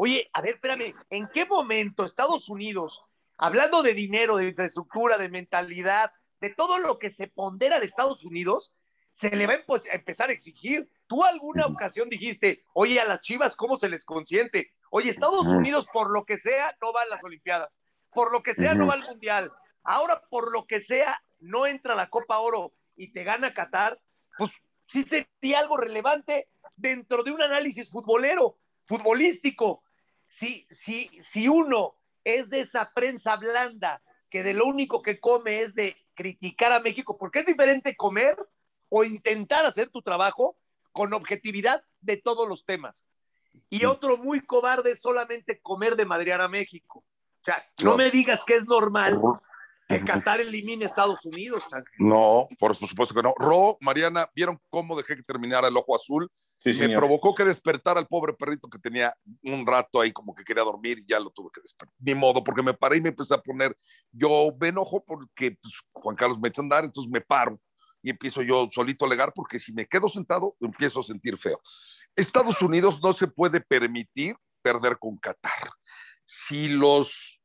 Oye, 0.01 0.29
a 0.31 0.41
ver, 0.41 0.53
espérame, 0.53 0.95
¿en 1.09 1.27
qué 1.27 1.45
momento 1.45 2.05
Estados 2.05 2.47
Unidos, 2.47 3.01
hablando 3.38 3.83
de 3.83 3.93
dinero, 3.93 4.38
de 4.38 4.47
infraestructura, 4.47 5.17
de 5.17 5.27
mentalidad, 5.27 6.13
de 6.39 6.51
todo 6.51 6.79
lo 6.79 6.97
que 6.99 7.12
se 7.12 7.27
pondera 7.27 7.81
de 7.81 7.85
Estados 7.85 8.23
Unidos, 8.23 8.71
se 9.13 9.29
le 9.29 9.45
va 9.45 9.55
a 9.55 9.57
empezar 9.91 10.29
a 10.29 10.31
exigir? 10.31 10.89
Tú 11.05 11.25
alguna 11.25 11.65
ocasión 11.65 12.07
dijiste, 12.07 12.63
oye, 12.71 12.97
a 13.01 13.03
las 13.03 13.19
Chivas, 13.19 13.57
¿cómo 13.57 13.77
se 13.77 13.89
les 13.89 14.05
consiente? 14.05 14.71
Oye, 14.89 15.09
Estados. 15.09 15.45
Unidos, 15.47 15.85
por 15.91 16.09
lo 16.12 16.23
que 16.23 16.38
sea, 16.38 16.73
no 16.81 16.93
va 16.93 17.01
a 17.01 17.07
las 17.07 17.21
Olimpiadas, 17.21 17.69
por 18.09 18.31
lo 18.31 18.41
que 18.41 18.53
sea, 18.53 18.75
no 18.75 18.88
va 18.88 18.93
al 18.93 19.03
Mundial. 19.03 19.51
Ahora, 19.83 20.23
por 20.29 20.53
lo 20.53 20.65
que 20.65 20.79
sea, 20.79 21.21
no 21.39 21.67
entra 21.67 21.91
a 21.91 21.97
la 21.97 22.09
Copa 22.09 22.39
Oro 22.39 22.71
y 22.95 23.12
te 23.12 23.25
gana 23.25 23.53
Qatar, 23.53 23.99
pues 24.38 24.63
sí 24.88 25.03
sería 25.03 25.59
algo 25.59 25.75
relevante 25.75 26.47
dentro 26.77 27.21
de 27.21 27.31
un 27.31 27.41
análisis 27.41 27.91
futbolero, 27.91 28.57
futbolístico. 28.85 29.83
Si, 30.29 30.67
si, 30.71 31.09
si 31.23 31.47
uno 31.47 31.95
es 32.23 32.49
de 32.49 32.61
esa 32.61 32.91
prensa 32.93 33.35
blanda 33.35 34.01
que 34.29 34.43
de 34.43 34.53
lo 34.53 34.65
único 34.65 35.01
que 35.01 35.19
come 35.19 35.61
es 35.61 35.73
de 35.73 35.97
criticar 36.13 36.71
a 36.71 36.79
México, 36.79 37.17
porque 37.17 37.39
es 37.39 37.45
diferente 37.45 37.95
comer 37.95 38.37
o 38.89 39.03
intentar 39.03 39.65
hacer 39.65 39.89
tu 39.89 40.01
trabajo 40.01 40.55
con 40.91 41.13
objetividad 41.13 41.83
de 42.01 42.17
todos 42.17 42.47
los 42.47 42.65
temas. 42.65 43.07
Y 43.69 43.85
otro 43.85 44.17
muy 44.17 44.41
cobarde 44.45 44.91
es 44.91 45.01
solamente 45.01 45.59
comer 45.61 45.95
de 45.95 46.05
madrear 46.05 46.41
a 46.41 46.47
México. 46.47 46.99
O 46.99 47.43
sea, 47.43 47.63
no 47.79 47.91
No. 47.91 47.97
me 47.97 48.11
digas 48.11 48.43
que 48.43 48.55
es 48.55 48.67
normal 48.67 49.19
que 49.89 50.04
Qatar 50.06 50.39
elimine 50.39 50.86
a 50.86 50.88
Estados 50.88 51.25
Unidos. 51.25 51.65
No, 51.97 52.47
por 52.60 52.75
supuesto 52.75 53.15
que 53.15 53.23
no. 53.23 53.34
Ro, 53.36 53.75
Mariana, 53.82 54.30
¿vieron 54.36 54.60
cómo 54.69 54.95
dejé 54.95 55.15
que 55.15 55.23
terminara 55.23 55.67
el 55.67 55.75
ojo 55.75 55.95
azul? 55.95 56.32
Sí, 56.60 56.69
Me 56.69 56.73
señor. 56.73 56.99
provocó 56.99 57.34
que 57.34 57.43
despertara 57.43 57.99
al 57.99 58.08
pobre 58.08 58.34
perrito 58.34 58.69
que 58.69 58.78
tenía 58.78 59.15
un 59.43 59.65
rato 59.65 59.99
ahí 59.99 60.12
como 60.12 60.36
que 60.36 60.43
quería 60.43 60.63
dormir 60.63 60.99
y 60.99 61.08
ya 61.08 61.19
lo 61.19 61.32
tuve 61.32 61.49
que 61.52 61.62
despertar. 61.62 61.95
Ni 61.99 62.13
modo, 62.13 62.43
porque 62.43 62.62
me 62.62 62.75
paré 62.75 62.97
y 62.97 63.02
me 63.02 63.10
empecé 63.10 63.34
a 63.34 63.41
poner, 63.41 63.75
yo 64.12 64.56
me 64.60 64.67
enojo 64.67 65.04
porque 65.04 65.58
pues, 65.60 65.73
Juan 65.91 66.15
Carlos 66.15 66.39
me 66.39 66.49
echa 66.49 66.62
a 66.62 66.65
andar, 66.65 66.84
entonces 66.86 67.12
me 67.12 67.21
paro 67.21 67.60
y 68.04 68.12
empiezo 68.12 68.43
yo 68.43 68.69
solito 68.71 69.06
a 69.06 69.08
alegar 69.08 69.34
porque 69.34 69.60
si 69.60 69.73
me 69.73 69.88
quedo 69.88 70.08
sentado 70.08 70.56
empiezo 70.62 70.99
a 70.99 71.04
sentir 71.04 71.36
feo. 71.38 71.60
Estados 72.15 72.62
Unidos 72.62 72.99
no 73.02 73.12
se 73.13 73.28
puede 73.28 73.60
permitir 73.60 74.36
perder 74.62 74.99
con 74.99 75.17
Qatar. 75.17 75.71
Si 76.25 76.67
los 76.69 77.39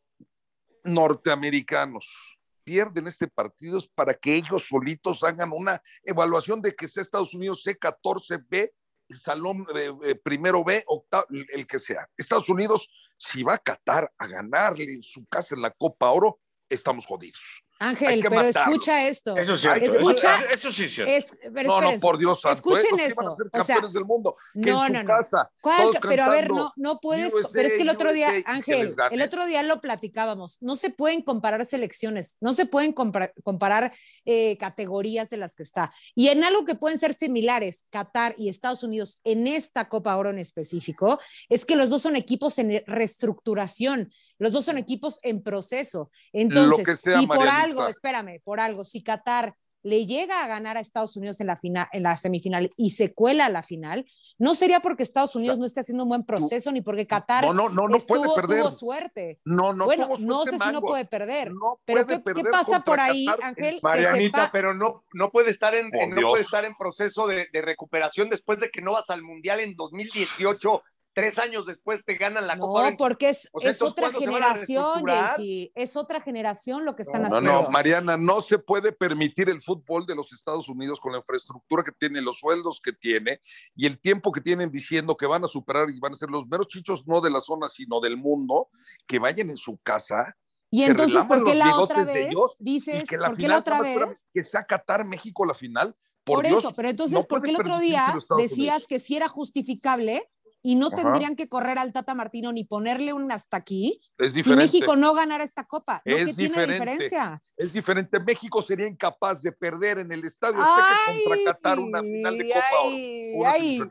norteamericanos 0.85 2.34
pierden 2.65 3.07
este 3.07 3.29
partido 3.29 3.79
es 3.79 3.87
para 3.87 4.15
que 4.15 4.35
ellos 4.35 4.67
solitos 4.67 5.23
hagan 5.23 5.53
una 5.53 5.81
evaluación 6.03 6.61
de 6.63 6.75
que 6.75 6.89
sea 6.89 7.03
Estados 7.03 7.35
Unidos 7.35 7.65
C14B, 7.65 8.73
el 9.09 9.21
salón 9.21 9.67
eh, 9.75 9.93
eh, 10.05 10.15
primero 10.15 10.65
B, 10.65 10.83
octavo, 10.87 11.27
el 11.31 11.67
que 11.67 11.79
sea. 11.79 12.09
Estados 12.17 12.49
Unidos, 12.49 12.89
si 13.19 13.43
va 13.43 13.55
a 13.55 13.59
Qatar 13.59 14.11
a 14.19 14.27
ganarle 14.27 14.95
en 14.95 15.03
su 15.03 15.27
casa 15.27 15.55
en 15.55 15.63
la 15.63 15.71
Copa 15.71 16.11
Oro, 16.11 16.41
estamos 16.69 17.07
jodidos. 17.07 17.64
Ángel, 17.89 18.21
pero 18.23 18.35
matarlo. 18.37 18.73
escucha 18.73 19.09
esto. 19.09 19.37
Eso 19.37 19.53
es 19.53 19.61
cierto. 19.61 19.85
Escucha- 19.85 20.37
Eso, 20.37 20.49
eso 20.51 20.73
sí 20.73 20.85
es 20.85 20.95
cierto. 20.95 21.13
Es, 21.13 21.37
pero 21.55 21.69
no, 21.69 21.81
no, 21.93 22.01
por 22.01 22.19
Dios 22.19 22.41
santo. 22.41 22.55
Escuchen 22.57 22.99
estos 22.99 23.07
sí 23.09 23.15
van 23.17 23.27
a 23.29 23.33
esto, 23.33 23.35
ser 23.35 23.47
o 23.47 23.65
sea, 23.65 23.75
campeones 23.75 23.95
del 23.95 24.05
mundo. 24.05 24.37
Que 24.55 24.61
no, 24.71 24.87
en 24.87 24.93
no, 24.93 24.99
su 25.01 25.05
no. 25.07 25.15
casa, 25.15 25.51
¿Cuál? 25.61 25.89
pero 26.09 26.25
a 26.25 26.29
ver, 26.31 26.51
no, 26.51 26.73
no 26.77 26.99
puedes, 27.01 27.33
USA, 27.33 27.49
pero 27.53 27.69
es 27.69 27.75
que 27.75 27.83
el 27.83 27.89
otro 27.91 28.13
día, 28.13 28.29
USA, 28.29 28.43
que 28.43 28.51
Ángel, 28.51 28.95
el 29.11 29.23
otro 29.23 29.47
día 29.47 29.63
lo 29.63 29.81
platicábamos, 29.81 30.59
no 30.61 30.77
se 30.77 30.91
pueden 30.91 31.23
comparar 31.23 31.65
selecciones, 31.67 32.37
no 32.41 32.53
se 32.53 32.67
pueden 32.67 32.93
compara- 32.93 33.33
comparar 33.43 33.93
eh, 34.25 34.57
categorías 34.59 35.31
de 35.31 35.37
las 35.37 35.55
que 35.55 35.63
está. 35.63 35.93
Y 36.15 36.29
en 36.29 36.45
algo 36.45 36.65
que 36.65 36.75
pueden 36.75 36.99
ser 36.99 37.15
similares, 37.15 37.85
Qatar 37.91 38.35
y 38.39 38.49
Estados 38.49 38.83
Unidos 38.83 39.21
en 39.25 39.47
esta 39.47 39.89
Copa 39.89 40.17
Oro 40.17 40.31
en 40.31 40.39
específico, 40.39 41.21
es 41.49 41.65
que 41.65 41.77
los 41.77 41.91
dos 41.91 42.03
son 42.03 42.17
equipos 42.17 42.59
en 42.59 42.83
reestructuración, 42.87 44.13
los 44.39 44.53
dos 44.53 44.65
son 44.65 44.79
equipos 44.79 45.19
en 45.23 45.43
proceso. 45.43 46.11
Entonces, 46.33 47.01
sea, 47.01 47.19
si 47.21 47.27
por 47.27 47.39
Marianita. 47.39 47.63
algo, 47.65 47.74
espérame, 47.89 48.41
por 48.45 48.61
algo, 48.61 48.85
si 48.85 49.03
Qatar 49.03 49.55
le 49.87 50.07
llega 50.07 50.43
a 50.43 50.47
ganar 50.47 50.79
a 50.79 50.81
Estados 50.81 51.15
Unidos 51.15 51.43
en 51.43 51.47
la, 51.49 51.57
final, 51.57 51.87
en 51.93 52.05
la 52.05 52.17
semifinal 52.17 52.71
y 52.75 52.89
se 52.93 53.13
cuela 53.13 53.45
a 53.45 53.49
la 53.51 53.63
final, 53.63 54.07
no 54.39 54.55
sería 54.55 54.81
porque 54.81 55.03
Estados 55.03 55.37
Unidos 55.37 55.59
no 55.59 55.67
esté 55.67 55.81
haciendo 55.81 56.05
un 56.05 56.09
buen 56.09 56.25
proceso 56.25 56.73
ni 56.73 56.81
porque 56.81 57.07
Qatar 57.07 57.45
No, 57.45 57.53
no, 57.53 57.69
no, 57.69 57.89
no 57.89 57.97
estuvo, 57.99 58.23
puede 58.23 58.35
perder. 58.35 58.61
tuvo 58.63 58.71
suerte. 58.71 59.41
No, 59.45 59.75
no 59.75 59.85
bueno, 59.85 60.09
no 60.21 60.45
sé 60.47 60.59
si 60.59 60.73
no 60.73 60.81
puede 60.81 61.05
perder. 61.05 61.53
No 61.53 61.81
pero 61.85 62.07
puede 62.07 62.17
¿qué, 62.17 62.25
qué 62.25 62.35
perder 62.35 62.51
pasa 62.51 62.81
por 62.81 62.99
ahí, 62.99 63.27
Qatar. 63.27 63.45
Ángel? 63.45 63.79
Marianita, 63.83 64.39
sepa- 64.47 64.51
pero 64.53 64.73
no, 64.73 65.05
no 65.13 65.31
puede 65.31 65.51
estar 65.51 65.75
en, 65.75 65.91
no 65.91 66.31
puede 66.31 66.45
estar 66.45 66.65
en 66.65 66.75
proceso 66.77 67.27
de, 67.27 67.47
de 67.53 67.61
recuperación 67.61 68.31
después 68.31 68.61
de 68.61 68.71
que 68.71 68.81
no 68.81 68.93
vas 68.93 69.11
al 69.11 69.23
mundial 69.23 69.61
en 69.61 69.77
2018 69.77 70.83
tres 71.15 71.39
años 71.39 71.65
después 71.65 72.05
te 72.05 72.17
ganan 72.17 72.47
la 72.47 72.57
no, 72.57 72.67
Copa. 72.67 72.91
No, 72.91 72.97
porque 72.97 73.31
es, 73.31 73.49
o 73.53 73.61
sea, 73.61 73.71
es 73.71 73.81
otra 73.81 74.13
generación, 74.13 75.05
Jessy. 75.07 75.73
Es 75.75 75.97
otra 75.97 76.21
generación 76.21 76.85
lo 76.85 76.95
que 76.95 77.03
están 77.03 77.23
no, 77.23 77.29
haciendo. 77.29 77.53
No, 77.53 77.63
no, 77.63 77.71
Mariana, 77.71 78.17
no 78.17 78.41
se 78.41 78.59
puede 78.59 78.93
permitir 78.93 79.49
el 79.49 79.63
fútbol 79.63 80.05
de 80.05 80.15
los 80.15 80.33
Estados 80.33 80.69
Unidos 80.69 81.01
con 81.01 81.13
la 81.13 81.19
infraestructura 81.19 81.83
que 81.83 81.93
tiene, 81.93 82.21
los 82.21 82.39
sueldos 82.39 82.81
que 82.83 82.93
tiene 82.93 83.41
y 83.75 83.87
el 83.87 83.99
tiempo 83.99 84.33
que 84.33 84.41
tienen 84.41 84.71
diciendo 84.71 85.17
que 85.17 85.27
van 85.27 85.45
a 85.45 85.49
superar 85.49 85.89
y 85.91 85.99
van 86.01 86.13
a 86.13 86.17
ser 86.17 86.29
los 86.31 86.47
meros 86.47 86.69
chichos, 86.69 87.07
no 87.07 87.21
de 87.21 87.31
la 87.31 87.41
zona, 87.41 87.69
sino 87.69 88.01
del 88.01 88.17
mundo, 88.17 88.69
que 89.07 89.19
vayan 89.19 89.51
en 89.51 89.57
su 89.57 89.79
casa 89.79 90.35
y 90.75 90.83
entonces, 90.83 91.25
¿por 91.27 91.45
qué 91.45 91.55
la 91.55 91.77
otra 91.79 92.05
vez 92.05 92.35
dices, 92.59 93.07
que 93.07 93.17
la 93.17 93.29
¿por 93.29 93.37
qué 93.37 93.47
la 93.47 93.59
otra 93.59 93.81
vez? 93.81 94.27
Que 94.35 94.43
sea 94.43 94.65
Qatar 94.65 95.05
México 95.05 95.47
la 95.47 95.55
final. 95.55 95.95
Por, 96.25 96.39
por 96.39 96.47
eso, 96.47 96.75
pero 96.75 96.89
entonces, 96.89 97.17
no 97.17 97.23
¿por 97.23 97.43
qué 97.43 97.51
el 97.51 97.61
otro 97.61 97.79
día 97.79 98.13
decías 98.37 98.89
que 98.89 98.99
sí 98.99 99.15
era 99.15 99.29
justificable 99.29 100.29
y 100.67 100.77
no 100.77 100.87
Ajá. 100.87 100.97
tendrían 100.97 101.37
que 101.37 101.47
correr 101.47 101.79
al 101.79 101.93
Tata 101.93 102.15
Martino 102.15 102.51
ni 102.51 102.65
ponerle 102.65 103.13
un 103.13 103.31
hasta 103.31 103.59
aquí 103.59 104.01
si 104.31 104.57
México 104.57 104.97
no 104.97 105.13
ganara 105.13 105.45
esta 105.45 105.65
copa? 105.65 106.01
¿No 106.07 106.17
es 106.17 106.25
que 106.25 106.33
tiene 106.33 106.67
diferencia? 106.67 107.43
Es 107.55 107.75
diferente. 107.75 108.19
México 108.19 108.63
sería 108.63 108.89
incapaz 108.89 109.43
de 109.43 109.53
perder 109.53 109.99
en 109.99 110.11
el 110.11 110.25
Estadio 110.25 110.63
Azteca 110.63 110.97
contra 111.07 111.53
Qatar 111.53 111.79
una 111.79 112.01
final 112.01 112.39
de 112.39 112.49
Copa 112.49 112.67
ay, 112.83 113.33
ay. 113.45 113.83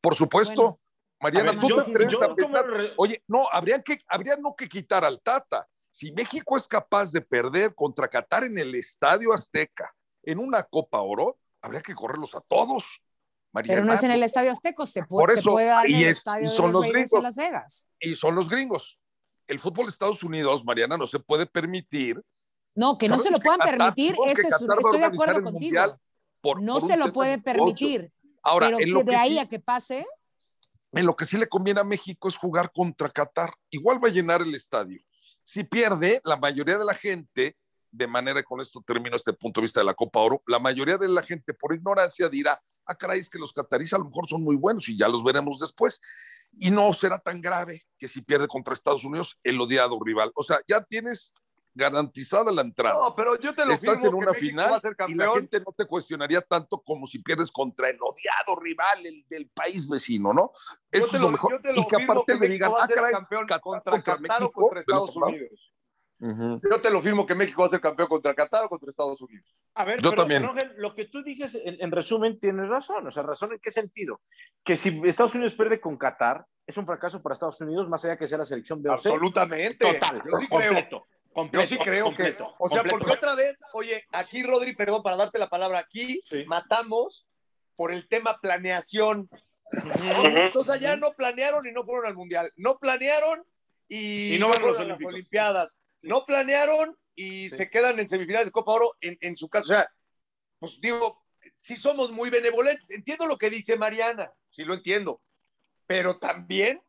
Por 0.00 0.16
supuesto. 0.16 0.62
Bueno, 0.62 0.80
Mariana, 1.20 1.52
ver, 1.52 1.60
¿tú 1.60 1.68
yo, 1.68 1.74
te 1.76 1.90
atreves 1.92 2.12
yo, 2.12 2.24
a 2.24 2.34
pensar? 2.34 2.66
re... 2.66 2.92
Oye, 2.96 3.22
no, 3.28 3.46
habrían 3.52 3.82
que, 3.84 4.00
habría 4.08 4.36
no 4.36 4.56
que 4.56 4.68
quitar 4.68 5.04
al 5.04 5.22
Tata. 5.22 5.68
Si 5.92 6.10
México 6.10 6.56
es 6.56 6.66
capaz 6.66 7.12
de 7.12 7.20
perder 7.20 7.72
contra 7.72 8.08
Qatar 8.08 8.42
en 8.42 8.58
el 8.58 8.74
Estadio 8.74 9.32
Azteca 9.32 9.94
en 10.24 10.40
una 10.40 10.64
Copa 10.64 11.00
Oro, 11.02 11.38
habría 11.62 11.82
que 11.82 11.94
correrlos 11.94 12.34
a 12.34 12.40
todos. 12.40 12.84
Pero 13.64 13.84
no 13.84 13.92
es 13.92 14.02
en 14.02 14.10
el 14.10 14.22
Estadio 14.22 14.52
Azteca, 14.52 14.84
se 14.86 15.02
puede, 15.04 15.22
Por 15.26 15.30
eso, 15.30 15.40
se 15.42 15.48
puede 15.50 15.66
dar 15.66 15.86
en 15.86 15.94
el 15.96 16.04
es- 16.06 16.18
Estadio 16.18 16.50
de 16.50 16.56
son 16.56 16.72
los 16.72 16.82
los 16.82 16.92
Raiders 16.92 17.10
de. 17.10 17.22
Las 17.22 17.36
Vegas. 17.36 17.86
Y 18.00 18.16
son 18.16 18.34
los 18.34 18.48
gringos. 18.48 18.98
El 19.46 19.58
fútbol 19.58 19.86
de 19.86 19.92
Estados 19.92 20.22
Unidos, 20.22 20.64
Mariana, 20.64 20.96
no 20.96 21.06
se 21.06 21.18
puede 21.20 21.46
permitir. 21.46 22.20
No, 22.74 22.98
que 22.98 23.08
no 23.08 23.18
se 23.18 23.30
lo 23.30 23.38
puedan 23.38 23.60
Qatar- 23.60 23.78
permitir, 23.78 24.14
ese 24.26 24.42
es, 24.42 24.48
estoy 24.52 24.98
de 24.98 25.04
acuerdo 25.06 25.42
contigo. 25.42 25.98
Por- 26.40 26.60
no 26.62 26.74
por 26.78 26.88
se 26.88 26.96
lo 26.96 27.12
puede 27.12 27.38
permitir. 27.40 28.12
Ahora, 28.42 28.66
pero 28.66 28.80
en 28.80 28.90
lo 28.90 28.98
que 29.00 29.04
de 29.12 29.16
ahí 29.16 29.32
sí- 29.32 29.38
a 29.38 29.48
que 29.48 29.58
pase, 29.58 30.06
en 30.92 31.06
lo 31.06 31.16
que 31.16 31.24
sí 31.24 31.36
le 31.36 31.48
conviene 31.48 31.80
a 31.80 31.84
México 31.84 32.28
es 32.28 32.36
jugar 32.36 32.70
contra 32.72 33.08
Qatar. 33.10 33.52
Igual 33.70 34.02
va 34.02 34.08
a 34.08 34.12
llenar 34.12 34.42
el 34.42 34.54
estadio. 34.54 35.00
Si 35.42 35.64
pierde, 35.64 36.20
la 36.24 36.36
mayoría 36.36 36.76
de 36.78 36.84
la 36.84 36.94
gente, 36.94 37.56
de 37.90 38.06
manera, 38.06 38.42
con 38.42 38.60
esto 38.60 38.82
termino 38.86 39.16
este 39.16 39.32
punto 39.32 39.60
de 39.60 39.66
vista 39.66 39.80
de 39.80 39.86
la 39.86 39.94
Copa 39.94 40.20
Oro, 40.20 40.42
la 40.46 40.58
mayoría 40.58 40.98
de 40.98 41.08
la 41.08 41.22
gente 41.22 41.54
por 41.54 41.74
ignorancia 41.74 42.28
dirá, 42.28 42.60
ah, 42.84 42.94
caray, 42.94 43.20
es 43.20 43.28
que 43.28 43.38
los 43.38 43.52
cataríes 43.52 43.92
a 43.94 43.98
lo 43.98 44.04
mejor 44.04 44.28
son 44.28 44.42
muy 44.42 44.56
buenos 44.56 44.88
y 44.88 44.98
ya 44.98 45.08
los 45.08 45.24
veremos 45.24 45.58
después. 45.58 46.00
Y 46.58 46.70
no 46.70 46.92
será 46.92 47.18
tan 47.18 47.40
grave 47.40 47.82
que 47.98 48.08
si 48.08 48.22
pierde 48.22 48.48
contra 48.48 48.74
Estados 48.74 49.04
Unidos, 49.04 49.38
el 49.42 49.60
odiado 49.60 49.98
rival. 50.02 50.30
O 50.34 50.42
sea, 50.42 50.60
ya 50.68 50.82
tienes 50.82 51.32
garantizada 51.76 52.50
la 52.50 52.62
entrada. 52.62 52.98
No, 52.98 53.14
pero 53.14 53.38
yo 53.38 53.54
te 53.54 53.64
lo 53.66 53.72
Estás 53.72 54.00
firmo 54.00 54.08
en 54.08 54.14
una 54.14 54.32
que 54.32 54.38
final 54.38 54.72
va 54.72 54.76
a 54.76 54.80
ser 54.80 54.96
y 55.08 55.14
la 55.14 55.30
gente 55.30 55.60
no 55.60 55.72
te 55.76 55.84
cuestionaría 55.84 56.40
tanto 56.40 56.82
como 56.82 57.06
si 57.06 57.18
pierdes 57.18 57.50
contra 57.50 57.90
el 57.90 57.98
odiado 58.00 58.58
rival 58.60 59.04
el 59.04 59.26
del 59.28 59.48
país 59.50 59.86
vecino, 59.88 60.32
¿no? 60.32 60.52
Yo 60.90 61.00
Eso 61.00 61.08
te 61.08 61.16
es 61.16 61.20
lo, 61.20 61.28
lo 61.28 61.32
mejor. 61.32 61.52
yo 61.52 61.60
te 61.60 61.72
lo 61.74 61.82
y 61.82 61.86
que 61.86 62.02
aparte 62.02 62.32
que 62.32 62.38
le 62.38 62.48
digan, 62.48 62.72
ah, 62.74 62.88
caray, 62.88 63.12
campeón 63.12 63.46
Qatar 63.46 63.60
contra 63.60 63.92
contra 63.92 64.02
Qatar 64.02 64.16
o 64.16 64.20
México, 64.22 64.52
contra 64.52 64.80
Estados 64.80 65.14
demás. 65.14 65.30
Yo 66.18 66.80
te 66.80 66.90
lo 66.90 67.02
firmo 67.02 67.26
que 67.26 67.34
México 67.34 67.60
va 67.62 67.66
a 67.66 67.70
ser 67.70 67.80
campeón 67.80 68.08
contra 68.08 68.34
Qatar 68.34 68.64
o 68.64 68.68
contra 68.68 68.88
Estados 68.88 69.20
Unidos. 69.20 69.54
A 69.74 69.84
ver, 69.84 70.00
Yo 70.00 70.10
pero, 70.10 70.22
también. 70.22 70.42
pero, 70.42 70.52
Ángel, 70.54 70.72
lo 70.78 70.94
que 70.94 71.04
tú 71.06 71.22
dices, 71.22 71.60
en, 71.62 71.76
en 71.80 71.90
resumen, 71.92 72.38
tienes 72.38 72.68
razón. 72.68 73.06
O 73.06 73.10
sea, 73.10 73.22
¿razón 73.22 73.52
en 73.52 73.58
qué 73.60 73.70
sentido? 73.70 74.20
Que 74.64 74.76
si 74.76 75.00
Estados 75.04 75.34
Unidos 75.34 75.54
pierde 75.54 75.78
con 75.80 75.96
Qatar, 75.98 76.46
es 76.66 76.76
un 76.78 76.86
fracaso 76.86 77.22
para 77.22 77.34
Estados 77.34 77.60
Unidos, 77.60 77.88
más 77.88 78.04
allá 78.04 78.16
que 78.16 78.26
sea 78.26 78.38
la 78.38 78.46
selección 78.46 78.82
de 78.82 78.90
Absolutamente. 78.90 79.76
Total, 79.76 80.22
Yo 80.30 80.38
sí 80.38 80.46
creo. 80.46 80.58
completo, 80.72 80.96
Yo 81.06 81.32
completo, 81.34 81.66
sí 81.66 81.78
creo 81.78 82.04
completo, 82.06 82.44
que. 82.48 82.54
O 82.58 82.68
sea, 82.70 82.78
completo. 82.80 82.98
porque 82.98 83.12
otra 83.12 83.34
vez, 83.34 83.58
oye, 83.74 84.04
aquí, 84.12 84.42
Rodri, 84.42 84.74
perdón, 84.74 85.02
para 85.02 85.16
darte 85.18 85.38
la 85.38 85.48
palabra, 85.50 85.78
aquí 85.80 86.22
Sí. 86.24 86.44
matamos 86.46 87.26
por 87.76 87.92
el 87.92 88.08
tema 88.08 88.38
planeación. 88.40 89.28
Entonces 89.70 90.70
allá 90.74 90.96
no 90.96 91.10
planearon 91.12 91.66
y 91.66 91.72
no 91.72 91.84
fueron 91.84 92.06
al 92.06 92.14
mundial. 92.14 92.50
No 92.56 92.78
planearon 92.78 93.44
y, 93.88 94.36
Y 94.36 94.38
no 94.38 94.48
van 94.48 94.62
a 94.62 94.84
las. 94.84 95.02
Olimpiadas. 95.04 95.76
No 96.06 96.24
planearon 96.24 96.96
y 97.14 97.50
Sí. 97.50 97.56
se 97.56 97.70
quedan 97.70 97.98
en 97.98 98.08
semifinales 98.08 98.48
de 98.48 98.52
Copa 98.52 98.72
Oro 98.72 98.92
en, 99.00 99.16
en 99.20 99.36
su 99.36 99.48
caso. 99.48 99.64
O 99.72 99.76
sea, 99.76 99.90
pues 100.58 100.80
digo, 100.80 101.24
sí 101.60 101.76
somos 101.76 102.12
muy 102.12 102.30
benevolentes. 102.30 102.90
Entiendo 102.90 103.26
lo 103.26 103.38
que 103.38 103.50
dice 103.50 103.76
Mariana, 103.76 104.32
sí 104.50 104.64
lo 104.64 104.74
entiendo. 104.74 105.20
Pero 105.86 106.18
también 106.18 106.82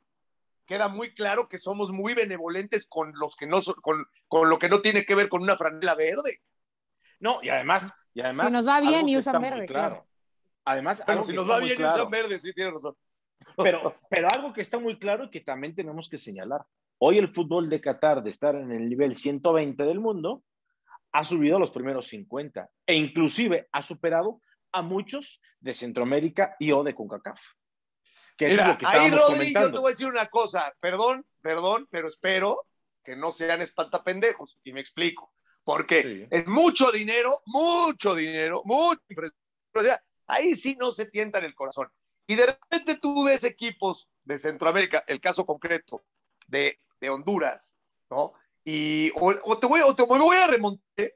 queda 0.65 0.87
muy 0.89 1.13
claro 1.13 1.47
que 1.47 1.57
somos 1.57 1.91
muy 1.91 2.13
benevolentes 2.13 2.85
con 2.87 3.13
los 3.15 3.35
que 3.35 3.47
no 3.47 3.61
son, 3.61 3.75
con, 3.75 4.05
con 4.27 4.49
lo 4.49 4.59
que 4.59 4.69
no 4.69 4.81
tiene 4.81 5.05
que 5.05 5.15
ver 5.15 5.29
con 5.29 5.41
una 5.41 5.55
franela 5.55 5.95
verde. 5.95 6.41
No, 7.19 7.41
y 7.41 7.49
además, 7.49 7.91
y 8.13 8.21
además 8.21 8.47
Si 8.47 8.51
nos 8.51 8.67
va 8.67 8.81
bien 8.81 9.07
y 9.07 9.17
usan 9.17 9.41
verde, 9.41 9.65
claro. 9.65 10.07
Además, 10.65 10.97
Bueno, 11.05 11.21
algo 11.21 11.25
si 11.31 11.33
nos 11.33 11.49
va 11.49 11.59
bien 11.59 11.73
y 11.73 11.77
claro, 11.77 11.95
usan 11.95 12.11
verde, 12.11 12.39
sí 12.39 12.53
tiene 12.53 12.71
razón. 12.71 12.95
Pero, 13.55 13.95
pero 14.09 14.27
algo 14.35 14.53
que 14.53 14.61
está 14.61 14.77
muy 14.77 14.99
claro 14.99 15.23
y 15.25 15.29
que 15.31 15.39
también 15.39 15.73
tenemos 15.73 16.09
que 16.09 16.17
señalar. 16.17 16.65
Hoy 16.99 17.17
el 17.17 17.33
fútbol 17.33 17.69
de 17.69 17.81
Qatar, 17.81 18.23
de 18.23 18.29
estar 18.29 18.55
en 18.55 18.71
el 18.71 18.89
nivel 18.89 19.15
120 19.15 19.83
del 19.83 19.99
mundo, 19.99 20.43
ha 21.11 21.23
subido 21.23 21.57
a 21.57 21.59
los 21.59 21.71
primeros 21.71 22.07
50 22.07 22.69
e 22.85 22.95
inclusive 22.95 23.67
ha 23.71 23.81
superado 23.81 24.41
a 24.71 24.81
muchos 24.81 25.41
de 25.59 25.73
Centroamérica 25.73 26.55
y 26.59 26.71
o 26.71 26.83
de 26.83 26.93
CONCACAF. 26.93 27.39
Que 28.35 28.49
Mira, 28.49 28.63
es 28.63 28.67
lo 28.69 28.77
que 28.77 28.85
ahí, 28.87 29.09
Rodri, 29.09 29.53
yo 29.53 29.71
te 29.71 29.79
voy 29.79 29.87
a 29.87 29.91
decir 29.91 30.07
una 30.07 30.27
cosa. 30.27 30.71
Perdón, 30.79 31.25
perdón, 31.41 31.87
pero 31.89 32.07
espero 32.07 32.65
que 33.03 33.15
no 33.15 33.31
sean 33.31 33.61
espantapendejos. 33.61 34.59
Y 34.63 34.73
me 34.73 34.79
explico. 34.79 35.33
Porque 35.63 36.01
Sí. 36.03 36.27
es 36.29 36.47
mucho 36.47 36.91
dinero, 36.91 37.41
mucho 37.45 38.13
dinero, 38.13 38.61
mucho. 38.63 39.01
O 39.73 39.79
sea, 39.81 40.01
ahí 40.27 40.55
sí 40.55 40.77
no 40.79 40.91
se 40.91 41.07
tientan 41.07 41.43
el 41.45 41.55
corazón. 41.55 41.89
Y 42.27 42.35
de 42.35 42.45
repente 42.45 42.99
tú 43.01 43.23
ves 43.23 43.43
equipos 43.43 44.11
de 44.23 44.37
Centroamérica, 44.37 45.03
el 45.07 45.19
caso 45.19 45.45
concreto 45.45 46.05
de, 46.47 46.79
de 46.99 47.09
Honduras, 47.09 47.75
¿no? 48.09 48.33
Y 48.63 49.11
o, 49.15 49.33
o 49.43 49.57
te 49.59 49.67
voy, 49.67 49.81
o 49.81 49.95
te 49.95 50.05
me 50.05 50.19
voy 50.19 50.37
a 50.37 50.47
remontar 50.47 51.13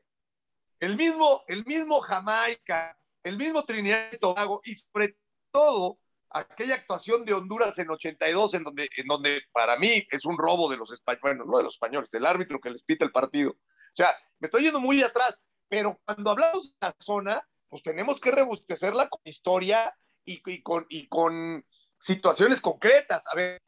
el 0.80 0.98
mismo, 0.98 1.44
el 1.48 1.66
mismo 1.66 2.02
Jamaica, 2.02 2.98
el 3.24 3.38
mismo 3.38 3.64
Trinidad 3.66 4.10
y 4.12 4.18
Tobago, 4.18 4.62
y 4.64 4.76
sobre 4.76 5.16
todo 5.52 6.00
aquella 6.32 6.76
actuación 6.76 7.26
de 7.26 7.34
Honduras 7.34 7.78
en 7.78 7.90
82, 7.90 8.54
en 8.56 8.64
donde, 8.64 8.90
en 8.98 9.08
donde 9.08 9.42
para 9.52 9.78
mí 9.78 10.08
es 10.10 10.26
un 10.26 10.38
robo 10.38 10.70
de 10.70 10.78
los 10.78 10.92
españoles, 10.92 11.22
bueno, 11.22 11.46
no 11.46 11.58
de 11.58 11.64
los 11.66 11.76
españoles, 11.76 12.10
del 12.10 12.26
árbitro 12.26 12.60
que 12.60 12.70
les 12.70 12.84
pita 12.84 13.06
el 13.06 13.12
partido. 13.12 13.52
O 13.52 13.96
sea, 13.96 14.14
me 14.40 14.46
estoy 14.46 14.64
yendo 14.64 14.80
muy 14.80 15.04
atrás, 15.04 15.42
pero 15.68 16.00
cuando 16.06 16.32
hablamos 16.32 16.70
de 16.70 16.76
la 16.82 16.96
zona, 17.00 17.48
pues 17.70 17.84
tenemos 17.84 18.20
que 18.20 18.32
rebustecerla 18.32 19.10
con 19.10 19.22
historia 19.24 19.96
y, 20.26 20.42
y 20.46 20.62
con, 20.62 20.86
y 20.90 21.08
con 21.08 21.66
situaciones 22.00 22.60
concretas. 22.60 23.28
A 23.28 23.36
ver, 23.36 23.62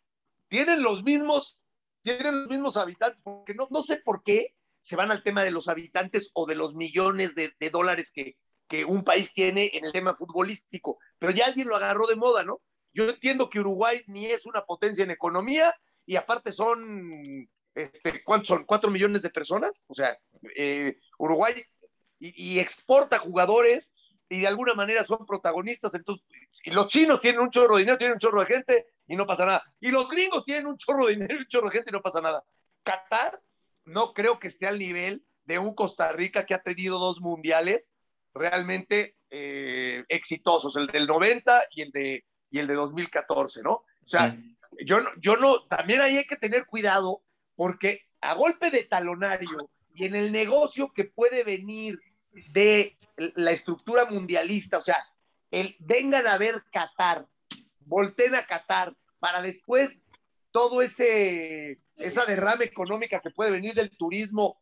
tienen 0.47 0.81
los 0.81 1.03
mismos, 1.03 1.59
tienen 2.03 2.41
los 2.41 2.49
mismos 2.49 2.77
habitantes, 2.77 3.21
porque 3.23 3.55
no, 3.55 3.67
no 3.71 3.81
sé 3.81 3.97
por 3.97 4.23
qué 4.23 4.53
se 4.83 4.95
van 4.95 5.11
al 5.11 5.23
tema 5.23 5.43
de 5.43 5.51
los 5.51 5.69
habitantes 5.69 6.29
o 6.33 6.45
de 6.45 6.55
los 6.55 6.75
millones 6.75 7.33
de, 7.35 7.51
dólares 7.71 8.11
que, 8.13 8.37
que 8.67 8.85
un 8.85 9.03
país 9.03 9.33
tiene 9.33 9.71
en 9.73 9.85
el 9.85 9.93
tema 9.93 10.15
futbolístico, 10.15 10.99
pero 11.17 11.31
ya 11.31 11.45
alguien 11.45 11.69
lo 11.69 11.75
agarró 11.75 12.05
de 12.05 12.17
moda, 12.17 12.43
¿no? 12.43 12.61
Yo 12.93 13.09
entiendo 13.09 13.49
que 13.49 13.59
Uruguay 13.59 14.03
ni 14.07 14.25
es 14.25 14.45
una 14.45 14.65
potencia 14.65 15.03
en 15.03 15.11
economía 15.11 15.73
y 16.05 16.17
aparte 16.17 16.51
son, 16.51 17.23
este, 17.73 18.23
¿cuántos 18.23 18.49
son? 18.49 18.65
¿Cuatro 18.65 18.91
millones 18.91 19.21
de 19.21 19.29
personas? 19.29 19.71
O 19.87 19.95
sea, 19.95 20.15
eh, 20.55 20.99
Uruguay 21.17 21.55
y, 22.19 22.55
y 22.55 22.59
exporta 22.59 23.17
jugadores 23.17 23.93
y 24.29 24.41
de 24.41 24.47
alguna 24.47 24.73
manera 24.73 25.03
son 25.03 25.25
protagonistas. 25.25 25.93
Entonces, 25.95 26.25
y 26.63 26.71
los 26.71 26.87
chinos 26.87 27.19
tienen 27.19 27.41
un 27.41 27.49
chorro 27.49 27.75
de 27.75 27.81
dinero, 27.81 27.97
tienen 27.97 28.13
un 28.13 28.19
chorro 28.19 28.41
de 28.41 28.47
gente 28.47 28.92
y 29.07 29.15
no 29.15 29.25
pasa 29.27 29.45
nada. 29.45 29.63
Y 29.79 29.91
los 29.91 30.09
gringos 30.09 30.45
tienen 30.45 30.67
un 30.67 30.77
chorro 30.77 31.05
de 31.07 31.13
dinero 31.13 31.35
y 31.35 31.39
un 31.39 31.47
chorro 31.47 31.67
de 31.69 31.73
gente 31.75 31.89
y 31.89 31.93
no 31.93 32.01
pasa 32.01 32.21
nada. 32.21 32.43
Qatar 32.83 33.39
no 33.85 34.13
creo 34.13 34.39
que 34.39 34.47
esté 34.47 34.67
al 34.67 34.79
nivel 34.79 35.23
de 35.45 35.59
un 35.59 35.75
Costa 35.75 36.11
Rica 36.13 36.45
que 36.45 36.53
ha 36.53 36.61
tenido 36.61 36.99
dos 36.99 37.19
mundiales 37.21 37.95
realmente 38.33 39.15
eh, 39.29 40.03
exitosos, 40.09 40.75
el 40.77 40.87
del 40.87 41.05
90 41.07 41.63
y 41.71 41.81
el 41.81 41.91
de, 41.91 42.25
y 42.49 42.59
el 42.59 42.67
de 42.67 42.73
2014, 42.75 43.61
¿no? 43.61 43.71
O 43.73 44.07
sea, 44.07 44.37
yo, 44.85 45.01
no- 45.01 45.09
yo 45.17 45.37
no, 45.37 45.59
también 45.65 46.01
ahí 46.01 46.17
hay 46.17 46.25
que 46.25 46.35
tener 46.37 46.65
cuidado 46.65 47.21
porque 47.55 48.01
a 48.21 48.33
golpe 48.33 48.71
de 48.71 48.83
talonario 48.85 49.69
y 49.93 50.05
en 50.05 50.15
el 50.15 50.31
negocio 50.31 50.91
que 50.91 51.03
puede 51.05 51.43
venir 51.43 51.99
de 52.51 52.97
la 53.35 53.51
estructura 53.51 54.05
mundialista, 54.05 54.77
o 54.79 54.81
sea, 54.83 54.97
el 55.51 55.75
vengan 55.79 56.25
a 56.25 56.37
ver 56.37 56.63
Qatar, 56.71 57.27
volteen 57.85 58.35
a 58.35 58.45
Qatar, 58.45 58.95
para 59.19 59.41
después 59.41 60.05
todo 60.51 60.81
ese 60.81 61.79
esa 61.97 62.25
derrama 62.25 62.63
económica 62.63 63.19
que 63.19 63.31
puede 63.31 63.51
venir 63.51 63.73
del 63.73 63.95
turismo 63.95 64.57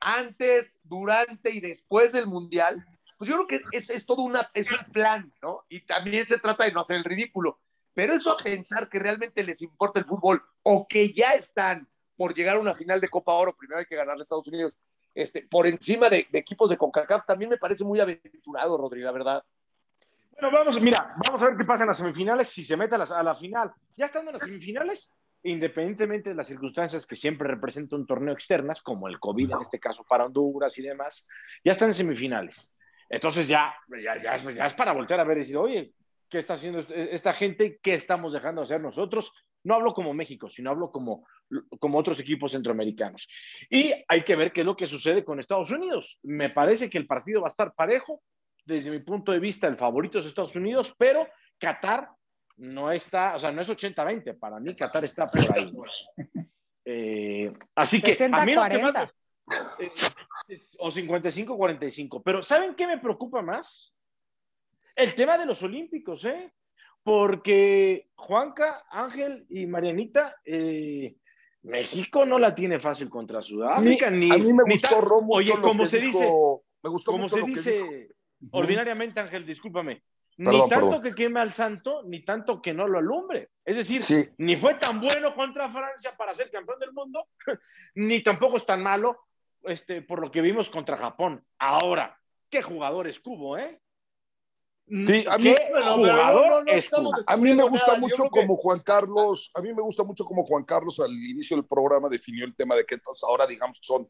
antes, 0.00 0.80
durante 0.84 1.50
y 1.50 1.60
después 1.60 2.12
del 2.12 2.26
mundial, 2.26 2.84
pues 3.18 3.30
yo 3.30 3.36
creo 3.36 3.46
que 3.46 3.76
es, 3.76 3.90
es 3.90 4.06
todo 4.06 4.22
una, 4.22 4.50
es 4.54 4.70
un 4.70 4.92
plan, 4.92 5.32
¿no? 5.42 5.64
Y 5.68 5.80
también 5.80 6.26
se 6.26 6.38
trata 6.38 6.64
de 6.64 6.72
no 6.72 6.80
hacer 6.80 6.96
el 6.96 7.04
ridículo. 7.04 7.58
Pero 7.94 8.12
eso 8.12 8.30
a 8.30 8.36
pensar 8.36 8.90
que 8.90 8.98
realmente 8.98 9.42
les 9.42 9.62
importa 9.62 9.98
el 9.98 10.04
fútbol 10.04 10.42
o 10.62 10.86
que 10.86 11.12
ya 11.12 11.32
están 11.32 11.88
por 12.14 12.34
llegar 12.34 12.56
a 12.56 12.60
una 12.60 12.76
final 12.76 13.00
de 13.00 13.08
Copa 13.08 13.32
Oro, 13.32 13.56
primero 13.56 13.78
hay 13.78 13.86
que 13.86 13.96
ganarle 13.96 14.22
a 14.22 14.24
Estados 14.24 14.48
Unidos, 14.48 14.74
este, 15.14 15.42
por 15.42 15.66
encima 15.66 16.10
de, 16.10 16.26
de 16.30 16.38
equipos 16.38 16.68
de 16.68 16.76
CONCACAF, 16.76 17.24
también 17.26 17.50
me 17.50 17.56
parece 17.56 17.84
muy 17.84 18.00
aventurado, 18.00 18.76
Rodrigo, 18.76 19.06
la 19.06 19.12
verdad. 19.12 19.44
Bueno, 20.40 20.58
vamos, 20.58 20.80
mira, 20.82 21.14
vamos 21.24 21.42
a 21.42 21.46
ver 21.46 21.56
qué 21.56 21.64
pasa 21.64 21.84
en 21.84 21.88
las 21.88 21.96
semifinales 21.96 22.50
si 22.50 22.62
se 22.62 22.76
mete 22.76 22.94
a 22.94 22.98
la, 22.98 23.04
a 23.04 23.22
la 23.22 23.34
final. 23.34 23.72
Ya 23.96 24.04
estando 24.04 24.30
en 24.30 24.34
las 24.34 24.44
semifinales, 24.44 25.18
independientemente 25.42 26.30
de 26.30 26.36
las 26.36 26.46
circunstancias 26.46 27.06
que 27.06 27.16
siempre 27.16 27.48
representa 27.48 27.96
un 27.96 28.06
torneo 28.06 28.34
externas, 28.34 28.82
como 28.82 29.08
el 29.08 29.18
COVID 29.18 29.52
en 29.52 29.62
este 29.62 29.80
caso 29.80 30.04
para 30.06 30.26
Honduras 30.26 30.76
y 30.78 30.82
demás, 30.82 31.26
ya 31.64 31.72
están 31.72 31.88
en 31.88 31.94
semifinales. 31.94 32.76
Entonces 33.08 33.48
ya, 33.48 33.74
ya, 33.88 34.22
ya, 34.22 34.34
es, 34.34 34.54
ya 34.54 34.66
es 34.66 34.74
para 34.74 34.92
voltear 34.92 35.20
a 35.20 35.24
ver 35.24 35.38
y 35.38 35.40
decir, 35.40 35.56
oye, 35.56 35.92
¿qué 36.28 36.38
está 36.38 36.54
haciendo 36.54 36.80
esta 36.80 37.32
gente? 37.32 37.78
¿Qué 37.80 37.94
estamos 37.94 38.32
dejando 38.32 38.60
de 38.60 38.64
hacer 38.64 38.80
nosotros? 38.80 39.32
No 39.64 39.74
hablo 39.74 39.94
como 39.94 40.12
México, 40.12 40.48
sino 40.48 40.70
hablo 40.70 40.90
como, 40.90 41.26
como 41.80 41.98
otros 41.98 42.20
equipos 42.20 42.52
centroamericanos. 42.52 43.28
Y 43.70 43.92
hay 44.06 44.22
que 44.22 44.36
ver 44.36 44.52
qué 44.52 44.60
es 44.60 44.66
lo 44.66 44.76
que 44.76 44.86
sucede 44.86 45.24
con 45.24 45.38
Estados 45.38 45.70
Unidos. 45.70 46.18
Me 46.22 46.50
parece 46.50 46.90
que 46.90 46.98
el 46.98 47.06
partido 47.06 47.40
va 47.40 47.48
a 47.48 47.50
estar 47.50 47.72
parejo. 47.74 48.22
Desde 48.66 48.90
mi 48.90 48.98
punto 48.98 49.32
de 49.32 49.38
vista, 49.38 49.66
el 49.68 49.76
favorito 49.76 50.18
es 50.18 50.26
Estados 50.26 50.54
Unidos, 50.56 50.94
pero 50.98 51.26
Qatar 51.58 52.10
no 52.58 52.90
está, 52.90 53.36
o 53.36 53.38
sea, 53.38 53.52
no 53.52 53.62
es 53.62 53.68
80-20. 53.68 54.38
Para 54.38 54.58
mí, 54.60 54.74
Qatar 54.74 55.04
está 55.04 55.30
por 55.30 55.40
ahí. 55.56 55.72
Eh, 56.88 57.52
así 57.74 58.00
que 58.00 58.12
60, 58.12 58.42
a 58.42 58.46
mí 58.46 58.54
lo 58.54 58.62
que 58.62 58.78
40. 58.78 59.12
más- 59.46 59.80
eh, 59.80 59.90
o 60.78 60.88
55-45. 60.88 62.22
Pero 62.24 62.44
¿saben 62.44 62.76
qué 62.76 62.86
me 62.86 62.98
preocupa 62.98 63.42
más? 63.42 63.92
El 64.94 65.12
tema 65.16 65.36
de 65.36 65.46
los 65.46 65.60
Olímpicos, 65.64 66.24
¿eh? 66.26 66.52
Porque 67.02 68.08
Juanca, 68.14 68.84
Ángel 68.88 69.46
y 69.48 69.66
Marianita, 69.66 70.36
eh, 70.44 71.16
México 71.62 72.24
no 72.24 72.38
la 72.38 72.54
tiene 72.54 72.78
fácil 72.78 73.10
contra 73.10 73.42
Sudáfrica. 73.42 74.08
ni, 74.08 74.30
a 74.30 74.38
mí 74.38 74.52
me 74.52 74.62
ni 74.66 74.74
gustó 74.74 74.94
tan- 74.96 75.04
Ro, 75.04 75.22
mucho 75.22 75.38
Oye, 75.38 75.60
como 75.60 75.86
se 75.86 75.98
dijo- 75.98 76.18
dice, 76.18 76.32
me 76.84 76.90
gustó 76.90 77.10
como 77.10 77.24
mucho 77.24 77.34
se 77.34 77.40
lo 77.40 77.46
que 77.46 77.52
dice 77.52 77.72
dijo. 77.82 78.14
Ordinariamente, 78.50 79.20
Ángel, 79.20 79.44
discúlpame, 79.46 80.02
ni 80.38 80.44
Perdón, 80.44 80.68
tanto 80.68 80.86
perdón. 80.88 81.02
que 81.02 81.10
queme 81.14 81.40
al 81.40 81.52
santo, 81.52 82.02
ni 82.04 82.24
tanto 82.24 82.60
que 82.60 82.74
no 82.74 82.86
lo 82.86 82.98
alumbre. 82.98 83.50
Es 83.64 83.76
decir, 83.76 84.02
Sí. 84.02 84.28
ni 84.38 84.54
fue 84.56 84.74
tan 84.74 85.00
bueno 85.00 85.34
contra 85.34 85.70
Francia 85.70 86.14
para 86.16 86.34
ser 86.34 86.50
campeón 86.50 86.78
del 86.78 86.92
mundo, 86.92 87.26
ni 87.94 88.22
tampoco 88.22 88.56
es 88.58 88.66
tan 88.66 88.82
malo 88.82 89.18
este, 89.64 90.02
por 90.02 90.20
lo 90.20 90.30
que 90.30 90.40
vimos 90.42 90.70
contra 90.70 90.96
Japón. 90.96 91.44
Ahora, 91.58 92.16
qué 92.50 92.62
jugadores 92.62 93.18
cubo, 93.20 93.58
¿eh? 93.58 93.80
Sí, 94.88 95.24
a 95.28 95.36
mí- 95.38 95.52
¿Qué 95.52 95.66
Bueno, 95.70 95.96
pero 95.96 95.96
jugador 95.96 96.46
no, 96.48 96.62
no 96.62 96.70
es 96.70 96.84
estamos 96.84 97.12
Cubo? 97.12 97.24
A 97.26 97.36
mí 97.36 97.52
me 97.54 97.64
gusta 97.64 97.86
nada. 97.88 97.98
Mucho 97.98 98.22
que- 98.24 98.28
como 98.40 98.54
Juan 98.54 98.78
Carlos, 98.80 99.50
a 99.54 99.60
mí 99.60 99.74
me 99.74 99.82
gusta 99.82 100.04
mucho 100.04 100.24
como 100.24 100.44
Juan 100.44 100.62
Carlos 100.62 101.00
al 101.00 101.10
inicio 101.12 101.56
del 101.56 101.66
programa 101.66 102.08
definió 102.08 102.44
el 102.44 102.54
tema 102.54 102.76
de 102.76 102.84
que 102.84 102.94
entonces 102.94 103.24
ahora 103.24 103.46
digamos 103.48 103.80
que 103.80 103.86
son 103.86 104.08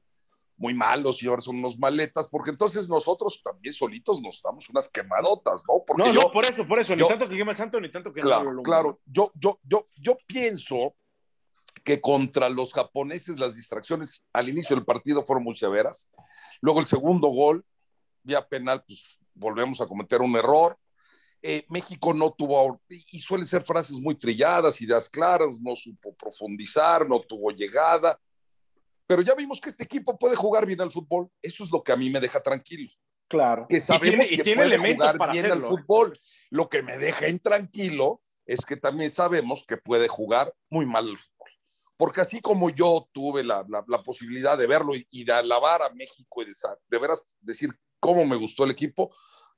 muy 0.57 0.73
malos 0.75 1.23
y 1.23 1.27
ahora 1.29 1.41
son 1.43 1.57
unos 1.57 1.79
maletas, 1.79 2.29
porque 2.29 2.51
entonces 2.51 2.89
nosotros 2.89 3.41
también 3.43 3.75
solitos 3.75 4.23
nos 4.23 4.41
damos 4.43 4.69
unas 4.71 4.89
quemadotas, 4.89 5.63
¿no? 5.69 5.85
Porque 5.87 6.05
No, 6.09 6.15
yo, 6.15 6.21
no, 6.23 6.31
por 6.31 6.45
eso, 6.45 6.67
por 6.67 6.81
eso, 6.81 6.95
yo- 6.95 7.05
ni 7.05 7.09
tanto 7.11 7.29
que 7.29 7.37
queme 7.37 7.51
al 7.51 7.57
santo, 7.57 7.81
ni 7.81 7.91
tanto 7.91 8.13
que 8.13 8.21
no 8.21 8.27
lo 8.29 8.35
claro, 8.35 8.49
alumbre. 8.51 8.63
claro, 8.65 9.01
yo, 9.07 9.33
yo, 9.35 9.61
yo, 9.65 9.87
yo 10.01 10.17
pienso 10.27 10.95
que 11.85 12.01
contra 12.01 12.49
los 12.49 12.73
japoneses 12.73 13.39
las 13.39 13.55
distracciones 13.55 14.27
al 14.33 14.49
inicio 14.49 14.75
del 14.75 14.85
partido 14.85 15.25
fueron 15.25 15.45
muy 15.45 15.55
severas. 15.55 16.11
Luego 16.61 16.81
el 16.81 16.87
segundo 16.87 17.29
gol, 17.29 17.65
vía 18.23 18.47
penal, 18.49 18.83
pues 18.87 19.19
volvemos 19.35 19.81
a 19.81 19.87
cometer 19.87 20.21
un 20.21 20.35
error. 20.37 20.77
Eh, 21.43 21.65
México 21.69 22.13
no 22.13 22.33
tuvo, 22.33 22.81
y 22.89 23.21
suelen 23.21 23.47
ser 23.47 23.63
frases 23.63 24.01
muy 24.01 24.17
trilladas, 24.17 24.81
ideas 24.81 25.09
claras, 25.09 25.61
no 25.61 25.77
supo 25.77 26.13
profundizar, 26.15 27.07
no 27.09 27.21
tuvo 27.21 27.51
llegada, 27.51 28.19
pero 29.07 29.23
ya 29.23 29.35
vimos 29.35 29.61
que 29.61 29.71
este 29.71 29.85
equipo 29.85 30.19
puede 30.19 30.37
jugar 30.37 30.67
bien 30.67 30.81
al 30.81 30.91
fútbol. 30.93 31.31
Eso 31.43 31.65
es 31.65 31.71
lo 31.71 31.83
que 31.83 31.93
a 31.93 31.97
mí 31.97 32.11
me 32.11 32.21
deja 32.21 32.41
tranquilo 32.43 32.91
Claro. 33.29 33.67
que 33.69 33.79
Y 33.79 33.81
sabemos 33.81 34.27
tiene, 34.27 34.27
y 34.27 34.37
que 34.37 34.43
tiene 34.45 34.63
puede 34.63 34.75
elementos 34.75 35.05
jugar 35.07 35.19
para 35.19 35.33
bien 35.33 35.47
hacerlo. 35.47 35.69
al 35.69 35.71
fútbol. 35.79 36.19
Lo 36.51 36.69
que 36.69 36.83
me 36.83 36.97
deja 36.99 37.29
intranquilo 37.29 38.23
es 38.45 38.65
que 38.65 38.77
también 38.77 39.11
sabemos 39.11 39.65
que 39.67 39.77
puede 39.77 40.07
jugar 40.09 40.53
muy 40.71 40.87
mal 40.87 41.09
al 41.09 41.19
fútbol. 41.19 41.51
Porque 41.97 42.21
así 42.21 42.41
como 42.41 42.71
yo 42.71 43.09
tuve 43.13 43.43
la, 43.43 43.65
la- 43.69 43.85
la 43.89 44.03
posibilidad 44.03 44.57
de 44.59 44.67
verlo 44.67 44.95
y, 44.95 45.07
y 45.11 45.25
de 45.25 45.33
alabar 45.33 45.83
a 45.83 45.91
México 45.91 46.43
y 46.43 46.45
de, 46.45 46.53
de 46.89 46.99
veras 46.99 47.25
decir 47.41 47.71
cómo 47.99 48.25
me 48.27 48.37
gustó 48.37 48.65
el 48.65 48.71
equipo, 48.71 49.13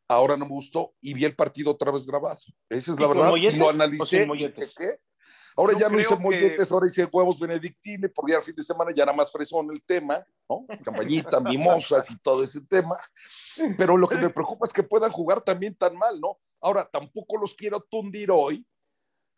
ahora 0.06 0.37
no 0.37 0.46
me 0.46 0.52
gustó 0.52 0.94
y 1.02 1.12
vi 1.14 1.24
el 1.26 1.34
partido 1.37 1.72
otra 1.72 1.90
vez 1.90 2.06
grabado. 2.06 2.38
Esa 2.70 2.92
es 2.92 2.98
¿Y 2.98 3.00
la 3.02 3.08
verdad. 3.08 3.26
Y 3.26 3.30
molletes 3.30 3.58
lo 3.58 3.68
analicé 3.70 4.22
y 4.22 4.26
molletes? 4.26 4.74
chequé. 4.74 4.98
Ahora 5.57 5.77
ya 5.79 5.88
no 5.88 5.99
hice 5.99 6.09
que- 6.09 6.17
molletes, 6.17 6.71
ahora 6.71 6.87
hice 6.87 7.05
huevos 7.05 7.38
benedictine, 7.38 8.09
porque 8.09 8.33
ya 8.33 8.38
el 8.38 8.45
fin 8.45 8.55
de 8.55 8.62
semana 8.62 8.91
ya 8.95 9.03
era 9.03 9.12
más 9.12 9.31
fresón 9.33 9.69
el 9.73 9.83
tema, 9.83 10.17
¿no? 10.49 10.64
Campañita, 10.85 11.41
mimosas 11.41 12.11
y 12.11 12.19
todo 12.19 12.43
ese 12.45 12.61
tema. 12.62 12.97
Pero 13.77 13.97
lo 13.97 14.09
que 14.09 14.17
me 14.17 14.31
preocupa 14.31 14.67
es 14.67 14.73
que 14.73 14.83
puedan 14.83 15.11
jugar 15.11 15.41
también 15.41 15.75
tan 15.75 15.97
mal, 15.97 16.21
¿no? 16.21 16.38
Ahora, 16.61 16.88
tampoco 16.91 17.38
los 17.38 17.55
quiero 17.55 17.81
tundir 17.81 18.31
hoy 18.31 18.67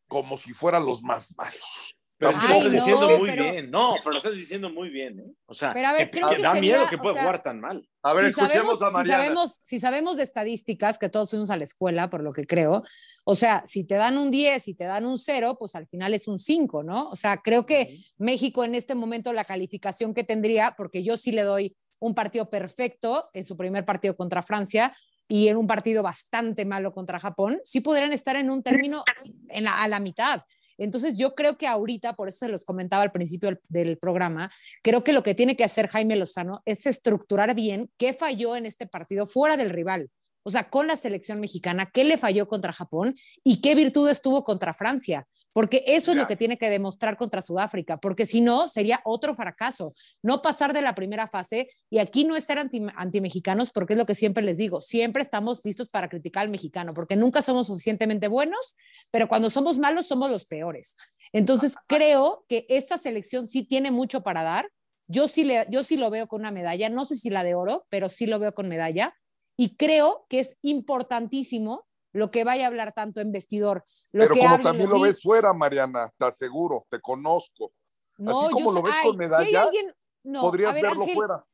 como 0.09 0.37
si 0.37 0.53
fueran 0.53 0.85
los 0.85 1.03
más 1.03 1.35
malos. 1.37 1.96
Pero 2.20 2.33
es 2.33 2.38
que 2.38 2.46
lo 2.48 2.54
estás 2.54 2.64
no, 2.64 2.70
diciendo 2.70 3.18
muy 3.18 3.30
pero- 3.30 3.42
bien. 3.52 3.70
No, 3.70 3.94
pero 4.04 4.11
lo 4.11 4.16
estás 4.18 4.35
diciendo 4.35 4.68
muy 4.68 4.90
bien, 4.90 5.20
¿eh? 5.20 5.33
O 5.46 5.54
sea, 5.54 5.72
Pero 5.72 5.88
a 5.88 5.92
ver, 5.94 6.11
creo 6.11 6.28
que 6.28 6.37
que 6.37 6.42
da 6.42 6.52
sería, 6.52 6.76
miedo 6.76 6.87
que 6.90 6.96
o 6.96 6.98
pueda 6.98 7.14
sea, 7.14 7.22
jugar 7.22 7.42
tan 7.42 7.61
mal. 7.61 7.88
A 8.02 8.12
ver, 8.12 8.24
si 8.24 8.30
escuchemos 8.30 8.78
sabemos, 8.78 8.83
a 8.83 8.87
si 8.88 8.92
Mariana. 8.92 9.22
sabemos, 9.22 9.61
si 9.62 9.80
sabemos 9.80 10.16
de 10.18 10.22
estadísticas, 10.24 10.98
que 10.98 11.09
todos 11.09 11.30
fuimos 11.30 11.50
a 11.50 11.56
la 11.56 11.64
escuela, 11.64 12.11
por 12.11 12.22
lo 12.22 12.30
que 12.33 12.46
creo, 12.46 12.83
o 13.24 13.35
sea, 13.35 13.62
si 13.64 13.85
te 13.87 13.94
dan 13.94 14.18
un 14.18 14.30
10 14.30 14.68
y 14.68 14.74
te 14.74 14.85
dan 14.85 15.06
un 15.06 15.18
0, 15.18 15.56
pues 15.59 15.74
al 15.74 15.87
final 15.87 16.12
es 16.12 16.28
un 16.28 16.38
5, 16.38 16.83
¿no? 16.83 17.09
O 17.09 17.16
sea, 17.16 17.38
creo 17.38 17.64
que 17.64 18.04
México 18.18 18.64
en 18.64 18.74
este 18.74 18.94
momento 18.94 19.33
la 19.33 19.44
calificación 19.44 20.12
que 20.12 20.22
tendría, 20.22 20.74
porque 20.76 21.02
yo 21.02 21.16
sí 21.16 21.33
le 21.33 21.42
doy 21.42 21.74
un 22.00 22.14
partido 22.14 22.50
perfecto 22.50 23.24
en 23.33 23.44
su 23.44 23.56
primer 23.56 23.87
partido 23.87 24.14
contra 24.14 24.42
Francia 24.42 24.94
y 25.26 25.48
en 25.48 25.56
un 25.56 25.66
partido 25.66 26.02
bastante 26.02 26.66
malo 26.66 26.92
contra 26.92 27.18
Japón, 27.18 27.61
sí 27.64 27.80
podrían 27.80 28.12
estar 28.12 28.37
en 28.37 28.50
un 28.50 28.62
término 28.62 29.04
en 29.48 29.64
la- 29.64 29.80
a 29.83 29.88
la 29.88 30.00
mitad. 30.00 30.42
Entonces 30.80 31.18
yo 31.18 31.34
creo 31.34 31.58
que 31.58 31.66
ahorita, 31.66 32.14
por 32.14 32.28
eso 32.28 32.38
se 32.38 32.48
los 32.48 32.64
comentaba 32.64 33.02
al 33.02 33.12
principio 33.12 33.56
del, 33.68 33.98
programa, 33.98 34.50
creo 34.82 35.04
que 35.04 35.12
lo 35.12 35.22
que 35.22 35.34
tiene 35.34 35.54
que 35.54 35.62
hacer 35.62 35.88
Jaime 35.88 36.16
Lozano 36.16 36.62
es 36.64 36.86
estructurar 36.86 37.54
bien 37.54 37.90
qué 37.98 38.14
falló 38.14 38.56
en 38.56 38.64
este 38.64 38.86
partido 38.86 39.26
fuera 39.26 39.58
del 39.58 39.68
rival. 39.68 40.10
O 40.42 40.50
sea, 40.50 40.70
con 40.70 40.86
la 40.86 40.96
selección 40.96 41.38
mexicana, 41.38 41.90
qué 41.92 42.02
le 42.04 42.16
falló 42.16 42.48
contra 42.48 42.72
Japón 42.72 43.14
y 43.44 43.60
qué 43.60 43.74
virtudes 43.74 44.22
tuvo 44.22 44.42
contra 44.42 44.72
Francia. 44.72 45.26
Porque 45.52 45.82
eso 45.86 46.12
es 46.12 46.16
lo 46.16 46.26
que 46.26 46.36
tiene 46.36 46.56
que 46.56 46.70
demostrar 46.70 47.16
contra 47.16 47.42
Sudáfrica, 47.42 47.98
porque 47.98 48.24
si 48.24 48.40
no, 48.40 48.68
sería 48.68 49.00
otro 49.04 49.34
fracaso. 49.34 49.92
No 50.22 50.42
pasar 50.42 50.72
de 50.72 50.82
la 50.82 50.94
primera 50.94 51.26
fase, 51.26 51.70
y 51.90 51.98
aquí 51.98 52.24
no 52.24 52.36
es 52.36 52.44
ser 52.44 52.58
anti, 52.58 52.82
anti-mexicanos, 52.96 53.72
porque 53.72 53.94
es 53.94 53.98
lo 53.98 54.06
que 54.06 54.14
siempre 54.14 54.42
les 54.42 54.58
digo, 54.58 54.80
siempre 54.80 55.22
estamos 55.22 55.64
listos 55.64 55.88
para 55.88 56.08
criticar 56.08 56.44
al 56.44 56.50
mexicano, 56.50 56.92
porque 56.94 57.16
nunca 57.16 57.42
somos 57.42 57.66
suficientemente 57.66 58.28
buenos, 58.28 58.76
pero 59.10 59.28
cuando 59.28 59.50
somos 59.50 59.78
malos 59.78 60.06
somos 60.06 60.30
los 60.30 60.46
peores. 60.46 60.96
Entonces, 61.32 61.76
creo 61.86 62.44
que 62.48 62.66
esta 62.68 62.98
selección 62.98 63.48
sí 63.48 63.64
tiene 63.64 63.90
mucho 63.90 64.22
para 64.22 64.42
dar. 64.42 64.70
Yo 65.06 65.26
sí, 65.26 65.44
le, 65.44 65.66
yo 65.70 65.82
sí 65.82 65.96
lo 65.96 66.10
veo 66.10 66.28
con 66.28 66.42
una 66.42 66.52
medalla, 66.52 66.88
no 66.88 67.04
sé 67.04 67.16
si 67.16 67.30
la 67.30 67.42
de 67.42 67.54
oro, 67.54 67.86
pero 67.88 68.08
sí 68.08 68.26
lo 68.26 68.38
veo 68.38 68.54
con 68.54 68.68
medalla. 68.68 69.14
Y 69.56 69.76
creo 69.76 70.26
que 70.28 70.40
es 70.40 70.56
importantísimo 70.62 71.86
lo 72.12 72.30
que 72.30 72.44
vaya 72.44 72.64
a 72.64 72.66
hablar 72.68 72.92
tanto 72.92 73.20
en 73.20 73.32
vestidor. 73.32 73.82
Lo 74.12 74.24
Pero 74.24 74.34
que 74.34 74.40
como 74.40 74.60
también 74.60 74.90
lo 74.90 75.00
ves 75.00 75.22
fuera, 75.22 75.52
Mariana, 75.52 76.12
te 76.16 76.26
aseguro, 76.26 76.86
te 76.88 77.00
conozco. 77.00 77.72
No, 78.18 78.42
Así 78.42 78.50
como 78.52 78.70
yo 78.70 78.72
lo 78.76 78.82
ves 78.82 78.94
ay, 78.96 79.08
con 79.08 79.16
medalla, 79.16 79.62
alguien- 79.62 79.94
no, 80.22 80.42
Podrías 80.42 80.74
ver, 80.74 80.82
verlo 80.82 81.02
Ángel, 81.02 81.14
fuera. 81.14 81.46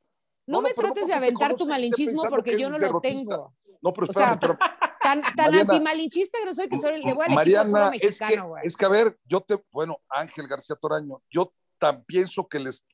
No, 0.46 0.60
me 0.60 0.74
trates 0.74 1.06
de 1.06 1.14
aventar 1.14 1.54
tu 1.54 1.66
malinchismo 1.66 2.24
porque 2.28 2.52
que 2.52 2.60
yo 2.60 2.70
no 2.70 2.78
lo 2.78 3.00
tengo. 3.00 3.54
No, 3.82 3.92
pero 3.92 4.06
O 4.08 4.12
sea, 4.12 4.32
espérame, 4.32 4.58
pero 4.58 4.58
Tan, 5.06 5.20
tan 5.22 5.36
Mariana, 5.36 5.60
antimalinchista 5.74 6.38
que 6.38 6.44
no 6.46 6.54
soy 6.54 6.68
que 6.68 6.78
soy, 6.78 7.00
le 7.00 7.14
voy 7.14 7.26
al 7.26 7.32
equipo 7.32 7.34
Mariana, 7.34 7.70
puro 7.70 7.84
es 7.92 8.18
que, 8.18 8.24
mexicano, 8.24 8.54
es 8.60 8.76
que 8.76 8.84
a 8.84 8.88
ver, 8.88 9.16
yo 9.24 9.40
te, 9.40 9.62
bueno, 9.70 10.00
Ángel 10.08 10.48
García 10.48 10.74
Toraño, 10.74 11.22
yo 11.30 11.52
tan 11.78 12.02
pienso 12.04 12.48
que 12.48 12.58
les 12.58 12.84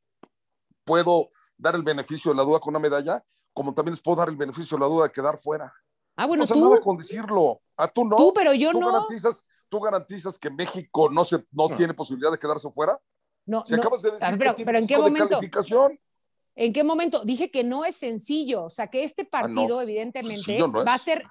puedo 0.85 1.31
dar 1.57 1.75
el 1.75 1.83
beneficio 1.83 2.31
de 2.31 2.37
la 2.37 2.43
duda 2.43 2.59
con 2.61 2.73
una 2.73 2.81
medalla, 2.81 3.25
como 3.55 3.73
también 3.75 3.93
les 3.95 4.03
puedo 4.03 4.19
dar 4.19 4.29
el 4.29 4.37
beneficio 4.37 4.77
de 4.77 4.83
la 4.83 4.89
duda 4.89 5.05
de 5.07 5.13
quedar 5.13 5.41
fuera. 5.41 5.73
Ah, 6.17 6.27
bueno, 6.27 6.43
no 6.45 6.49
pasa 6.49 6.55
tú, 6.61 6.69
nada 6.69 6.81
con 6.83 6.97
decirlo. 6.99 7.61
A 7.77 7.89
tú 7.89 8.05
no. 8.05 8.17
tú, 8.17 8.33
pero 8.35 8.53
yo 8.53 8.71
¿Tú, 8.73 8.81
no. 8.81 8.93
garantizas, 8.93 9.43
¿Tú 9.69 9.81
garantizas 9.81 10.39
que 10.39 10.51
México 10.51 11.09
no, 11.11 11.25
se, 11.25 11.37
no, 11.51 11.69
No. 11.69 11.75
tiene 11.75 11.95
posibilidad 11.95 12.31
de 12.31 12.39
quedarse 12.39 12.71
fuera? 12.71 12.99
No, 13.47 13.65
Si 13.67 13.73
no. 13.73 13.79
acabas 13.81 14.03
de 14.03 14.11
decir 14.13 14.27
ver, 14.27 14.33
que 14.33 14.39
pero, 14.39 14.55
tiene 14.55 14.67
pero 14.67 14.79
¿en 14.79 14.87
qué 14.87 14.99
momento? 14.99 15.41
¿En 16.55 16.73
qué 16.73 16.85
momento? 16.85 17.25
Dije 17.25 17.51
que 17.51 17.65
no 17.65 17.85
es 17.85 17.97
sencillo, 17.97 18.65
o 18.65 18.69
sea, 18.71 18.89
que 18.89 19.05
este 19.05 19.25
partido, 19.25 19.63
Ah, 19.63 19.69
no. 19.69 19.81
evidentemente, 19.81 20.43
Sencillo 20.43 20.69
no 20.69 20.81
es. 20.83 20.87
va 20.87 20.95
a 20.95 20.99
ser, 20.99 21.25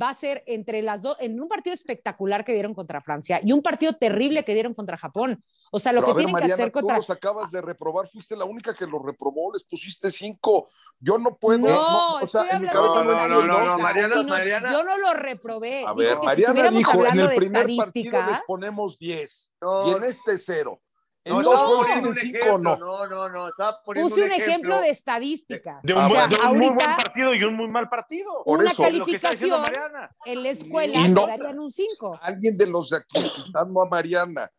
va 0.00 0.08
a 0.10 0.14
ser 0.14 0.42
entre 0.48 0.82
las 0.82 1.02
dos, 1.02 1.16
en 1.20 1.40
un 1.40 1.46
partido 1.46 1.72
espectacular 1.72 2.44
que 2.44 2.52
dieron 2.52 2.74
contra 2.74 3.00
Francia 3.00 3.40
y 3.44 3.52
un 3.52 3.62
partido 3.62 3.92
terrible 3.92 4.44
que 4.44 4.52
dieron 4.54 4.74
contra 4.74 4.96
Japón. 4.98 5.44
O 5.74 5.78
sea, 5.80 5.92
lo 5.92 6.02
Pero 6.02 6.06
que 6.06 6.10
a 6.12 6.14
ver, 6.14 6.24
tienen 6.26 6.32
Mariana, 6.34 6.56
que 6.56 6.62
hacer 6.62 6.72
tú 6.72 6.78
contra. 6.80 6.96
los 6.98 7.10
acabas 7.10 7.50
de 7.50 7.60
reprobar, 7.60 8.06
fuiste 8.08 8.36
la 8.36 8.44
única 8.44 8.72
que 8.72 8.86
los 8.86 9.02
reprobó, 9.04 9.52
les 9.52 9.64
pusiste 9.64 10.08
cinco. 10.10 10.66
Yo 11.00 11.18
no 11.18 11.36
puedo. 11.36 11.58
No, 11.58 12.14
o 12.16 12.26
sea, 12.28 12.48
en 12.48 12.62
mi 12.62 12.68
cabeza 12.68 13.00
de 13.00 13.04
no, 13.06 13.12
no, 13.12 13.28
no, 13.28 13.42
no, 13.44 13.64
no, 13.76 13.78
Mariana, 13.78 14.14
sino 14.18 14.28
Mariana. 14.28 14.70
Yo 14.72 14.84
no 14.84 14.96
lo 14.98 15.14
reprobé. 15.14 15.84
A 15.84 15.92
ver, 15.94 16.14
que 16.14 16.20
si 16.20 16.26
Mariana 16.26 16.36
estuviéramos 16.70 16.78
dijo, 16.78 16.92
en 16.92 16.98
hablando 16.98 17.22
el 17.24 17.28
de 17.30 17.36
primer 17.36 17.62
partido 17.62 17.82
estadística, 17.84 18.26
les 18.28 18.40
ponemos 18.42 18.98
10 18.98 19.50
No, 19.60 19.88
y 19.88 19.94
en 19.94 20.04
este 20.04 20.38
cero. 20.38 20.80
En 21.26 21.36
no, 21.38 21.42
poniendo 21.42 21.84
tienen 21.86 22.06
un 22.06 22.14
cinco 22.14 22.36
o 22.36 22.48
ejemplo. 22.48 22.58
no. 22.58 22.76
No, 22.76 23.06
no, 23.06 23.28
no. 23.30 23.48
Estaba 23.48 23.82
poniendo 23.82 24.10
puse 24.10 24.24
un 24.26 24.30
ejemplo 24.32 24.78
de 24.82 24.90
estadísticas. 24.90 25.82
De 25.82 25.94
o 25.94 25.98
un, 26.00 26.10
sea, 26.10 26.26
buen- 26.26 26.30
de 26.38 26.46
un 26.46 26.58
muy 26.58 26.66
buen 26.66 26.80
ahorita 26.82 26.96
partido 26.98 27.34
y 27.34 27.44
un 27.44 27.54
muy 27.56 27.68
mal 27.68 27.88
partido. 27.88 28.44
Por 28.44 28.58
una 28.60 28.72
eso. 28.72 28.82
Calificación 28.82 29.62
Mariana. 29.62 30.14
en 30.26 30.42
la 30.42 30.48
escuela 30.50 30.98
Y 31.00 31.08
no- 31.08 31.22
le 31.22 31.26
darían 31.38 31.58
un 31.60 31.70
5. 31.72 32.18
Alguien 32.20 32.58
de 32.58 32.66
los 32.66 32.90
de 32.90 32.98
aquí, 32.98 33.20
quitando 33.46 33.80
a 33.80 33.88
Mariana. 33.88 34.50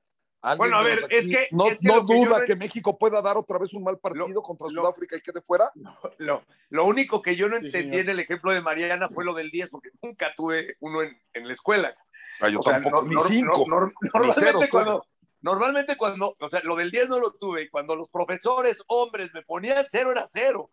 Alguien 0.52 0.58
Bueno, 0.58 0.78
a 0.78 0.82
ver, 0.84 1.08
de 1.08 1.18
es 1.18 1.28
que- 1.28 1.48
no, 1.52 1.68
es 1.68 1.80
que 1.80 1.88
no 1.88 1.96
lo 1.98 2.06
que 2.06 2.14
yo 2.14 2.26
duda 2.26 2.40
no- 2.40 2.46
que 2.46 2.56
México 2.56 2.98
pueda 2.98 3.22
dar 3.22 3.38
otra 3.38 3.58
vez 3.58 3.74
un 3.74 3.84
mal 3.84 3.98
partido 4.00 4.42
contra 4.42 4.68
lo- 4.70 4.82
Sudáfrica 4.82 5.18
y 5.18 5.22
quede 5.22 5.42
fuera. 5.42 5.72
Lo, 6.20 6.44
lo 6.70 6.86
único 6.86 7.22
que 7.22 7.36
yo 7.36 7.48
no 7.50 7.58
Sí, 7.60 7.66
entendí 7.68 7.90
señor. 7.98 8.02
en 8.02 8.10
el 8.10 8.20
ejemplo 8.20 8.52
de 8.52 8.62
Mariana 8.62 9.10
fue 9.10 9.26
lo 9.26 9.34
del 9.34 9.50
10, 9.52 9.70
porque 9.70 9.90
nunca 10.02 10.34
tuve 10.36 10.78
uno 10.80 11.02
en, 11.02 11.20
en 11.34 11.48
la 11.48 11.54
escuela. 11.54 11.96
Ah, 12.40 12.50
yo 12.50 12.60
O 12.60 12.64
sea, 12.64 12.74
tampoco, 12.74 13.02
no- 13.04 13.08
ni 13.08 13.16
no- 13.16 13.28
cinco. 13.28 13.66
no- 13.68 13.80
no- 13.82 13.88
Ni 13.88 14.10
normalmente 14.14 14.42
cero, 14.60 14.60
cuando, 14.72 15.06
normalmente 15.42 15.98
cuando, 15.98 16.36
o 16.40 16.50
sea, 16.50 16.62
lo 16.64 16.76
del 16.76 16.92
10 16.92 17.10
no 17.10 17.20
lo 17.20 17.32
tuve, 17.34 17.64
y 17.64 17.70
cuando 17.70 17.96
los 17.96 18.10
profesores 18.10 18.84
hombres 18.88 19.34
me 19.34 19.42
ponían 19.44 19.86
cero 19.90 20.12
era 20.12 20.26
cero. 20.28 20.72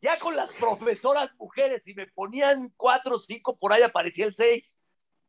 Ya 0.00 0.18
con 0.18 0.36
las 0.36 0.50
profesoras 0.52 1.30
mujeres, 1.38 1.82
si 1.84 1.94
me 1.94 2.06
ponían 2.08 2.72
cuatro 2.76 3.16
o 3.16 3.18
cinco, 3.18 3.56
por 3.58 3.72
ahí 3.72 3.82
aparecía 3.82 4.26
el 4.26 4.34
6. 4.34 4.80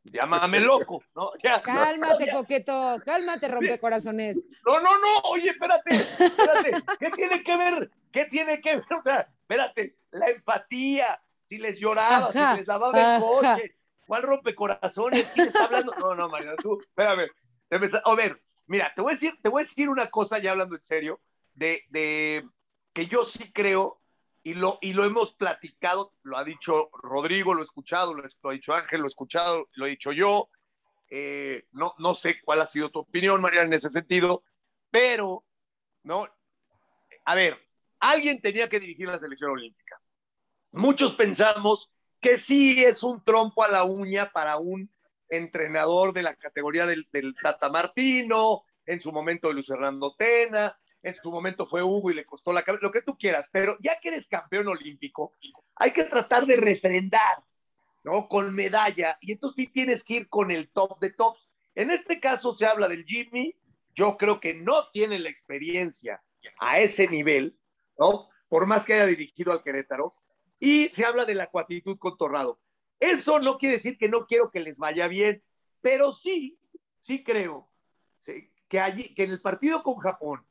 Llámame 0.05 0.59
loco, 0.59 1.03
¿no? 1.15 1.31
Ya, 1.43 1.61
Cálmate, 1.61 2.31
coqueto, 2.31 3.01
cálmate, 3.05 3.47
rompecorazones. 3.47 4.45
No, 4.65 4.79
no, 4.79 4.97
no, 4.99 5.19
oye, 5.31 5.49
espérate, 5.49 5.95
espérate, 5.95 6.71
¿qué 6.99 7.09
tiene 7.11 7.43
que 7.43 7.57
ver? 7.57 7.91
¿Qué 8.11 8.25
tiene 8.25 8.61
que 8.61 8.77
ver? 8.77 8.85
O 8.97 9.03
sea, 9.03 9.27
espérate, 9.41 9.97
la 10.11 10.29
empatía, 10.29 11.21
si 11.41 11.57
les 11.57 11.79
lloraba, 11.79 12.27
Ajá, 12.27 12.51
si 12.51 12.57
les 12.59 12.67
lavaba 12.67 13.15
el 13.15 13.21
coche, 13.21 13.75
¿cuál 14.07 14.23
rompecorazones? 14.23 15.31
¿Quién 15.33 15.47
está 15.47 15.65
hablando? 15.65 15.93
No, 15.99 16.15
no, 16.15 16.29
Mariana, 16.29 16.55
tú, 16.57 16.79
espérame, 16.79 17.27
a 18.05 18.15
ver, 18.15 18.41
mira, 18.67 18.93
te 18.95 19.01
voy 19.01 19.11
a 19.11 19.15
decir, 19.15 19.33
te 19.41 19.49
voy 19.49 19.61
a 19.61 19.65
decir 19.65 19.89
una 19.89 20.09
cosa 20.09 20.39
ya 20.39 20.51
hablando 20.51 20.75
en 20.75 20.83
serio, 20.83 21.19
de, 21.53 21.83
de 21.89 22.47
que 22.93 23.07
yo 23.07 23.23
sí 23.25 23.51
creo, 23.51 23.99
y 24.45 24.53
lo, 24.53 24.77
y 24.79 24.93
lo 24.93 25.05
hemos 25.05 25.33
platicado, 25.33 26.13
lo 26.21 26.37
ha 26.37 26.43
dicho 26.43 26.91
Rodrigo, 26.93 27.55
lo 27.55 27.61
he 27.61 27.65
escuchado, 27.65 28.13
lo, 28.13 28.23
ha 28.23 28.53
dicho 28.53 28.75
Ángel, 28.75 28.99
lo 28.99 29.07
he 29.07 29.09
escuchado, 29.09 29.69
lo 29.73 29.87
he 29.87 29.89
dicho 29.89 30.11
yo, 30.11 30.51
eh, 31.09 31.65
no, 31.71 31.95
no 31.97 32.13
sé 32.13 32.39
cuál 32.43 32.61
ha 32.61 32.67
sido 32.67 32.91
tu 32.91 32.99
opinión, 32.99 33.41
Mariana, 33.41 33.65
en 33.65 33.73
ese 33.73 33.89
sentido, 33.89 34.43
pero, 34.91 35.43
¿no? 36.03 36.27
A 37.25 37.33
ver, 37.33 37.59
alguien 37.99 38.39
tenía 38.39 38.69
que 38.69 38.79
dirigir 38.79 39.07
la 39.07 39.17
selección 39.17 39.49
olímpica. 39.49 39.99
Muchos 40.73 41.15
pensamos 41.15 41.91
que 42.21 42.37
sí 42.37 42.85
es 42.85 43.01
un 43.01 43.23
trompo 43.23 43.63
a 43.63 43.67
la 43.67 43.83
uña 43.83 44.31
para 44.31 44.57
un 44.57 44.93
entrenador 45.27 46.13
de 46.13 46.21
la 46.21 46.35
categoría 46.35 46.85
del, 46.85 47.07
del 47.11 47.33
Tata 47.33 47.69
Martino, 47.69 48.61
en 48.85 49.01
su 49.01 49.11
momento 49.11 49.51
Luis 49.51 49.71
Hernando 49.71 50.13
Tena, 50.15 50.77
en 51.05 51.15
su 51.21 51.31
momento 51.31 51.67
fue 51.67 51.83
Hugo 51.83 52.09
y 52.09 52.15
le 52.15 52.25
costó 52.25 52.51
la 52.51 52.63
cabeza, 52.63 52.87
lo 52.87 52.91
que 52.91 53.03
tú 53.03 53.15
quieras, 53.15 53.47
pero 53.51 53.77
ya 53.79 53.99
que 53.99 54.07
eres 54.07 54.27
campeón 54.27 54.67
olímpico, 54.67 55.33
hay 55.75 55.91
que 55.91 56.03
tratar 56.03 56.47
de 56.47 56.55
refrendar, 56.55 57.43
¿no? 58.03 58.27
Con 58.27 58.53
medalla, 58.55 59.15
y 59.21 59.33
entonces 59.33 59.55
sí 59.55 59.67
tienes 59.67 60.03
que 60.03 60.15
ir 60.15 60.29
con 60.29 60.49
el 60.49 60.67
top 60.69 60.99
de 60.99 61.11
tops. 61.11 61.47
En 61.75 61.91
este 61.91 62.19
caso 62.19 62.53
se 62.53 62.65
habla 62.65 62.87
del 62.87 63.05
Jimmy, 63.05 63.55
yo 63.93 64.17
creo 64.17 64.39
que 64.39 64.55
no 64.55 64.89
tiene 64.91 65.19
la 65.19 65.29
experiencia 65.29 66.23
a 66.59 66.79
ese 66.79 67.07
nivel, 67.07 67.55
¿no? 67.99 68.27
Por 68.49 68.65
más 68.65 68.83
que 68.83 68.95
haya 68.95 69.05
dirigido 69.05 69.51
al 69.51 69.61
Querétaro, 69.61 70.15
y 70.59 70.89
se 70.89 71.05
habla 71.05 71.25
de 71.25 71.35
la 71.35 71.51
cuatitud 71.51 71.99
con 71.99 72.17
Torrado. 72.17 72.59
Eso 72.99 73.39
no 73.39 73.59
quiere 73.59 73.75
decir 73.75 73.99
que 73.99 74.09
no 74.09 74.25
quiero 74.25 74.49
que 74.49 74.59
les 74.59 74.79
vaya 74.79 75.07
bien, 75.07 75.43
pero 75.81 76.11
sí, 76.11 76.57
sí 76.97 77.23
creo 77.23 77.69
que, 78.23 78.79
allí, 78.79 79.13
que 79.13 79.23
en 79.23 79.29
el 79.29 79.41
partido 79.41 79.83
con 79.83 79.97
Japón 79.97 80.43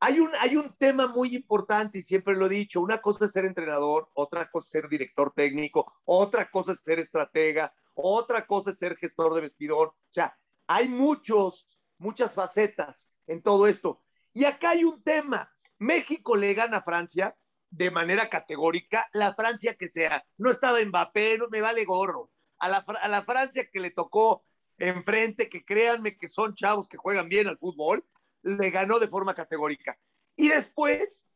hay 0.00 0.20
un, 0.20 0.30
hay 0.40 0.56
un 0.56 0.74
tema 0.76 1.06
muy 1.06 1.34
importante 1.34 1.98
y 1.98 2.02
siempre 2.02 2.36
lo 2.36 2.46
he 2.46 2.50
dicho, 2.50 2.80
una 2.80 3.00
cosa 3.00 3.24
es 3.24 3.32
ser 3.32 3.44
entrenador, 3.44 4.10
otra 4.14 4.50
cosa 4.50 4.66
es 4.66 4.70
ser 4.70 4.88
director 4.88 5.32
técnico, 5.34 5.90
otra 6.04 6.50
cosa 6.50 6.72
es 6.72 6.80
ser 6.80 6.98
estratega, 6.98 7.72
otra 7.94 8.46
cosa 8.46 8.70
es 8.70 8.78
ser 8.78 8.96
gestor 8.96 9.34
de 9.34 9.40
vestidor. 9.40 9.88
O 9.88 9.96
sea, 10.10 10.36
hay 10.66 10.88
muchos, 10.88 11.70
muchas 11.98 12.34
facetas 12.34 13.08
en 13.26 13.42
todo 13.42 13.66
esto. 13.66 14.02
Y 14.32 14.44
acá 14.44 14.70
hay 14.70 14.84
un 14.84 15.02
tema. 15.02 15.50
México 15.78 16.36
le 16.36 16.52
gana 16.54 16.78
a 16.78 16.82
Francia 16.82 17.36
de 17.70 17.90
manera 17.90 18.28
categórica, 18.28 19.08
la 19.12 19.34
Francia 19.34 19.76
que 19.76 19.88
sea. 19.88 20.24
No 20.36 20.50
estaba 20.50 20.84
Mbappé, 20.84 21.38
no 21.38 21.48
me 21.48 21.60
vale 21.60 21.84
gorro. 21.84 22.30
A 22.58 22.68
la, 22.68 22.78
a 22.78 23.08
la 23.08 23.22
Francia 23.24 23.68
que 23.70 23.80
le 23.80 23.90
tocó 23.90 24.44
enfrente, 24.78 25.48
que 25.48 25.64
créanme 25.64 26.18
que 26.18 26.28
son 26.28 26.54
chavos 26.54 26.86
que 26.88 26.96
juegan 26.98 27.28
bien 27.28 27.48
al 27.48 27.58
fútbol, 27.58 28.04
le 28.42 28.70
ganó 28.70 28.98
de 28.98 29.08
forma 29.08 29.34
categórica. 29.34 29.98
Y 30.36 30.48
después, 30.48 31.26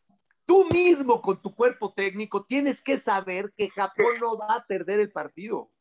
tú 0.47 0.67
mismo 0.67 1.23
con 1.23 1.41
tu 1.41 1.55
cuerpo 1.55 1.93
técnico 1.93 2.45
tienes 2.45 2.83
que 2.83 2.99
saber 2.99 3.53
que 3.57 3.71
Japón 3.71 4.15
no 4.21 4.37
va 4.37 4.57
a 4.57 4.67
perder 4.67 5.01
el 5.01 5.11
partido. 5.11 5.59
O 5.59 5.73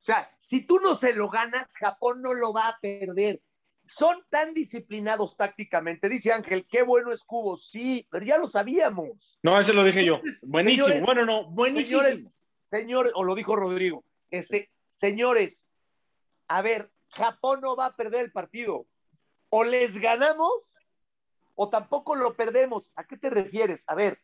sea, 0.00 0.30
si 0.38 0.64
tú 0.64 0.78
no 0.80 0.94
se 0.94 1.12
lo 1.12 1.28
ganas, 1.28 1.74
Japón 1.76 2.22
no 2.22 2.34
lo 2.34 2.52
va 2.52 2.68
a 2.68 2.78
perder. 2.80 3.42
Son 3.86 4.22
tan 4.28 4.54
disciplinados 4.54 5.36
tácticamente. 5.36 6.08
Dice 6.08 6.32
Ángel, 6.32 6.66
qué 6.68 6.82
bueno 6.82 7.10
es 7.10 7.24
Cubo. 7.24 7.56
Sí, 7.56 8.06
pero 8.10 8.24
ya 8.24 8.38
lo 8.38 8.46
sabíamos. 8.46 9.38
No, 9.42 9.58
ese 9.58 9.72
lo 9.72 9.82
dije 9.82 10.04
yo. 10.04 10.20
Buenísimo. 10.42 10.86
Señores, 10.86 11.04
bueno, 11.04 11.24
no, 11.24 11.50
buenísimo. 11.50 12.02
Señores, 12.02 12.26
señores, 12.64 13.12
o 13.14 13.24
lo 13.24 13.34
dijo 13.34 13.56
Rodrigo, 13.56 14.04
este, 14.30 14.70
señores, 14.90 15.66
a 16.48 16.62
ver, 16.62 16.90
Japón 17.08 17.60
no 17.62 17.76
va 17.76 17.86
a 17.86 17.96
perder 17.96 18.26
el 18.26 18.32
partido. 18.32 18.86
O 19.50 19.64
les 19.64 19.98
ganamos 19.98 20.52
o 21.54 21.68
tampoco 21.68 22.14
lo 22.14 22.36
perdemos. 22.36 22.90
¿A 22.94 23.04
qué 23.04 23.16
te 23.16 23.30
refieres? 23.30 23.84
A 23.86 23.94
ver, 23.94 24.20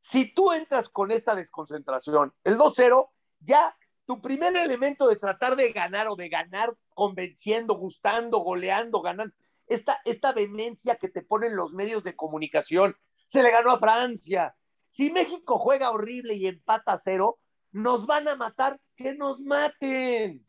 si 0.00 0.32
tú 0.32 0.52
entras 0.52 0.88
con 0.88 1.10
esta 1.10 1.34
desconcentración, 1.34 2.34
el 2.44 2.56
2-0, 2.56 3.10
ya 3.40 3.76
tu 4.06 4.20
primer 4.20 4.56
elemento 4.56 5.08
de 5.08 5.16
tratar 5.16 5.56
de 5.56 5.72
ganar 5.72 6.08
o 6.08 6.16
de 6.16 6.28
ganar 6.28 6.76
convenciendo, 6.94 7.74
gustando, 7.74 8.38
goleando, 8.38 9.00
ganando, 9.00 9.34
esta, 9.66 10.00
esta 10.04 10.34
que 10.34 11.08
te 11.08 11.22
ponen 11.22 11.56
los 11.56 11.72
medios 11.72 12.04
de 12.04 12.14
comunicación, 12.14 12.96
se 13.26 13.42
le 13.42 13.50
ganó 13.50 13.70
a 13.72 13.78
Francia. 13.78 14.54
Si 14.88 15.10
México 15.10 15.58
juega 15.58 15.90
horrible 15.90 16.34
y 16.34 16.46
empata 16.46 16.92
a 16.92 17.00
cero, 17.02 17.38
nos 17.72 18.06
van 18.06 18.28
a 18.28 18.36
matar, 18.36 18.80
que 18.96 19.14
nos 19.14 19.40
maten, 19.40 20.46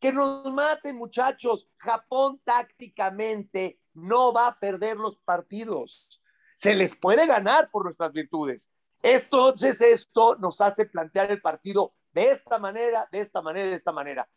que 0.00 0.12
nos 0.12 0.52
maten 0.52 0.96
muchachos. 0.96 1.68
Japón 1.76 2.40
tácticamente 2.44 3.80
no 3.94 4.32
va 4.32 4.48
a 4.48 4.58
perder 4.58 4.96
los 4.96 5.16
partidos. 5.16 6.22
Se 6.54 6.74
les 6.74 6.94
puede 6.96 7.26
ganar 7.26 7.70
por 7.70 7.84
nuestras 7.84 8.12
virtudes. 8.12 8.68
Entonces 9.02 9.80
esto 9.80 10.36
nos 10.36 10.60
hace 10.60 10.86
plantear 10.86 11.30
el 11.30 11.40
partido 11.40 11.94
de 12.12 12.30
esta 12.30 12.58
manera, 12.58 13.08
de 13.12 13.20
esta 13.20 13.42
manera, 13.42 13.66
de 13.66 13.76
esta 13.76 13.92
manera. 13.92 14.28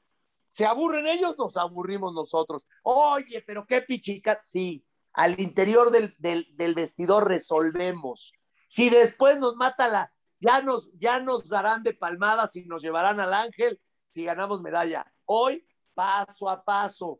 ¿Se 0.51 0.65
aburren 0.65 1.07
ellos? 1.07 1.35
Nos 1.37 1.57
aburrimos 1.57 2.13
nosotros. 2.13 2.67
Oye, 2.83 3.43
pero 3.45 3.65
qué 3.65 3.81
pichica. 3.81 4.43
Sí, 4.45 4.85
al 5.13 5.39
interior 5.39 5.91
del, 5.91 6.15
del, 6.19 6.75
vestidor 6.75 7.27
resolvemos. 7.27 8.33
Si 8.67 8.89
después 8.89 9.39
nos 9.39 9.55
mata 9.55 9.87
la, 9.87 10.13
ya 10.39 10.61
nos, 10.61 10.91
ya 10.99 11.21
nos 11.21 11.49
darán 11.49 11.83
de 11.83 11.93
palmadas 11.93 12.55
y 12.55 12.65
nos 12.65 12.81
llevarán 12.81 13.19
al 13.19 13.33
ángel 13.33 13.79
si 14.13 14.25
ganamos 14.25 14.61
medalla. 14.61 15.11
Hoy, 15.25 15.65
paso 15.93 16.49
a 16.49 16.63
paso. 16.63 17.19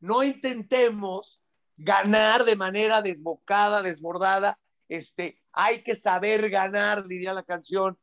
No 0.00 0.22
intentemos 0.22 1.40
ganar 1.76 2.44
de 2.44 2.56
manera 2.56 3.02
desbocada, 3.02 3.82
desbordada. 3.82 4.58
Este, 4.88 5.40
hay 5.52 5.82
que 5.82 5.96
saber 5.96 6.50
ganar, 6.50 7.06
diría 7.06 7.32
la 7.32 7.42
canción. 7.42 7.98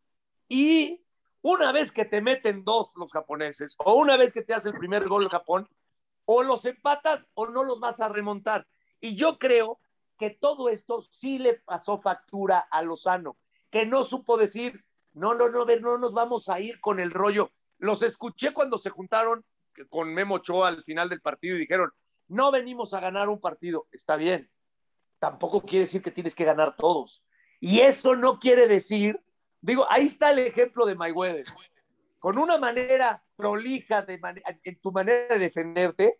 Y 0.47 1.03
una 1.41 1.71
vez 1.71 1.91
que 1.91 2.05
te 2.05 2.21
meten 2.21 2.63
dos 2.63 2.93
los 2.95 3.11
japoneses, 3.11 3.75
o 3.79 3.95
una 3.95 4.17
vez 4.17 4.33
que 4.33 4.41
te 4.41 4.53
hace 4.53 4.69
el 4.69 4.75
primer 4.75 5.07
gol 5.07 5.23
el 5.23 5.29
Japón, 5.29 5.67
o 6.25 6.43
los 6.43 6.65
empatas 6.65 7.29
o 7.33 7.47
no 7.47 7.63
los 7.63 7.79
vas 7.79 7.99
a 7.99 8.09
remontar. 8.09 8.67
Y 9.01 9.15
yo 9.15 9.37
creo 9.39 9.79
que 10.17 10.29
todo 10.29 10.69
esto 10.69 11.01
sí 11.01 11.39
le 11.39 11.53
pasó 11.53 12.01
factura 12.01 12.59
a 12.59 12.81
Lozano, 12.81 13.37
que 13.69 13.85
no 13.85 14.03
supo 14.03 14.37
decir, 14.37 14.83
no, 15.13 15.33
no, 15.33 15.49
no, 15.49 15.65
ver, 15.65 15.81
no 15.81 15.97
nos 15.97 16.13
vamos 16.13 16.49
a 16.49 16.59
ir 16.59 16.79
con 16.81 16.99
el 16.99 17.11
rollo. 17.11 17.51
Los 17.79 18.03
escuché 18.03 18.53
cuando 18.53 18.77
se 18.77 18.89
juntaron 18.89 19.43
con 19.89 20.13
Memo 20.13 20.35
Ochoa 20.35 20.67
al 20.67 20.83
final 20.83 21.09
del 21.09 21.21
partido 21.21 21.55
y 21.55 21.59
dijeron, 21.59 21.91
no 22.27 22.51
venimos 22.51 22.93
a 22.93 22.99
ganar 22.99 23.29
un 23.29 23.39
partido, 23.39 23.87
está 23.91 24.15
bien. 24.15 24.49
Tampoco 25.19 25.61
quiere 25.61 25.85
decir 25.85 26.01
que 26.01 26.11
tienes 26.11 26.35
que 26.35 26.45
ganar 26.45 26.75
todos. 26.77 27.23
Y 27.59 27.79
eso 27.79 28.15
no 28.15 28.39
quiere 28.39 28.67
decir, 28.67 29.21
digo, 29.61 29.85
ahí 29.89 30.05
está 30.05 30.31
el 30.31 30.39
ejemplo 30.39 30.85
de 30.85 30.95
Mayweather. 30.95 31.45
con 32.19 32.37
una 32.37 32.57
manera 32.57 33.23
prolija 33.35 34.01
de 34.01 34.19
en 34.63 34.79
tu 34.79 34.91
manera 34.91 35.35
de 35.35 35.39
defenderte, 35.39 36.19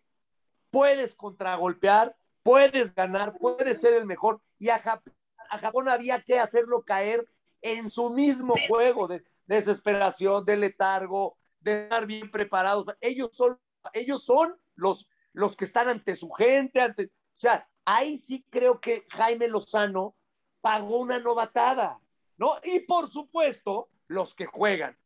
puedes 0.70 1.14
contragolpear, 1.14 2.16
puedes 2.42 2.94
ganar, 2.94 3.36
puedes 3.38 3.80
ser 3.80 3.94
el 3.94 4.06
mejor. 4.06 4.40
Y 4.58 4.70
a 4.70 4.78
Japón, 4.78 5.88
había 5.88 6.22
que 6.22 6.38
hacerlo 6.38 6.82
caer 6.82 7.26
en 7.62 7.90
su 7.90 8.10
mismo 8.10 8.54
juego 8.68 9.08
de, 9.08 9.22
desesperación, 9.46 10.44
de 10.44 10.56
letargo, 10.56 11.36
de 11.60 11.84
estar 11.84 12.06
bien 12.06 12.30
preparados. 12.30 12.86
Ellos 13.00 13.30
son, 13.32 13.58
ellos 13.92 14.24
son 14.24 14.56
los, 14.74 15.08
los 15.32 15.56
que 15.56 15.64
están 15.64 15.88
ante 15.88 16.16
su 16.16 16.30
gente, 16.30 16.80
ante, 16.80 17.06
o 17.06 17.08
sea, 17.40 17.68
ahí 17.84 18.18
sí 18.18 18.44
creo 18.50 18.80
que 18.80 19.06
Jaime 19.10 19.48
Lozano 19.48 20.16
pagó 20.60 20.98
una 20.98 21.18
novatada, 21.18 22.00
¿no? 22.36 22.56
Y 22.62 22.80
por 22.80 23.08
supuesto, 23.08 23.88
los 24.08 24.34
que 24.34 24.46
juegan. 24.46 24.96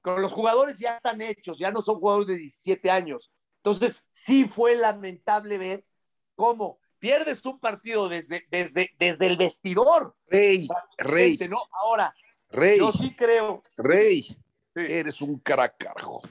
Con 0.00 0.20
los 0.20 0.32
jugadores 0.32 0.78
ya 0.78 0.96
están 0.96 1.20
hechos, 1.22 1.58
ya 1.58 1.70
no 1.70 1.82
son 1.82 1.98
jugadores 1.98 2.28
de 2.28 2.36
17 2.36 2.90
años. 2.90 3.32
Entonces, 3.56 4.08
sí 4.12 4.44
fue 4.44 4.76
lamentable 4.76 5.56
ver 5.58 5.86
cómo 6.34 6.78
pierdes 6.98 7.44
un 7.46 7.58
partido 7.58 8.08
desde, 8.08 8.46
desde, 8.50 8.90
desde 8.98 9.26
el 9.26 9.36
vestidor. 9.36 10.14
Rey, 10.26 10.68
rey. 10.98 11.38
¿no? 11.48 11.58
Ahora, 11.82 12.14
rey. 12.50 12.78
Yo 12.78 12.92
sí 12.92 13.14
creo. 13.14 13.62
Rey, 13.76 14.36
eres 14.74 15.20
un 15.20 15.38
caracarjo. 15.38 16.22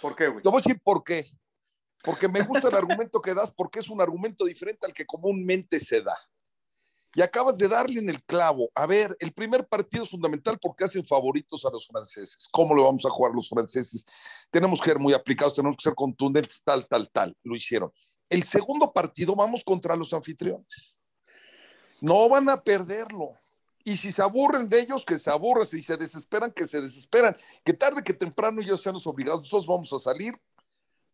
¿Por 0.00 0.14
qué, 0.14 0.28
güey? 0.28 0.42
Te 0.42 0.48
voy 0.48 0.58
a 0.58 0.62
decir 0.62 0.80
por 0.82 1.02
qué. 1.02 1.26
Porque 2.02 2.28
me 2.28 2.42
gusta 2.42 2.68
el 2.68 2.74
argumento 2.76 3.20
que 3.20 3.34
das, 3.34 3.50
porque 3.50 3.80
es 3.80 3.88
un 3.88 4.00
argumento 4.00 4.44
diferente 4.44 4.86
al 4.86 4.94
que 4.94 5.06
comúnmente 5.06 5.80
se 5.80 6.02
da. 6.02 6.16
Y 7.14 7.22
acabas 7.22 7.56
de 7.56 7.68
darle 7.68 8.00
en 8.00 8.10
el 8.10 8.22
clavo. 8.24 8.70
A 8.74 8.86
ver, 8.86 9.16
el 9.18 9.32
primer 9.32 9.66
partido 9.66 10.04
es 10.04 10.10
fundamental 10.10 10.58
porque 10.60 10.84
hacen 10.84 11.06
favoritos 11.06 11.64
a 11.64 11.70
los 11.70 11.86
franceses. 11.86 12.46
¿Cómo 12.52 12.74
lo 12.74 12.84
vamos 12.84 13.04
a 13.06 13.10
jugar 13.10 13.32
los 13.34 13.48
franceses? 13.48 14.04
Tenemos 14.50 14.78
que 14.80 14.90
ser 14.90 14.98
muy 14.98 15.14
aplicados, 15.14 15.54
tenemos 15.54 15.76
que 15.76 15.84
ser 15.84 15.94
contundentes, 15.94 16.62
tal, 16.62 16.86
tal, 16.86 17.10
tal. 17.10 17.36
Lo 17.42 17.56
hicieron. 17.56 17.90
El 18.28 18.42
segundo 18.44 18.92
partido 18.92 19.34
vamos 19.34 19.64
contra 19.64 19.96
los 19.96 20.12
anfitriones. 20.12 21.00
No 22.00 22.28
van 22.28 22.48
a 22.50 22.62
perderlo. 22.62 23.30
Y 23.88 23.96
si 23.96 24.12
se 24.12 24.20
aburren 24.20 24.68
de 24.68 24.80
ellos, 24.80 25.02
que 25.02 25.18
se 25.18 25.30
aburran. 25.30 25.66
Si 25.66 25.82
se 25.82 25.96
desesperan, 25.96 26.52
que 26.52 26.68
se 26.68 26.78
desesperan. 26.78 27.34
Que 27.64 27.72
tarde 27.72 28.04
que 28.04 28.12
temprano 28.12 28.60
ellos 28.60 28.82
sean 28.82 28.92
los 28.92 29.06
obligados. 29.06 29.40
Nosotros 29.40 29.66
vamos 29.66 29.90
a 29.94 29.98
salir 29.98 30.38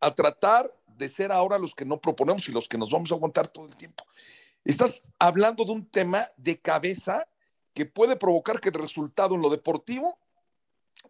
a 0.00 0.12
tratar 0.12 0.74
de 0.88 1.08
ser 1.08 1.30
ahora 1.30 1.56
los 1.56 1.72
que 1.72 1.84
no 1.84 2.00
proponemos 2.00 2.48
y 2.48 2.52
los 2.52 2.68
que 2.68 2.76
nos 2.76 2.90
vamos 2.90 3.12
a 3.12 3.14
aguantar 3.14 3.46
todo 3.46 3.66
el 3.66 3.76
tiempo. 3.76 4.04
Estás 4.64 5.02
hablando 5.20 5.64
de 5.64 5.70
un 5.70 5.86
tema 5.88 6.26
de 6.36 6.60
cabeza 6.60 7.28
que 7.74 7.86
puede 7.86 8.16
provocar 8.16 8.58
que 8.58 8.70
el 8.70 8.74
resultado 8.74 9.36
en 9.36 9.42
lo 9.42 9.50
deportivo 9.50 10.18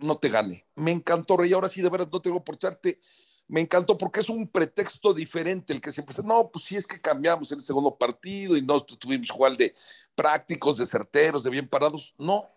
no 0.01 0.17
te 0.17 0.29
gane. 0.29 0.67
Me 0.75 0.91
encantó, 0.91 1.39
Rey. 1.39 1.55
Ahora 1.55 1.71
sí, 1.71 1.81
de 1.81 1.89
veras, 1.89 2.09
no 2.13 2.21
tengo 2.21 2.45
por 2.45 2.57
echarte. 2.57 3.01
Me 3.47 3.61
encantó 3.61 3.99
porque 3.99 4.21
es 4.21 4.29
un 4.29 4.49
pretexto 4.49 5.13
diferente 5.13 5.73
el 5.73 5.81
que 5.81 5.93
siempre 5.93 6.17
no, 6.25 6.51
pues 6.51 6.65
sí 6.65 6.77
es 6.77 6.87
que 6.87 7.01
cambiamos 7.01 7.53
en 7.53 7.59
el 7.59 7.65
segundo 7.65 7.95
partido 7.97 8.57
y 8.57 8.63
no 8.63 8.77
estuvimos 8.77 9.29
igual 9.29 9.57
de 9.57 9.75
prácticos, 10.15 10.79
de 10.79 10.87
certeros, 10.87 11.45
de 11.45 11.51
bien 11.51 11.69
parados. 11.69 12.15
No, 12.19 12.49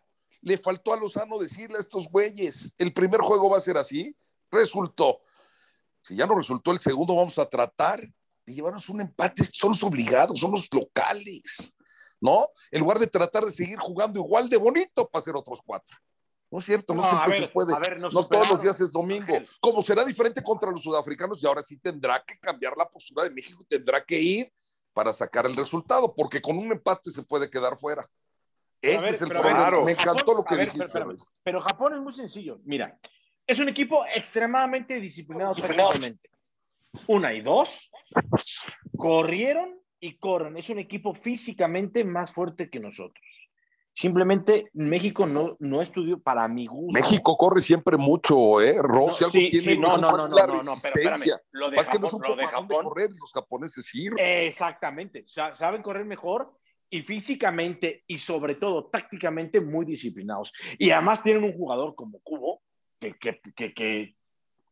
le 0.42 0.58
faltó 0.58 0.94
a 0.94 0.98
Lozano 0.98 1.38
decirle 1.38 1.78
a 1.78 1.82
estos 1.82 2.08
güeyes, 2.08 2.74
el 2.78 2.94
primer 2.94 3.22
juego 3.22 3.50
va 3.50 3.58
a 3.58 3.62
ser 3.62 3.78
así. 3.78 4.16
Resultó. 4.50 5.22
Si 6.04 6.16
ya 6.16 6.26
no 6.26 6.36
resultó 6.36 6.72
el 6.72 6.80
segundo, 6.80 7.16
vamos 7.16 7.38
a 7.38 7.50
tratar 7.50 8.00
de 8.46 8.54
llevarnos 8.54 8.88
un 8.88 9.02
empate, 9.02 9.44
son 9.52 9.72
los 9.72 9.84
obligados, 9.84 10.40
son 10.40 10.52
los 10.52 10.74
locales, 10.74 11.76
¿no? 12.22 12.48
En 12.72 12.80
lugar 12.80 12.98
de 12.98 13.08
tratar 13.08 13.44
de 13.44 13.52
seguir 13.52 13.78
jugando 13.78 14.20
igual 14.20 14.48
de 14.48 14.56
bonito 14.56 15.06
para 15.10 15.22
hacer 15.22 15.36
otros 15.36 15.60
cuatro. 15.66 15.98
No 16.50 16.60
es 16.60 16.66
cierto, 16.66 16.94
no, 16.94 17.10
siempre 17.10 17.40
se 17.40 17.48
puede. 17.50 17.74
no 18.00 18.26
todos 18.26 18.50
los 18.50 18.62
días 18.62 18.80
es 18.80 18.92
domingo. 18.92 19.34
Como 19.60 19.82
será 19.82 20.06
diferente 20.06 20.42
contra 20.42 20.72
los 20.72 20.82
sudafricanos, 20.82 21.44
y 21.44 21.48
ahora 21.48 21.62
sí 21.62 21.78
tendrá 21.78 22.24
que 22.24 22.38
cambiar 22.40 22.78
la 22.78 22.90
postura 22.90 23.24
de 23.26 23.32
México, 23.32 23.66
tendrá 23.68 24.04
que 24.04 24.20
ir 24.20 24.54
para 24.94 25.12
sacar 25.12 25.46
el 25.46 25.56
resultado, 25.56 26.16
porque 26.16 26.42
con 26.42 26.58
un 26.58 26.72
empate 26.72 27.12
se 27.12 27.24
puede 27.24 27.50
quedar 27.50 27.78
fuera. 27.78 28.10
Ese 28.82 29.10
es 29.10 29.22
el 29.22 29.30
problema. 29.30 29.70
Me 29.84 29.92
encantó 29.92 30.34
lo 30.34 30.44
que 30.44 30.56
dijiste. 30.56 30.88
pero, 31.44 31.62
Japón 31.62 31.96
es 31.96 32.02
muy 32.02 32.14
sencillo. 32.14 32.60
Mira, 32.64 32.98
es 33.46 33.60
un 33.60 33.70
equipo 33.70 34.06
extremadamente 34.06 35.00
disciplinado. 35.00 35.54
Una 37.08 37.34
y 37.34 37.42
dos, 37.42 37.92
corrieron 38.96 39.80
y 40.00 40.18
corren. 40.18 40.58
Es 40.58 40.70
un 40.70 40.80
equipo 40.80 41.14
físicamente 41.14 42.04
más 42.04 42.32
fuerte 42.32 42.70
que 42.70 42.80
nosotros. 42.80 43.50
Simplemente 43.98 44.70
México 44.74 45.26
no, 45.26 45.58
no 45.58 45.82
estudió 45.82 46.20
para 46.20 46.48
mi 46.48 46.68
gusto. 46.68 46.94
México 46.94 47.36
corre 47.36 47.62
siempre 47.62 47.98
mucho, 47.98 48.62
¿eh? 48.62 48.76
Rossi 48.80 49.24
no, 49.24 49.30
sí, 49.32 49.50
tiene 49.50 49.76
no, 49.82 49.98
no, 49.98 50.12
no, 50.12 50.28
no, 50.28 50.28
no, 50.28 50.74
pero 50.84 51.16
espérame, 51.16 51.32
lo 51.54 51.72
de 51.72 51.78
Japón, 51.78 51.92
que 51.92 52.00
no 52.00 52.28
lo 52.28 52.36
de 52.36 52.46
Japón, 52.46 52.84
correr 52.84 53.10
los 53.20 53.34
japoneses 53.34 53.84
sí. 53.88 54.08
Exactamente, 54.20 55.26
saben 55.28 55.82
correr 55.82 56.06
mejor 56.06 56.54
y 56.92 57.02
físicamente 57.02 58.04
y 58.06 58.20
sobre 58.20 58.54
todo 58.54 58.86
tácticamente 58.86 59.62
muy 59.62 59.84
disciplinados. 59.84 60.54
Y 60.78 60.92
además 60.92 61.24
tienen 61.24 61.44
un 61.44 61.54
jugador 61.54 61.96
como 61.96 62.20
Cubo 62.20 62.62
que, 63.00 63.18
que, 63.18 63.42
que, 63.56 63.74
que 63.74 64.16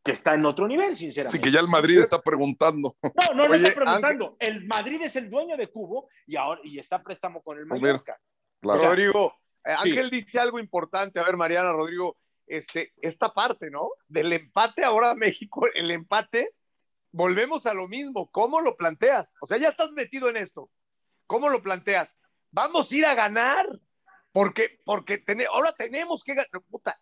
que 0.04 0.12
está 0.12 0.34
en 0.34 0.46
otro 0.46 0.68
nivel, 0.68 0.94
sinceramente. 0.94 1.36
Sí, 1.36 1.42
que 1.42 1.50
ya 1.50 1.58
el 1.58 1.66
Madrid 1.66 1.98
está 1.98 2.22
preguntando. 2.22 2.96
No, 3.02 3.34
no, 3.34 3.48
no 3.48 3.54
está 3.54 3.74
preguntando. 3.74 4.36
El 4.38 4.64
Madrid 4.66 5.02
es 5.02 5.16
el 5.16 5.28
dueño 5.28 5.56
de 5.56 5.66
Cubo 5.68 6.08
y 6.28 6.36
ahora 6.36 6.60
y 6.62 6.78
está 6.78 7.02
préstamo 7.02 7.42
con 7.42 7.58
el 7.58 7.66
Mallorca. 7.66 8.16
Rodrigo, 8.74 9.34
eh, 9.64 9.72
Ángel 9.72 10.10
dice 10.10 10.38
algo 10.38 10.58
importante. 10.58 11.20
A 11.20 11.24
ver, 11.24 11.36
Mariana, 11.36 11.72
Rodrigo, 11.72 12.16
este, 12.46 12.92
esta 13.00 13.32
parte, 13.32 13.70
¿no? 13.70 13.90
Del 14.08 14.32
empate 14.32 14.84
ahora 14.84 15.14
México, 15.14 15.66
el 15.74 15.90
empate, 15.90 16.54
volvemos 17.12 17.66
a 17.66 17.74
lo 17.74 17.88
mismo. 17.88 18.30
¿Cómo 18.30 18.60
lo 18.60 18.76
planteas? 18.76 19.34
O 19.40 19.46
sea, 19.46 19.58
ya 19.58 19.68
estás 19.68 19.90
metido 19.92 20.28
en 20.28 20.36
esto. 20.36 20.70
¿Cómo 21.26 21.48
lo 21.48 21.62
planteas? 21.62 22.16
Vamos 22.50 22.90
a 22.90 22.96
ir 22.96 23.06
a 23.06 23.14
ganar. 23.14 23.66
Porque, 24.32 24.78
porque 24.84 25.24
ahora 25.50 25.72
tenemos 25.72 26.22
que 26.22 26.34
ganar. 26.34 26.50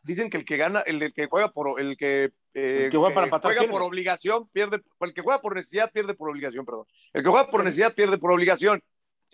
dicen 0.03 0.31
que 0.31 0.37
el 0.37 0.45
que 0.45 0.57
gana, 0.57 0.81
el, 0.83 1.13
que 1.13 1.27
juega 1.27 1.49
por 1.49 1.81
el 1.81 1.97
que, 1.97 2.33
eh, 2.55 2.91
juega, 2.93 3.69
por 3.69 3.83
obligación, 3.83 4.49
pierde, 4.51 4.85
el 5.01 5.13
que 5.13 5.21
juega 5.21 5.43
por 5.43 5.57
necesidad, 5.57 5.91
pierde 5.91 6.15
por 6.15 6.31
obligación, 6.31 6.65
perdón. 6.65 6.87
El 7.13 7.25
que 7.25 7.29
juega 7.31 7.51
por 7.51 7.65
necesidad, 7.65 7.93
pierde 7.93 8.19
por 8.19 8.31
obligación. 8.31 8.85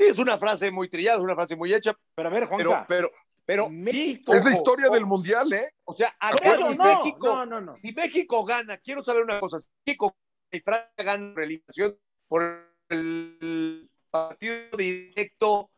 Sí, 0.00 0.06
es 0.06 0.18
una 0.18 0.38
frase 0.38 0.70
muy 0.70 0.88
trillada, 0.88 1.18
es 1.18 1.22
una 1.22 1.34
frase 1.34 1.56
muy 1.56 1.74
hecha. 1.74 1.94
Pero 2.14 2.28
a 2.30 2.32
ver, 2.32 2.46
Juanca. 2.46 2.86
Pero, 2.88 3.10
pero, 3.44 3.68
México, 3.68 4.32
es 4.32 4.42
la 4.42 4.52
historia 4.52 4.88
del 4.88 5.04
mundial, 5.04 5.52
¿eh? 5.52 5.74
O 5.84 5.94
sea, 5.94 6.16
si, 6.42 6.78
México, 6.78 7.44
si 7.82 7.92
México 7.92 8.44
gana, 8.46 8.78
quiero 8.78 9.02
saber 9.02 9.24
una 9.24 9.38
cosa, 9.38 9.60
si 9.60 9.68
México 9.84 10.16
y 10.50 10.60
Francia 10.60 10.90
ganan 10.96 11.34
eliminación 11.36 11.98
por 12.28 12.74
el 12.88 13.90
partido 14.10 14.54
directo 14.78 15.70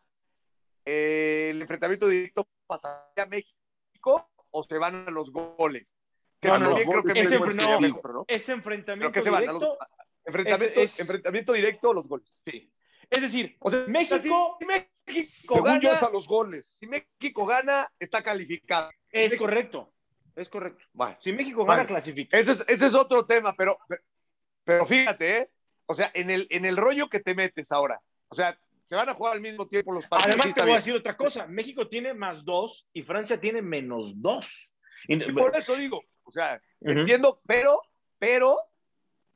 eh, 0.84 1.50
el 1.50 1.62
enfrentamiento 1.62 2.08
directo 2.08 2.48
pasaría 2.66 3.24
a 3.24 3.26
México 3.26 4.30
o 4.50 4.62
se 4.62 4.78
van 4.78 5.08
a 5.08 5.10
los 5.10 5.32
goles. 5.32 5.92
Que 6.40 6.48
no, 6.48 6.58
no, 6.58 6.74
creo 6.74 7.02
que 7.02 7.20
ese, 7.20 7.38
no, 7.38 8.24
ese 8.26 8.52
enfrentamiento 8.52 9.20
directo. 9.20 9.78
enfrentamiento, 10.24 10.80
es, 10.80 11.00
enfrentamiento 11.00 11.52
directo 11.52 11.92
los 11.92 12.08
goles. 12.08 12.32
Sí. 12.44 12.72
Es 13.12 13.20
decir, 13.20 13.56
o 13.58 13.70
sea, 13.70 13.84
México, 13.88 14.56
si, 14.58 14.64
México 14.64 15.62
gana, 15.62 15.90
a 15.90 16.10
los 16.10 16.26
goles. 16.26 16.78
Si 16.80 16.86
México 16.86 17.44
gana, 17.44 17.86
está 17.98 18.22
calificado. 18.22 18.90
Es 19.10 19.36
correcto. 19.36 19.92
Es 20.34 20.48
correcto. 20.48 20.82
Bueno, 20.94 21.18
si 21.20 21.30
México 21.30 21.66
gana, 21.66 21.86
clasifica. 21.86 22.38
Ese 22.38 22.52
es, 22.52 22.64
ese 22.66 22.86
es 22.86 22.94
otro 22.94 23.26
tema, 23.26 23.54
pero, 23.54 23.76
pero 24.64 24.86
fíjate, 24.86 25.38
¿eh? 25.38 25.50
O 25.84 25.94
sea, 25.94 26.10
en 26.14 26.30
el, 26.30 26.46
en 26.48 26.64
el 26.64 26.78
rollo 26.78 27.10
que 27.10 27.20
te 27.20 27.34
metes 27.34 27.70
ahora. 27.70 28.00
O 28.28 28.34
sea, 28.34 28.58
se 28.84 28.96
van 28.96 29.10
a 29.10 29.14
jugar 29.14 29.34
al 29.34 29.42
mismo 29.42 29.68
tiempo 29.68 29.92
los 29.92 30.06
partidos. 30.06 30.36
Además, 30.36 30.54
te 30.54 30.62
voy 30.62 30.72
a 30.72 30.76
decir 30.76 30.96
otra 30.96 31.18
cosa. 31.18 31.46
México 31.46 31.88
tiene 31.88 32.14
más 32.14 32.46
dos 32.46 32.88
y 32.94 33.02
Francia 33.02 33.38
tiene 33.38 33.60
menos 33.60 34.22
dos. 34.22 34.74
Y, 35.06 35.18
por 35.32 35.54
eso 35.54 35.76
digo, 35.76 36.02
o 36.22 36.30
sea, 36.30 36.62
entiendo, 36.80 37.42
pero, 37.46 37.82
pero, 38.18 38.56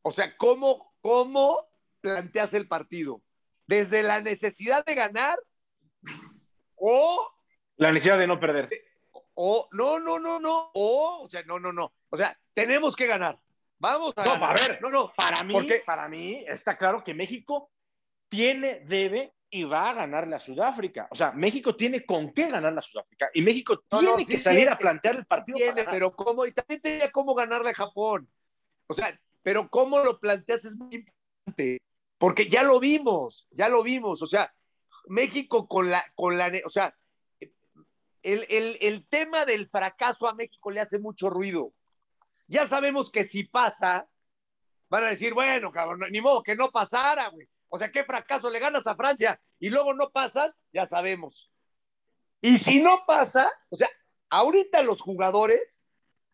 o 0.01 0.13
sea, 0.13 0.35
¿cómo, 0.39 0.95
¿cómo 1.03 1.59
planteas 2.01 2.55
el 2.55 2.69
partido? 2.69 3.21
¿Desde 3.67 4.03
la 4.03 4.21
necesidad 4.21 4.85
de 4.85 4.95
ganar 4.95 5.39
o... 6.77 7.33
La 7.77 7.93
necesidad 7.93 8.19
de 8.19 8.27
no 8.27 8.41
perder. 8.41 8.71
O, 9.35 9.69
no, 9.73 9.99
no, 9.99 10.19
no, 10.19 10.41
no, 10.41 10.71
o, 10.73 11.23
o 11.25 11.29
sea, 11.29 11.43
no, 11.43 11.59
no, 11.59 11.73
no. 11.73 11.93
O 12.09 12.17
sea, 12.17 12.39
tenemos 12.55 12.97
que 12.97 13.07
ganar. 13.07 13.39
Vamos 13.79 14.15
a. 14.17 14.25
No, 14.25 14.45
a 14.45 14.55
ver, 14.55 14.79
no, 14.81 14.89
no. 14.89 15.13
Para 15.15 15.43
mí, 15.45 15.53
porque... 15.53 15.83
para 15.85 16.09
mí 16.09 16.43
está 16.49 16.77
claro 16.77 17.05
que 17.05 17.13
México 17.13 17.71
tiene, 18.29 18.81
debe 18.87 19.35
y 19.51 19.65
va 19.65 19.91
a 19.91 19.95
ganarle 19.95 20.37
a 20.37 20.41
Sudáfrica. 20.41 21.09
O 21.11 21.15
sea, 21.15 21.33
México 21.33 21.77
tiene 21.77 22.05
con 22.05 22.33
qué 22.33 22.49
ganar 22.51 22.73
la 22.73 22.81
Sudáfrica 22.81 23.29
y 23.35 23.43
México 23.43 23.85
tiene 23.89 24.25
que 24.25 24.39
salir 24.39 24.69
a 24.69 24.79
plantear 24.79 25.17
el 25.17 25.27
partido. 25.27 25.59
Tiene, 25.59 25.85
pero 25.85 26.15
cómo, 26.15 26.47
y 26.47 26.53
también 26.53 26.81
tenía 26.81 27.13
cómo 27.13 27.35
ganarle 27.35 27.71
a 27.71 27.75
Japón. 27.75 28.29
O 28.87 28.95
sea, 28.95 29.19
pero 29.43 29.69
cómo 29.69 29.99
lo 30.01 30.19
planteas 30.19 30.65
es 30.65 30.77
muy 30.77 30.97
importante, 30.97 31.81
porque 32.19 32.49
ya 32.49 32.63
lo 32.63 32.81
vimos, 32.81 33.47
ya 33.51 33.69
lo 33.69 33.83
vimos. 33.83 34.23
O 34.23 34.27
sea, 34.27 34.55
México 35.07 35.69
con 35.69 35.91
la, 35.91 36.05
con 36.15 36.39
la, 36.39 36.53
o 36.65 36.71
sea, 36.71 36.97
el, 38.23 38.47
el, 38.49 38.79
el 38.81 39.07
tema 39.07 39.45
del 39.45 39.69
fracaso 39.69 40.27
a 40.27 40.35
México 40.35 40.71
le 40.71 40.81
hace 40.81 40.99
mucho 40.99 41.31
ruido. 41.31 41.73
ya 42.49 42.67
sabemos 42.67 43.11
que 43.11 43.25
si 43.25 43.45
pasa, 43.45 44.09
van 44.89 45.05
a 45.05 45.09
decir, 45.09 45.35
bueno, 45.35 45.71
cabrón, 45.71 46.01
ni 46.11 46.21
modo 46.21 46.43
que 46.43 46.57
no 46.57 46.71
pasara, 46.71 47.29
güey. 47.29 47.49
O 47.69 47.79
sea, 47.79 47.91
qué 47.91 48.05
fracaso, 48.05 48.51
le 48.51 48.61
ganas 48.61 48.87
a 48.87 48.97
Francia 48.97 49.41
y 49.59 49.71
luego 49.71 49.95
no 49.95 50.11
pasas, 50.11 50.63
ya 50.73 50.87
sabemos. 50.87 51.51
Y 52.41 52.59
si 52.59 52.81
no 52.81 53.05
pasa, 53.07 53.51
o 53.71 53.77
sea, 53.77 53.89
ahorita 54.31 54.83
los 54.83 55.01
jugadores 55.01 55.83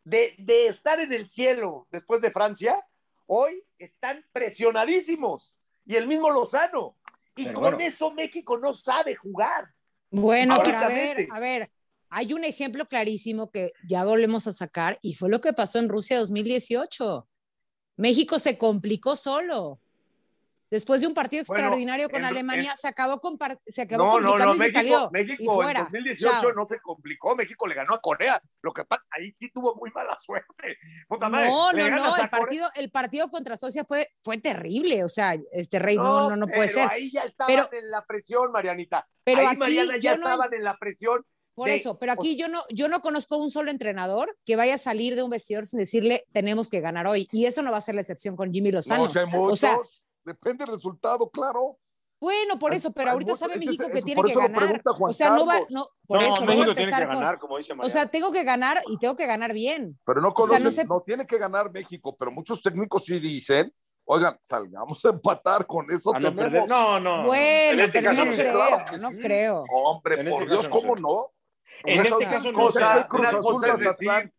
de, 0.04 0.34
de 0.38 0.66
estar 0.66 1.00
en 1.00 1.12
el 1.12 1.30
cielo 1.30 1.88
después 1.90 2.20
de 2.20 2.30
Francia, 2.30 2.84
hoy 3.26 3.64
están 3.78 4.24
presionadísimos. 4.32 5.56
Y 5.86 5.96
el 5.96 6.06
mismo 6.06 6.30
Lozano. 6.30 6.96
Y 7.36 7.44
Pero 7.44 7.54
con 7.54 7.62
bueno. 7.62 7.78
eso 7.80 8.12
México 8.12 8.58
no 8.58 8.74
sabe 8.74 9.14
jugar. 9.14 9.72
Bueno, 10.10 10.58
pero 10.62 10.78
a 10.78 10.88
ver, 10.88 11.26
a 11.30 11.40
ver, 11.40 11.68
hay 12.10 12.34
un 12.34 12.44
ejemplo 12.44 12.84
clarísimo 12.84 13.50
que 13.50 13.72
ya 13.88 14.04
volvemos 14.04 14.46
a 14.46 14.52
sacar 14.52 14.98
y 15.00 15.14
fue 15.14 15.30
lo 15.30 15.40
que 15.40 15.54
pasó 15.54 15.78
en 15.78 15.88
Rusia 15.88 16.18
2018. 16.18 17.26
México 17.96 18.38
se 18.38 18.58
complicó 18.58 19.16
solo. 19.16 19.80
Después 20.72 21.02
de 21.02 21.06
un 21.06 21.12
partido 21.12 21.44
Bueno, 21.46 21.60
extraordinario 21.60 22.08
con 22.08 22.20
en- 22.22 22.24
Alemania, 22.24 22.70
en- 22.72 22.76
se 22.78 22.88
acabó, 22.88 23.20
compar- 23.20 23.60
se 23.66 23.82
acabó 23.82 24.04
No, 24.04 24.10
no, 24.20 24.30
complicando 24.30 24.46
no, 24.46 24.54
y 24.54 24.56
se 24.56 24.78
México, 24.78 24.94
salió. 24.96 25.08
y 25.08 25.12
México 25.12 25.42
en 25.52 25.54
fuera. 25.64 25.80
2018 25.82 26.40
Chao. 26.40 26.52
no 26.54 26.66
se 26.66 26.80
complicó, 26.80 27.36
México 27.36 27.66
le 27.66 27.74
ganó 27.74 27.92
a 27.94 28.00
Corea. 28.00 28.40
Lo 28.62 28.72
que 28.72 28.84
pasa, 28.86 29.02
ahí 29.10 29.30
sí 29.34 29.50
tuvo 29.52 29.74
muy 29.76 29.90
mala 29.90 30.16
suerte. 30.24 30.78
Puta 31.06 31.28
madre, 31.28 31.48
No, 31.48 31.72
no, 31.72 31.90
no, 31.90 32.16
el 32.16 32.28
partido, 32.30 32.68
el 32.74 32.90
partido 32.90 33.28
contra 33.30 33.58
Suecia 33.58 33.84
fue, 33.86 34.08
fue 34.24 34.38
terrible, 34.38 35.04
o 35.04 35.08
sea, 35.08 35.36
este 35.52 35.78
rey, 35.78 35.96
no, 35.96 36.30
no, 36.30 36.36
no 36.36 36.46
puede 36.46 36.68
pero 36.68 36.72
ser. 36.72 36.88
Ahí 36.90 37.10
ya 37.10 37.24
estaban 37.24 37.54
Pero- 37.54 37.68
en 37.78 37.90
la 37.90 38.04
presión, 38.06 38.50
Marianita. 38.50 39.06
Pero 39.24 39.40
ahí 39.42 39.46
aquí 39.48 39.56
Mariana 39.58 39.96
ya 39.98 40.16
no- 40.16 40.22
estaban 40.24 40.54
en 40.54 40.64
la 40.64 40.78
presión. 40.78 41.24
Por 41.54 41.68
de- 41.68 41.74
eso, 41.74 41.98
pero 41.98 42.12
aquí 42.12 42.38
yo 42.38 42.48
no, 42.48 42.62
yo 42.70 42.88
no 42.88 43.02
conozco 43.02 43.36
un 43.36 43.50
solo 43.50 43.70
entrenador 43.70 44.34
que 44.46 44.56
vaya 44.56 44.76
a 44.76 44.78
salir 44.78 45.16
de 45.16 45.22
un 45.22 45.28
vestidor 45.28 45.66
sin 45.66 45.80
decirle 45.80 46.24
tenemos 46.32 46.70
que 46.70 46.80
ganar 46.80 47.06
hoy. 47.06 47.28
Y 47.30 47.44
eso 47.44 47.60
no 47.60 47.70
va 47.70 47.76
a 47.76 47.82
ser 47.82 47.94
la 47.94 48.00
excepción 48.00 48.36
con 48.36 48.50
Jimmy 48.54 48.70
Lozano. 48.72 49.04
No, 49.04 49.10
o 49.10 49.12
sea, 49.12 49.22
hay 49.22 49.30
muchos. 49.30 49.52
O 49.52 49.56
sea, 49.56 49.76
Depende 50.24 50.64
del 50.64 50.74
resultado, 50.74 51.28
claro. 51.30 51.78
bueno, 52.20 52.58
por 52.58 52.72
eso, 52.72 52.92
pero 52.92 53.10
ahorita 53.10 53.34
sabe 53.36 53.56
México 53.58 53.88
que 53.92 54.00
tiene 54.02 54.22
que 54.22 54.34
ganar. 54.34 54.80
O 55.00 55.12
sea, 55.12 55.30
no 55.30 55.44
va, 55.44 55.58
no, 55.70 55.86
por 56.06 56.20
No, 56.22 56.26
eso, 56.34 56.40
no 56.44 56.46
va 56.46 56.52
a 56.52 56.56
México 56.56 56.64
tiene 56.64 56.74
que 56.74 56.82
empezar 56.82 57.06
con- 57.08 57.16
ganar, 57.16 57.38
como 57.40 57.56
dice 57.58 57.74
O 57.76 57.88
sea, 57.88 58.06
tengo 58.08 58.30
que 58.32 58.44
ganar 58.44 58.78
y 58.88 58.98
tengo 58.98 59.16
que 59.16 59.26
ganar 59.26 59.52
bien. 59.52 59.98
Pero 60.04 60.20
no 60.20 60.28
sea, 60.28 60.34
conocen, 60.58 60.86
no 60.88 61.00
tiene 61.02 61.26
que 61.26 61.36
ganar 61.38 61.70
México, 61.72 62.16
pero 62.16 62.30
muchos 62.30 62.62
técnicos 62.62 63.04
sí 63.04 63.18
dicen, 63.18 63.74
oigan, 64.04 64.38
salgamos 64.40 65.04
a 65.04 65.08
empatar, 65.08 65.66
con 65.66 65.90
eso 65.90 66.14
A 66.14 66.20
no 66.20 66.34
tenemos. 66.34 66.68
No, 66.68 67.00
no. 67.00 67.24
Bueno, 67.26 67.72
en 67.72 67.80
este 67.80 68.00
pero 68.00 68.10
caso 68.12 68.24
no 68.24 68.32
creo, 68.32 69.00
no 69.00 69.10
sí. 69.10 69.18
creo. 69.18 69.64
Hombre, 69.72 70.20
En 70.20 70.30
por 70.30 70.42
este 70.42 70.54
Dios, 70.54 70.68
¿cómo 70.68 70.94
no? 70.96 71.32
En 71.84 71.94
Una 71.94 72.02
este 72.04 72.14
cosa- 72.14 72.30
caso 72.30 72.52
no 72.52 72.58
Una 72.58 73.40
cosa 73.40 73.66
es 73.66 73.80
decir- 73.80 73.86
Mazatlán. 73.86 74.32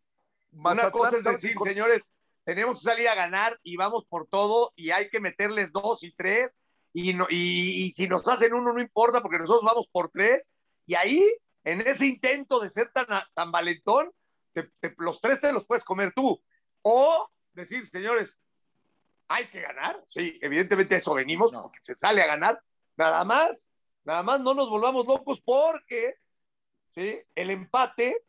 Una 0.54 0.62
Mazatlán 0.62 0.92
cosa 0.94 1.18
es 1.18 1.24
sabe 1.24 1.36
decir, 1.36 1.50
que 1.50 1.56
con- 1.56 1.68
señores, 1.68 2.12
tenemos 2.44 2.80
que 2.80 2.86
salir 2.86 3.08
a 3.08 3.16
ganar 3.16 3.58
y 3.64 3.76
vamos 3.78 4.06
por 4.06 4.28
todo 4.28 4.72
y 4.76 4.91
hay 4.91 5.10
que 5.10 5.20
meterles 5.20 5.72
dos 5.72 6.04
y 6.04 6.12
tres 6.14 6.62
y, 6.94 7.14
no, 7.14 7.26
y, 7.30 7.86
y 7.86 7.91
si 7.94 8.08
nos 8.08 8.28
hacen 8.28 8.54
uno 8.54 8.74
no 8.74 8.82
importa 8.82 9.22
porque 9.22 9.39
nosotros 9.39 9.64
vamos 9.64 9.88
por 9.91 10.10
tres 10.10 10.52
y 10.86 10.96
ahí, 10.96 11.24
en 11.64 11.82
ese 11.82 12.06
intento 12.06 12.60
de 12.60 12.70
ser 12.70 12.91
tan, 12.91 13.06
tan 13.34 13.52
valentón, 13.52 14.12
te- 14.52 14.70
te- 14.80 14.94
los 14.98 15.22
tres 15.22 15.39
te 15.39 15.54
los 15.54 15.66
puedes 15.66 15.84
comer 15.86 16.12
tú. 16.14 16.44
O 16.82 17.30
decir, 17.54 17.88
señores, 17.88 18.38
hay 19.30 19.48
que 19.48 19.62
ganar. 19.62 20.04
Sí, 20.10 20.38
evidentemente 20.41 20.98
eso 20.98 21.14
venimos, 21.14 21.54
No. 21.54 21.64
porque 21.64 21.80
se 21.82 21.96
sale 21.96 22.22
a 22.22 22.28
ganar. 22.28 22.62
Nada 22.98 23.24
más, 23.24 23.72
nada 24.04 24.22
más 24.24 24.41
no 24.41 24.54
nos 24.54 24.70
volvamos 24.70 25.06
locos 25.08 25.41
porque 25.41 26.16
¿sí? 26.94 27.18
el 27.34 27.50
empate 27.50 28.22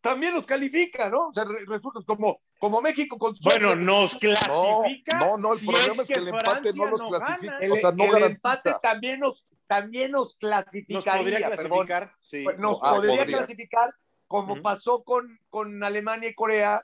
también 0.00 0.34
nos 0.34 0.44
califica, 0.44 1.08
¿no? 1.08 1.28
O 1.28 1.32
sea, 1.32 1.44
re- 1.44 1.64
resulta 1.66 2.00
como, 2.04 2.42
como 2.58 2.80
México 2.82 3.18
con 3.18 3.34
Bueno, 3.42 3.68
suerte. 3.68 3.84
nos 3.84 4.18
clasifica. 4.18 5.18
no, 5.20 5.38
no, 5.38 5.52
el 5.54 5.58
si 5.60 5.66
problema 5.66 6.02
es 6.02 6.08
que 6.08 6.14
el 6.14 6.28
empate 6.28 6.50
Francia 6.50 6.72
no 6.76 6.86
los 6.90 7.00
gana. 7.00 7.18
clasifica. 7.18 7.58
el, 7.58 7.72
o 7.72 7.76
sea, 7.76 7.92
no 7.92 8.04
el 8.04 8.10
garantiza. 8.10 8.26
empate 8.34 8.74
también 8.82 9.20
nos, 9.20 9.46
también 9.66 10.10
nos 10.12 10.20
Nos 10.28 10.36
clasificaría, 10.36 11.16
podría 11.18 11.50
perdón. 11.50 11.86
clasificar. 11.86 12.12
Sí. 12.20 12.42
Pues 12.44 12.58
nos 12.58 12.78
Ah, 12.82 12.94
podría, 12.94 13.16
podría. 13.18 13.36
clasificar 13.38 13.94
como 14.26 14.60
pasó 14.60 15.02
con, 15.04 15.38
con 15.48 15.82
Alemania 15.82 16.28
y 16.30 16.34
Corea, 16.34 16.82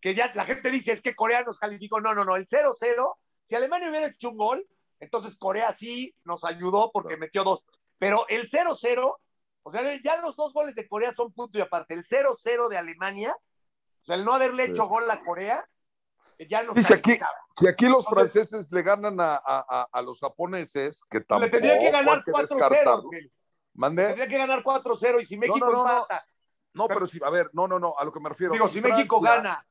que 0.00 0.14
ya 0.14 0.32
la 0.34 0.44
gente 0.44 0.70
dice 0.70 0.92
es 0.92 1.02
que 1.02 1.14
Corea 1.14 1.42
nos 1.44 1.58
calificó. 1.58 2.00
No, 2.00 2.14
no, 2.14 2.24
no, 2.24 2.34
el 2.36 2.46
0-0, 2.46 3.14
si 3.46 3.54
Alemania 3.54 3.90
hubiera 3.90 4.06
hecho 4.06 4.30
un 4.30 4.36
gol, 4.38 4.66
entonces 4.98 5.36
Corea 5.36 5.74
sí 5.76 6.14
nos 6.24 6.44
ayudó 6.44 6.90
porque 6.92 7.16
metió 7.16 7.44
dos. 7.44 7.64
Pero 7.98 8.26
el 8.28 8.48
0-0, 8.50 9.14
o 9.62 9.70
sea, 9.72 10.00
ya 10.02 10.16
los 10.22 10.34
dos 10.36 10.52
goles 10.52 10.74
de 10.74 10.88
Corea 10.88 11.12
son 11.14 11.32
punto 11.32 11.58
y 11.58 11.60
aparte. 11.60 11.94
El 11.94 12.04
0-0 12.04 12.68
de 12.68 12.78
Alemania, 12.78 13.36
o 14.02 14.04
sea, 14.04 14.16
el 14.16 14.24
no 14.24 14.32
haberle 14.32 14.66
Sí. 14.66 14.70
hecho 14.72 14.86
gol 14.86 15.10
a 15.10 15.22
Corea, 15.22 15.66
ya 16.48 16.62
nos 16.62 16.74
Dice 16.74 16.94
aquí, 16.94 17.18
si 17.54 17.66
aquí 17.68 17.86
los 17.86 18.06
Entonces- 18.06 18.32
franceses 18.32 18.72
le 18.72 18.82
ganan 18.82 19.20
a, 19.20 19.34
a- 19.34 19.40
a- 19.68 19.88
a 19.92 20.02
los 20.02 20.20
japoneses, 20.20 21.02
que 21.10 21.20
tampoco 21.20 21.44
Le 21.46 21.50
tendría 21.50 21.78
que 21.78 21.90
ganar 21.90 22.14
hay 22.18 22.22
que 22.24 22.32
4-0. 22.32 22.58
descartarlo. 22.68 23.02
güey. 23.02 23.32
¿Mande? 23.74 24.06
Tendría 24.06 24.28
que 24.28 24.38
ganar 24.38 24.62
4-0 24.62 25.20
y 25.20 25.26
si 25.26 25.36
México 25.36 25.58
no, 25.58 25.66
no, 25.66 25.84
no. 25.84 25.90
empata, 25.90 26.24
No, 26.72 26.88
pero 26.88 27.06
sí, 27.06 27.20
a 27.24 27.30
ver, 27.30 27.50
no, 27.52 27.66
no, 27.68 27.78
no, 27.78 27.94
a 27.98 28.04
lo 28.04 28.12
que 28.12 28.20
me 28.20 28.28
refiero. 28.30 28.52
digo, 28.54 28.68
si 28.68 28.80
México 28.80 29.20
gana, 29.20 29.66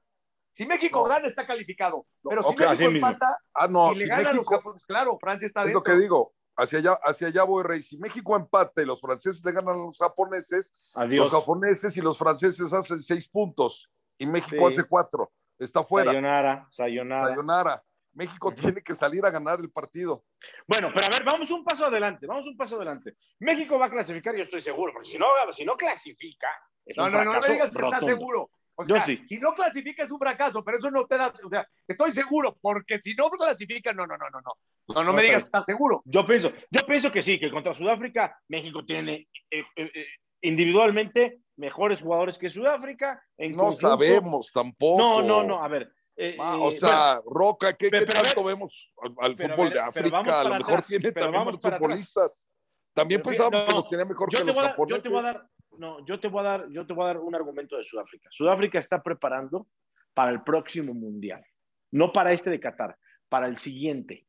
si 0.52 0.66
México 0.66 1.00
No. 1.00 1.06
gana 1.06 1.28
está 1.28 1.46
calificado, 1.48 2.06
No, 2.24 2.30
pero 2.30 2.44
si 2.44 2.56
México 2.56 2.90
empata 2.92 3.38
Ah, 3.54 3.68
no, 3.68 3.92
y 3.94 3.96
le 3.96 4.02
si 4.04 4.08
gana 4.10 4.30
a 4.30 4.34
los 4.34 4.48
japoneses, 4.48 4.86
claro, 4.86 5.18
Francia 5.20 5.46
está 5.48 5.62
es 5.62 5.68
dentro. 5.68 5.80
lo 5.80 5.84
que 5.84 6.02
digo, 6.02 6.34
hacia 6.56 6.80
allá, 6.80 7.00
hacia 7.04 7.28
allá 7.30 7.44
voy, 7.44 7.64
Rey. 7.64 7.82
Si 7.82 7.98
México 7.98 8.36
empate 8.36 8.84
y 8.84 8.86
los 8.86 9.00
franceses 9.02 9.44
le 9.44 9.52
ganan 9.54 9.76
a 9.76 9.78
los 9.78 9.98
japoneses, 9.98 10.94
Adiós. 10.96 11.32
los 11.32 11.40
japoneses 11.42 11.96
y 11.98 12.02
los 12.02 12.18
franceses 12.18 12.72
hacen 12.74 13.02
seis 13.02 13.28
puntos 13.28 13.90
y 14.20 14.28
México 14.28 14.70
Sí. 14.70 14.80
hace 14.80 14.88
cuatro. 14.88 15.32
Está 15.58 15.84
fuera. 15.84 16.12
Sayonara, 16.12 16.68
sayonara. 16.70 17.28
Sayonara. 17.30 17.84
México 18.14 18.52
tiene 18.54 18.82
que 18.82 18.94
salir 18.96 19.26
a 19.26 19.30
ganar 19.30 19.60
el 19.60 19.72
partido. 19.72 20.24
Bueno, 20.68 20.92
pero 20.94 21.08
a 21.08 21.10
ver, 21.10 21.24
vamos 21.24 21.50
un 21.52 21.64
paso 21.64 21.86
adelante, 21.86 22.28
vamos 22.28 22.46
un 22.48 22.56
paso 22.58 22.76
adelante. 22.76 23.16
México 23.40 23.78
va 23.80 23.86
a 23.88 23.90
clasificar, 23.90 24.36
yo 24.36 24.42
estoy 24.42 24.62
seguro, 24.62 24.94
porque 24.94 25.10
si 25.10 25.18
no, 25.18 25.26
si 25.52 25.66
no 25.66 25.76
clasifica, 25.78 26.48
es 26.86 26.98
No, 26.98 27.06
un 27.06 27.12
no, 27.12 27.24
no, 27.24 27.34
no 27.34 27.40
digas 27.42 27.72
que 27.72 27.78
estás 27.78 27.82
rotundo. 27.82 28.06
seguro. 28.08 28.52
O 28.76 28.86
Yo 28.86 29.00
sí. 29.02 29.22
si 29.26 29.38
no 29.40 29.54
clasifica 29.54 30.04
es 30.04 30.12
un 30.12 30.20
fracaso, 30.20 30.64
pero 30.64 30.78
eso 30.78 30.90
no 30.90 31.06
te 31.06 31.18
da, 31.18 31.28
o 31.28 31.50
sea, 31.50 31.68
estoy 31.86 32.14
seguro, 32.14 32.58
porque 32.62 32.98
si 33.00 33.14
no 33.14 33.30
clasifica, 33.30 33.92
no, 33.94 34.08
no, 34.08 34.18
no, 34.18 34.30
no, 34.30 34.40
no. 34.42 34.54
No, 34.96 35.04
no 35.04 35.14
me 35.14 35.22
digas 35.22 35.44
que 35.44 35.48
estás 35.48 35.66
seguro. 35.66 36.02
Yo 36.06 36.26
pienso, 36.26 36.52
yo 36.72 36.82
pienso 36.88 37.12
que 37.12 37.22
sí, 37.22 37.38
que 37.40 37.52
contra 37.52 37.74
Sudáfrica 37.74 38.40
México 38.48 38.84
tiene 38.86 39.28
eh, 39.52 39.64
eh, 39.76 39.92
eh, 39.94 40.06
individualmente 40.42 41.42
mejores 41.60 42.02
jugadores 42.02 42.38
que 42.40 42.50
Sudáfrica. 42.50 43.22
En 43.38 43.52
No 43.52 43.64
conjunto- 43.66 43.88
sabemos 43.88 44.52
tampoco. 44.52 44.98
No, 44.98 45.22
no, 45.22 45.44
no, 45.44 45.64
a 45.64 45.68
ver. 45.68 45.94
eh, 46.16 46.36
Ah, 46.40 46.56
eh, 46.58 46.60
o 46.62 46.72
sea, 46.72 47.22
Roca, 47.26 47.74
¿qué, 47.74 47.90
pero- 47.90 48.06
qué 48.08 48.14
ver- 48.14 48.24
tanto 48.26 48.44
vemos 48.44 48.92
al, 49.02 49.14
al 49.20 49.38
fútbol 49.38 49.66
ver, 49.68 49.74
de 49.74 49.80
África? 49.80 50.18
A 50.20 50.44
lo 50.44 50.50
mejor 50.56 50.74
atrás, 50.74 50.88
tiene 50.88 51.12
también 51.12 51.48
atrás. 51.48 51.80
futbolistas. 51.80 52.46
También 52.94 53.22
Pero 53.22 53.30
pensábamos 53.30 53.64
que 53.64 53.72
no, 53.72 53.78
los 53.78 53.90
tenía 53.90 54.06
mejor 54.06 54.30
que 54.30 54.44
los 54.44 54.56
dar- 54.56 54.56
yo 54.66 54.70
japoneses. 54.72 55.04
te 55.04 55.10
voy 55.10 55.20
a 55.20 55.22
dar, 55.22 55.50
no, 55.78 56.06
yo 56.06 56.20
te 56.20 56.28
voy 56.28 56.40
a 56.40 56.44
dar, 56.44 56.70
yo 56.72 56.86
te 56.88 56.94
voy 56.94 57.04
a 57.04 57.08
dar 57.08 57.18
un 57.20 57.36
argumento 57.36 57.78
de 57.78 57.84
Sudáfrica. 57.84 58.28
Sudáfrica 58.32 58.80
está 58.80 59.02
preparando 59.02 59.68
para 60.14 60.32
el 60.32 60.44
próximo 60.44 60.94
mundial, 60.94 61.46
no 61.92 62.12
para 62.12 62.34
este 62.34 62.50
de 62.50 62.60
Qatar, 62.60 62.98
para 63.30 63.48
el 63.48 63.56
siguiente. 63.58 64.26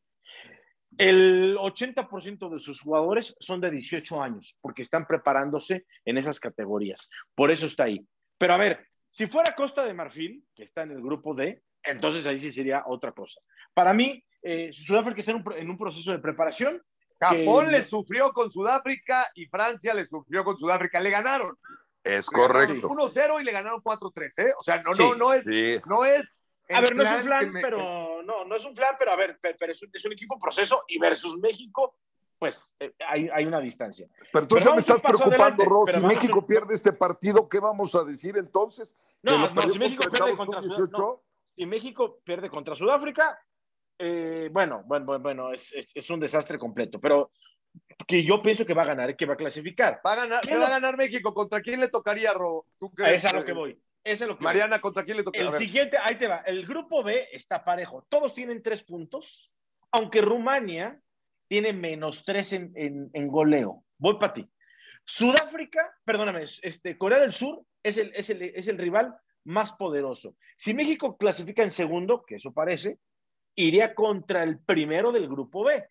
El 1.00 1.56
80% 1.56 2.50
de 2.50 2.58
sus 2.58 2.80
jugadores 2.80 3.34
son 3.40 3.60
de 3.60 3.70
18 3.70 4.22
años 4.22 4.56
porque 4.60 4.82
están 4.82 5.06
preparándose 5.06 5.86
en 6.04 6.18
esas 6.18 6.38
categorías. 6.40 7.08
Por 7.34 7.50
eso 7.50 7.66
está 7.66 7.84
ahí. 7.84 8.04
Pero 8.38 8.54
a 8.54 8.58
ver, 8.58 8.86
si 9.08 9.26
fuera 9.26 9.54
Costa 9.54 9.84
de 9.84 9.94
Marfil, 9.94 10.44
que 10.54 10.62
está 10.64 10.82
en 10.82 10.92
el 10.92 11.02
grupo 11.02 11.34
D, 11.34 11.62
entonces 11.82 12.26
ahí 12.26 12.38
sí 12.38 12.52
sería 12.52 12.84
otra 12.86 13.12
cosa. 13.12 13.40
Para 13.72 13.92
mí, 13.94 14.22
eh, 14.42 14.70
Sudáfrica 14.72 15.20
está 15.20 15.32
en 15.32 15.38
un, 15.46 15.52
en 15.54 15.70
un 15.70 15.78
proceso 15.78 16.12
de 16.12 16.18
preparación. 16.18 16.82
Japón 17.18 17.66
que- 17.66 17.72
le 17.72 17.82
sufrió 17.82 18.32
con 18.32 18.50
Sudáfrica 18.50 19.26
y 19.34 19.46
Francia 19.46 19.92
le 19.94 20.06
sufrió 20.06 20.42
con 20.44 20.56
Sudáfrica. 20.56 21.00
Le 21.00 21.10
ganaron. 21.10 21.56
Es 22.02 22.26
Le 22.32 22.36
correcto. 22.38 22.88
1-0 22.88 23.40
y 23.40 23.44
le 23.44 23.52
ganaron 23.52 23.80
4-3, 23.82 24.38
¿eh? 24.38 24.52
O 24.58 24.62
sea, 24.62 24.82
no, 24.82 24.94
Sí, 24.94 25.02
no, 25.02 25.14
no 25.16 25.32
es, 25.34 25.44
Sí. 25.44 25.80
no 25.86 26.04
es. 26.04 26.44
A 26.70 26.80
ver, 26.80 26.94
no 26.94 27.02
es 27.02 27.22
un 27.24 27.52
me- 27.52 27.60
pero 27.60 28.09
no, 28.30 28.44
no 28.44 28.56
es 28.56 28.64
un 28.64 28.74
flan, 28.76 28.94
pero 28.98 29.12
a 29.12 29.16
ver, 29.16 29.38
pe- 29.40 29.56
pero 29.58 29.72
es 29.72 29.82
un, 29.82 29.90
es 29.92 30.04
un 30.04 30.12
equipo 30.12 30.34
en 30.34 30.40
proceso 30.40 30.84
y 30.88 30.98
versus 30.98 31.38
México, 31.38 31.96
pues 32.38 32.74
eh, 32.80 32.92
hay, 33.06 33.28
hay 33.32 33.44
una 33.44 33.60
distancia. 33.60 34.06
Pero 34.32 34.44
entonces 34.44 34.64
Pero 34.64 34.74
me 34.74 34.80
estás 34.80 35.02
preocupando, 35.02 35.34
adelante, 35.36 35.64
Ross. 35.66 35.90
pero 35.90 36.00
Si 36.00 36.06
México 36.06 36.38
un- 36.40 36.46
pierde 36.46 36.74
este 36.74 36.92
partido, 36.92 37.48
¿qué 37.48 37.58
vamos 37.60 37.94
a 37.94 38.04
decir 38.04 38.36
entonces? 38.38 38.96
No, 39.22 39.32
¿Que 39.32 39.38
lo 39.38 39.50
no, 39.54 39.62
si 39.62 39.78
México 39.78 40.04
pierde 40.10 40.36
contra 40.36 40.58
Unidos 40.60 40.76
Sudá- 40.78 40.88
18? 40.90 41.22
Si 41.56 41.66
México 41.66 42.20
pierde 42.24 42.48
contra 42.48 42.74
Sudáfrica, 42.76 43.38
eh, 43.98 44.48
bueno, 44.52 44.82
bueno, 44.86 45.04
bueno, 45.06 45.22
bueno 45.22 45.52
es, 45.52 45.72
es- 45.74 45.92
es 45.94 46.08
un 46.10 46.20
desastre 46.20 46.58
completo, 46.58 46.98
pero 47.00 47.30
que 48.06 48.24
yo 48.24 48.40
pienso 48.40 48.64
que 48.64 48.74
va 48.74 48.82
a 48.82 48.86
ganar, 48.86 49.14
que 49.16 49.26
va 49.26 49.34
a 49.34 49.36
clasificar. 49.36 50.00
Va 50.04 50.12
a 50.14 50.16
ganar, 50.16 50.40
¿Qué 50.40 50.48
¿qué 50.48 50.54
lo- 50.54 50.60
va 50.62 50.66
a 50.68 50.70
ganar 50.70 50.96
México? 50.96 51.34
¿Contra 51.34 51.60
quién 51.60 51.78
le 51.80 51.88
tocaría, 51.88 52.32
Ro? 52.32 52.64
¿Tú 52.78 52.86
A 52.86 52.94
crees? 52.94 53.16
eso 53.16 53.26
es 53.28 53.34
a 53.34 53.36
lo 53.40 53.44
que 53.44 53.52
voy. 53.52 53.80
Eso 54.04 54.24
es 54.24 54.28
lo 54.28 54.34
que 54.36 54.44
voy. 54.44 54.52
Mariana, 54.52 54.80
¿contra 54.80 55.04
quién 55.04 55.18
le 55.18 55.22
tocaría? 55.24 55.48
El 55.48 55.54
siguiente, 55.54 55.98
ahí 55.98 56.16
te 56.16 56.26
va. 56.26 56.38
El 56.38 56.66
grupo 56.66 57.02
B 57.02 57.28
está 57.32 57.64
parejo. 57.64 58.06
Todos 58.08 58.34
tienen 58.34 58.62
tres 58.62 58.82
puntos, 58.82 59.50
aunque 59.92 60.20
Rumania 60.22 61.00
tiene 61.48 61.72
menos 61.72 62.24
tres 62.24 62.52
en, 62.52 62.72
en- 62.76 63.10
en 63.12 63.28
goleo. 63.28 63.84
Voy 63.98 64.18
para 64.18 64.32
ti. 64.32 64.48
Sudáfrica, 65.04 65.92
perdóname, 66.04 66.44
este, 66.44 66.96
Corea 66.96 67.20
del 67.20 67.32
Sur 67.32 67.64
es 67.82 67.98
el, 67.98 68.12
es 68.14 68.30
el, 68.30 68.42
es 68.42 68.68
el 68.68 68.78
rival 68.78 69.16
más 69.44 69.72
poderoso. 69.72 70.36
Si 70.56 70.74
México 70.74 71.16
clasifica 71.16 71.62
en 71.62 71.70
segundo, 71.70 72.24
que 72.24 72.36
eso 72.36 72.52
parece, 72.52 72.98
iría 73.56 73.94
contra 73.94 74.42
el 74.44 74.60
primero 74.60 75.10
del 75.12 75.28
grupo 75.28 75.64
B. 75.64 75.88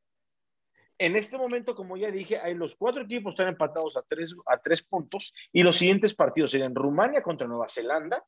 En 0.99 1.15
este 1.15 1.37
momento, 1.37 1.75
como 1.75 1.95
ya 1.95 2.11
dije, 2.11 2.37
hay 2.37 2.53
los 2.55 2.75
cuatro 2.75 3.03
equipos 3.03 3.31
están 3.31 3.47
empatados 3.47 3.95
a 3.95 4.01
tres, 4.01 4.35
a 4.45 4.57
tres 4.57 4.83
puntos 4.83 5.33
y 5.53 5.63
los 5.63 5.77
siguientes 5.77 6.13
partidos 6.13 6.51
serían 6.51 6.75
Rumania 6.75 7.23
contra 7.23 7.47
Nueva 7.47 7.69
Zelanda 7.69 8.21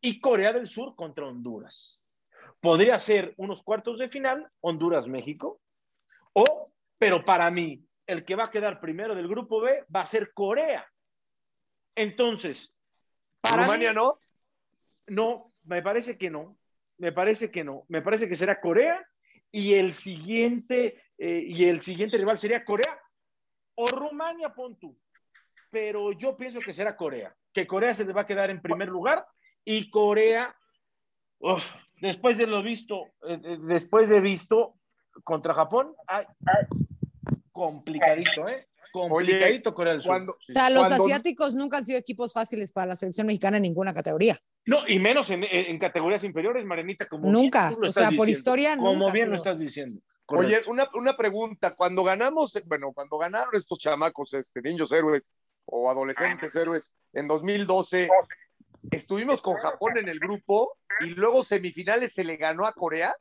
y 0.00 0.20
Corea 0.20 0.52
del 0.52 0.68
Sur 0.68 0.94
contra 0.94 1.26
Honduras. 1.26 2.04
Podría 2.60 3.00
ser 3.00 3.34
unos 3.36 3.64
cuartos 3.64 3.98
de 3.98 4.08
final, 4.08 4.48
Honduras-México, 4.60 5.60
o, 6.34 6.72
pero 6.98 7.24
para 7.24 7.50
mí, 7.50 7.84
el 8.06 8.24
que 8.24 8.36
va 8.36 8.44
a 8.44 8.50
quedar 8.50 8.80
primero 8.80 9.16
del 9.16 9.26
grupo 9.26 9.60
B 9.60 9.84
va 9.94 10.02
a 10.02 10.06
ser 10.06 10.32
Corea. 10.32 10.86
Entonces, 11.96 12.78
para 13.40 13.64
Rumania 13.64 13.92
no. 13.92 14.20
No, 15.08 15.52
me 15.64 15.82
parece 15.82 16.16
que 16.16 16.30
no. 16.30 16.56
Me 16.96 17.10
parece 17.10 17.50
que 17.50 17.64
no. 17.64 17.84
Me 17.88 18.02
parece 18.02 18.28
que 18.28 18.36
será 18.36 18.60
Corea 18.60 19.04
y 19.50 19.74
el 19.74 19.94
siguiente 19.94 21.00
eh, 21.18 21.42
y 21.46 21.64
el 21.64 21.80
siguiente 21.80 22.16
rival 22.16 22.38
sería 22.38 22.64
Corea 22.64 23.00
o 23.74 23.86
Rumania, 23.86 24.54
pon 24.54 24.78
tú. 24.78 24.96
Pero 25.70 26.12
yo 26.12 26.36
pienso 26.36 26.60
que 26.60 26.72
será 26.72 26.96
Corea, 26.96 27.34
que 27.52 27.66
Corea 27.66 27.92
se 27.92 28.04
le 28.04 28.12
va 28.12 28.22
a 28.22 28.26
quedar 28.26 28.50
en 28.50 28.62
primer 28.62 28.88
lugar 28.88 29.26
y 29.64 29.90
Corea, 29.90 30.56
después 32.00 32.38
de 32.38 32.46
lo 32.46 32.62
visto, 32.62 33.06
eh, 33.28 33.40
eh, 33.42 33.58
después 33.60 34.08
de 34.08 34.20
visto 34.20 34.74
contra 35.24 35.54
Japón, 35.54 35.94
complicadito, 37.52 38.48
¿eh? 38.48 38.67
Complicadito 38.92 39.74
Corea 39.74 39.94
del 39.94 40.02
Sur. 40.02 40.26
O 40.28 40.52
sea, 40.52 40.70
los 40.70 40.90
asiáticos 40.90 41.54
nunca 41.54 41.78
han 41.78 41.86
sido 41.86 41.98
equipos 41.98 42.32
fáciles 42.32 42.72
para 42.72 42.88
la 42.88 42.96
selección 42.96 43.26
mexicana 43.26 43.56
en 43.56 43.64
ninguna 43.64 43.94
categoría. 43.94 44.40
No, 44.66 44.86
y 44.86 44.98
menos 44.98 45.30
en, 45.30 45.78
categorías 45.78 46.24
inferiores, 46.24 46.64
Marenita, 46.64 47.08
como 47.08 47.30
nunca. 47.30 47.74
o 47.82 47.90
sea, 47.90 48.10
por 48.10 48.28
historia 48.28 48.76
Como 48.76 49.10
bien 49.10 49.30
lo 49.30 49.36
estás 49.36 49.58
diciendo. 49.58 50.00
Oye, 50.26 50.60
una, 50.66 50.86
una, 50.94 51.16
pregunta. 51.16 51.74
Cuando 51.74 52.04
ganamos, 52.04 52.60
bueno, 52.66 52.92
cuando 52.92 53.16
ganaron 53.16 53.54
estos 53.54 53.78
chamacos, 53.78 54.34
este, 54.34 54.60
niños 54.60 54.92
héroes 54.92 55.32
o 55.64 55.88
adolescentes 55.88 56.54
héroes, 56.54 56.92
en 57.14 57.28
2012, 57.28 58.10
estuvimos 58.90 59.40
con 59.40 59.56
Japón 59.56 59.96
en 59.96 60.08
el 60.08 60.18
grupo 60.18 60.76
y 61.00 61.10
luego 61.10 61.44
semifinales 61.44 62.12
se 62.12 62.24
le 62.24 62.36
ganó 62.36 62.66
a 62.66 62.74
Corea. 62.74 63.16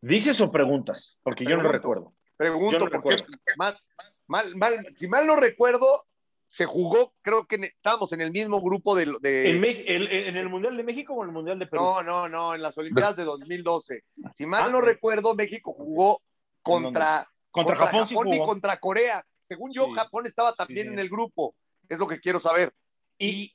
¿Dices 0.00 0.40
o 0.40 0.50
preguntas? 0.50 1.18
Porque 1.22 1.44
yo 1.44 1.58
no 1.58 1.70
recuerdo. 1.70 2.14
Pregunto, 2.40 2.88
porque 2.88 3.22
mal, 3.58 3.78
mal, 4.26 4.56
mal, 4.56 4.86
si 4.96 5.06
mal 5.08 5.26
no 5.26 5.36
recuerdo, 5.36 6.06
se 6.48 6.64
jugó, 6.64 7.12
creo 7.20 7.46
que 7.46 7.56
estábamos 7.56 8.14
en 8.14 8.22
el 8.22 8.30
mismo 8.30 8.62
grupo 8.62 8.96
de... 8.96 9.02
¿En, 9.22 10.36
el 10.38 10.48
Mundial 10.48 10.74
de 10.74 10.82
México 10.82 11.12
o 11.12 11.22
en 11.22 11.28
el 11.28 11.34
Mundial 11.34 11.58
de 11.58 11.66
Perú? 11.66 11.82
No, 11.82 12.02
no, 12.02 12.30
no, 12.30 12.54
en 12.54 12.62
las 12.62 12.78
Olimpiadas 12.78 13.16
de 13.16 13.24
2012. 13.24 14.04
Si 14.32 14.46
mal 14.46 14.62
ah, 14.64 14.70
no 14.70 14.80
recuerdo, 14.80 15.34
México 15.34 15.70
jugó 15.70 16.22
contra, 16.62 17.30
contra, 17.50 17.76
Japón, 17.76 18.32
y 18.32 18.38
contra 18.38 18.80
Corea. 18.80 19.22
Según 19.46 19.74
yo, 19.74 19.90
Japón 19.90 20.26
estaba 20.26 20.54
también 20.54 20.94
en 20.94 20.98
el 20.98 21.10
grupo. 21.10 21.54
Es 21.90 21.98
lo 21.98 22.06
que 22.06 22.20
quiero 22.20 22.40
saber. 22.40 22.72
Y, 23.18 23.54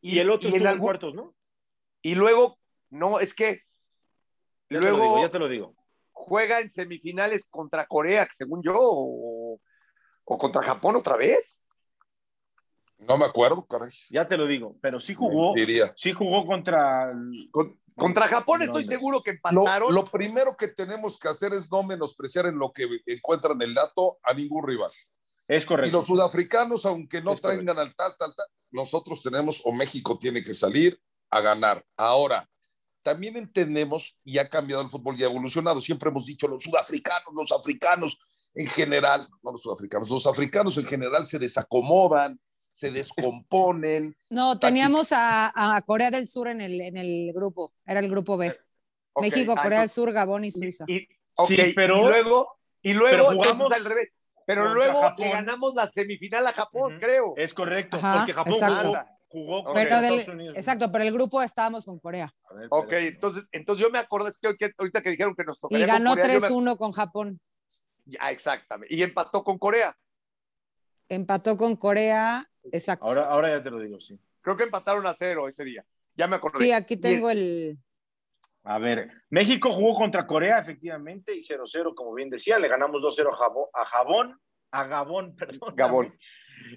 y, 0.00 0.18
el 0.18 0.28
otro 0.28 0.50
en 0.50 0.78
cuartos, 0.80 1.14
¿no? 1.14 1.36
Y 2.02 2.16
luego, 2.16 2.58
no, 2.90 3.20
es 3.20 3.32
que... 3.32 3.62
luego, 4.70 5.20
ya 5.20 5.30
te 5.30 5.38
lo 5.38 5.48
digo. 5.48 5.76
Juega 6.14 6.60
en 6.60 6.70
semifinales 6.70 7.46
contra 7.50 7.86
Corea, 7.86 8.26
según 8.30 8.62
yo, 8.62 8.74
o 8.78 9.58
contra 10.24 10.62
Japón 10.62 10.96
otra 10.96 11.16
vez. 11.16 11.64
No 12.98 13.18
me 13.18 13.24
acuerdo, 13.24 13.66
caray. 13.66 13.90
Ya 14.10 14.26
te 14.26 14.36
lo 14.36 14.46
digo, 14.46 14.76
pero 14.80 15.00
sí 15.00 15.14
jugó. 15.14 15.54
Diría. 15.54 15.92
Sí 15.96 16.12
jugó 16.12 16.46
contra. 16.46 17.12
contra 17.96 18.28
Japón 18.28 18.62
estoy 18.62 18.84
seguro 18.84 19.22
que 19.22 19.30
empataron. 19.30 19.94
Lo, 19.94 20.04
primero 20.04 20.56
que 20.56 20.68
tenemos 20.68 21.18
que 21.18 21.28
hacer 21.28 21.52
es 21.52 21.70
no 21.70 21.82
menospreciar 21.82 22.46
en 22.46 22.58
lo 22.58 22.72
que 22.72 22.88
encuentran 23.06 23.60
el 23.62 23.74
dato 23.74 24.18
a 24.22 24.32
ningún 24.32 24.66
rival. 24.66 24.90
Es 25.48 25.66
correcto. 25.66 25.88
Y 25.88 25.92
los 25.92 26.06
sudafricanos, 26.06 26.86
aunque 26.86 27.20
no 27.20 27.36
traigan 27.36 27.78
al 27.78 27.94
tal, 27.94 28.14
tal, 28.18 28.34
tal, 28.34 28.46
nosotros 28.70 29.22
tenemos 29.22 29.60
o 29.64 29.72
México 29.72 30.18
tiene 30.18 30.42
que 30.42 30.54
salir 30.54 30.98
a 31.30 31.40
ganar. 31.40 31.84
Ahora, 31.96 32.48
también 33.04 33.36
entendemos 33.36 34.18
y 34.24 34.38
ha 34.38 34.48
cambiado 34.48 34.82
el 34.82 34.90
fútbol 34.90 35.14
y 35.16 35.22
ha 35.22 35.26
evolucionado. 35.26 35.80
Siempre 35.80 36.08
hemos 36.08 36.26
dicho 36.26 36.48
los 36.48 36.62
sudafricanos, 36.62 37.32
los 37.34 37.52
africanos 37.52 38.18
en 38.54 38.66
general, 38.66 39.28
no 39.42 39.52
los 39.52 39.62
sudafricanos, 39.62 40.08
los 40.08 40.26
africanos 40.26 40.78
en 40.78 40.86
general 40.86 41.24
se 41.26 41.38
desacomodan, 41.38 42.40
se 42.72 42.90
descomponen. 42.90 44.16
No, 44.30 44.58
teníamos 44.58 45.08
a, 45.12 45.80
Corea 45.86 46.10
del 46.10 46.26
Sur 46.26 46.48
en 46.48 46.60
el, 46.60 46.80
en 46.80 46.96
el 46.96 47.32
grupo, 47.32 47.72
era 47.86 48.00
el 48.00 48.08
grupo 48.08 48.36
B. 48.36 48.56
México, 49.20 49.54
ah, 49.56 49.62
Corea 49.62 49.80
del 49.80 49.90
Sur, 49.90 50.12
Gabón 50.12 50.44
y 50.44 50.50
Suiza. 50.50 50.84
sí, 50.88 51.56
pero 51.76 52.08
luego, 52.08 52.58
y 52.82 52.94
luego 52.94 53.32
jugamos 53.32 53.70
al 53.70 53.84
revés. 53.84 54.08
Pero 54.46 54.74
luego 54.74 55.14
le 55.16 55.28
ganamos 55.30 55.74
la 55.74 55.86
semifinal 55.88 56.46
a 56.46 56.52
Japón, 56.52 56.98
creo. 57.00 57.34
Es 57.36 57.54
correcto, 57.54 57.98
porque 58.00 58.32
Japón 58.32 58.54
jugó, 58.54 58.94
con 59.64 59.78
Estados 59.78 60.28
Unidos. 60.28 60.56
Exacto, 60.56 60.90
pero 60.92 61.04
el 61.04 61.12
grupo 61.12 61.42
estábamos 61.42 61.84
con 61.84 61.98
Corea. 61.98 62.32
ok, 62.70 62.92
entonces, 62.92 63.44
entonces 63.52 63.84
yo 63.84 63.90
me 63.90 63.98
acuerdo, 63.98 64.28
es 64.28 64.38
que, 64.38 64.48
ahorita 64.78 65.02
que 65.02 65.10
dijeron 65.10 65.34
que 65.34 65.44
nos 65.44 65.58
tocaría 65.58 65.84
Y 65.84 65.88
ganó 65.88 66.14
3-1 66.14 66.76
con 66.76 66.92
Japón. 66.92 67.40
Ya, 68.04 68.30
exactamente. 68.30 68.94
Y 68.94 69.02
empató 69.02 69.42
con 69.42 69.58
Corea. 69.58 69.96
Empató 71.08 71.56
con 71.56 71.76
Corea 71.76 72.48
Exacto. 72.72 73.06
Ahora, 73.06 73.26
ahora 73.26 73.56
ya 73.56 73.62
te 73.62 73.70
lo 73.70 73.78
digo, 73.78 74.00
sí. 74.00 74.18
Creo 74.40 74.56
que 74.56 74.64
empataron 74.64 75.06
a 75.06 75.14
cero 75.14 75.48
ese 75.48 75.64
día. 75.64 75.84
Ya 76.16 76.26
me 76.26 76.36
acordé. 76.36 76.58
Sí, 76.58 76.72
aquí 76.72 76.96
tengo 76.96 77.30
el. 77.30 77.78
A 78.62 78.78
ver, 78.78 79.10
México 79.28 79.70
jugó 79.72 79.94
contra 79.94 80.26
Corea, 80.26 80.58
efectivamente, 80.58 81.34
y 81.34 81.40
0-0, 81.40 81.94
como 81.94 82.14
bien 82.14 82.30
decía, 82.30 82.58
le 82.58 82.68
ganamos 82.68 83.02
2-0 83.02 83.30
a 83.30 83.36
Jabón, 83.36 83.68
a 83.74 83.84
Jabón, 83.84 84.40
a 84.70 84.84
Gabón, 84.84 85.36
perdón. 85.36 85.74
Gabón. 85.76 86.18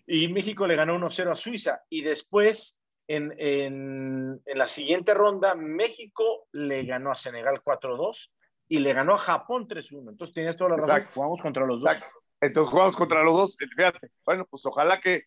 Y 0.06 0.28
México 0.30 0.68
le 0.68 0.76
ganó 0.76 0.98
1-0 0.98 1.32
a 1.32 1.36
Suiza. 1.36 1.82
Y 1.90 2.02
después, 2.02 2.82
en, 3.08 3.34
en, 3.38 4.42
en, 4.46 4.58
la 4.58 4.68
siguiente 4.68 5.14
ronda, 5.14 5.56
México 5.56 6.48
le 6.52 6.84
ganó 6.84 7.12
a 7.12 7.16
Senegal 7.16 7.62
4-2 7.64 8.30
y 8.70 8.78
le 8.78 8.94
ganó 8.94 9.16
a 9.16 9.20
Japón 9.20 9.68
3-1. 9.68 10.10
Entonces 10.10 10.34
tienes 10.34 10.58
toda 10.58 10.72
la 10.72 10.76
razón. 10.78 11.08
Jugamos 11.14 11.42
contra 11.42 11.66
los 11.66 11.82
dos. 11.82 11.98
Entonces 12.40 12.72
jugamos 12.72 12.96
contra 12.96 13.24
los 13.24 13.34
dos. 13.34 13.58
Fíjate, 13.58 14.10
bueno, 14.26 14.46
pues 14.50 14.66
ojalá 14.66 15.00
que 15.00 15.24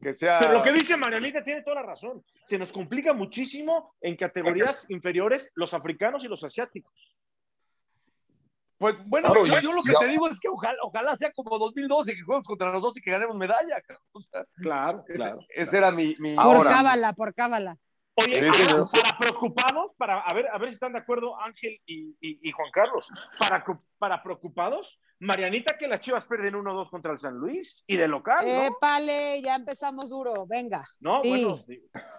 pero 0.00 0.52
lo 0.52 0.62
que 0.62 0.72
dice 0.72 0.96
Marianita 0.96 1.42
tiene 1.42 1.62
toda 1.62 1.76
la 1.76 1.82
razón. 1.82 2.22
Se 2.44 2.58
nos 2.58 2.72
complica 2.72 3.12
muchísimo 3.12 3.94
en 4.00 4.16
categorías 4.16 4.90
inferiores 4.90 5.52
los 5.54 5.72
africanos 5.72 6.24
y 6.24 6.28
los 6.28 6.44
asiáticos. 6.44 6.92
Pues 8.84 8.96
bueno, 9.06 9.46
yo, 9.46 9.72
lo 9.72 9.82
que 9.82 9.94
te 9.98 10.08
digo 10.08 10.28
es 10.28 10.38
que 10.38 10.48
ojalá, 10.50 11.16
sea 11.16 11.32
como 11.32 11.58
2012, 11.58 12.14
que 12.14 12.20
juguemos 12.20 12.46
contra 12.46 12.70
los 12.70 12.82
dos 12.82 12.94
y 12.98 13.00
que 13.00 13.12
ganemos 13.12 13.34
medalla. 13.34 13.82
claro, 14.56 15.02
claro. 15.06 15.38
Ese, 15.48 15.78
era 15.78 15.90
mi. 15.90 16.14
mi 16.18 16.34
por 16.34 16.68
cábala, 16.68 17.14
por 17.14 17.32
cábala. 17.32 17.78
Oye, 18.16 18.46
para, 18.92 19.18
preocupados, 19.18 19.92
para 19.96 20.20
a 20.20 20.34
ver, 20.34 20.48
a 20.52 20.58
ver 20.58 20.68
si 20.68 20.74
están 20.74 20.92
de 20.92 20.98
acuerdo 20.98 21.34
Ángel 21.40 21.80
y, 21.86 22.52
Juan 22.52 22.70
Carlos, 22.72 23.08
para, 23.40 23.64
para 23.96 24.22
preocupados, 24.22 25.00
Marianita 25.18 25.78
que 25.78 25.88
las 25.88 26.00
Chivas 26.00 26.26
pierden 26.26 26.52
1-2 26.52 26.90
contra 26.90 27.12
el 27.12 27.18
San 27.18 27.36
Luis 27.36 27.84
y 27.86 27.96
de 27.96 28.06
local. 28.06 28.40
¿no? 28.42 28.64
Épale, 28.66 29.40
ya 29.40 29.54
empezamos 29.54 30.10
duro, 30.10 30.44
venga. 30.46 30.84
No, 31.00 31.22
bueno, 31.22 31.58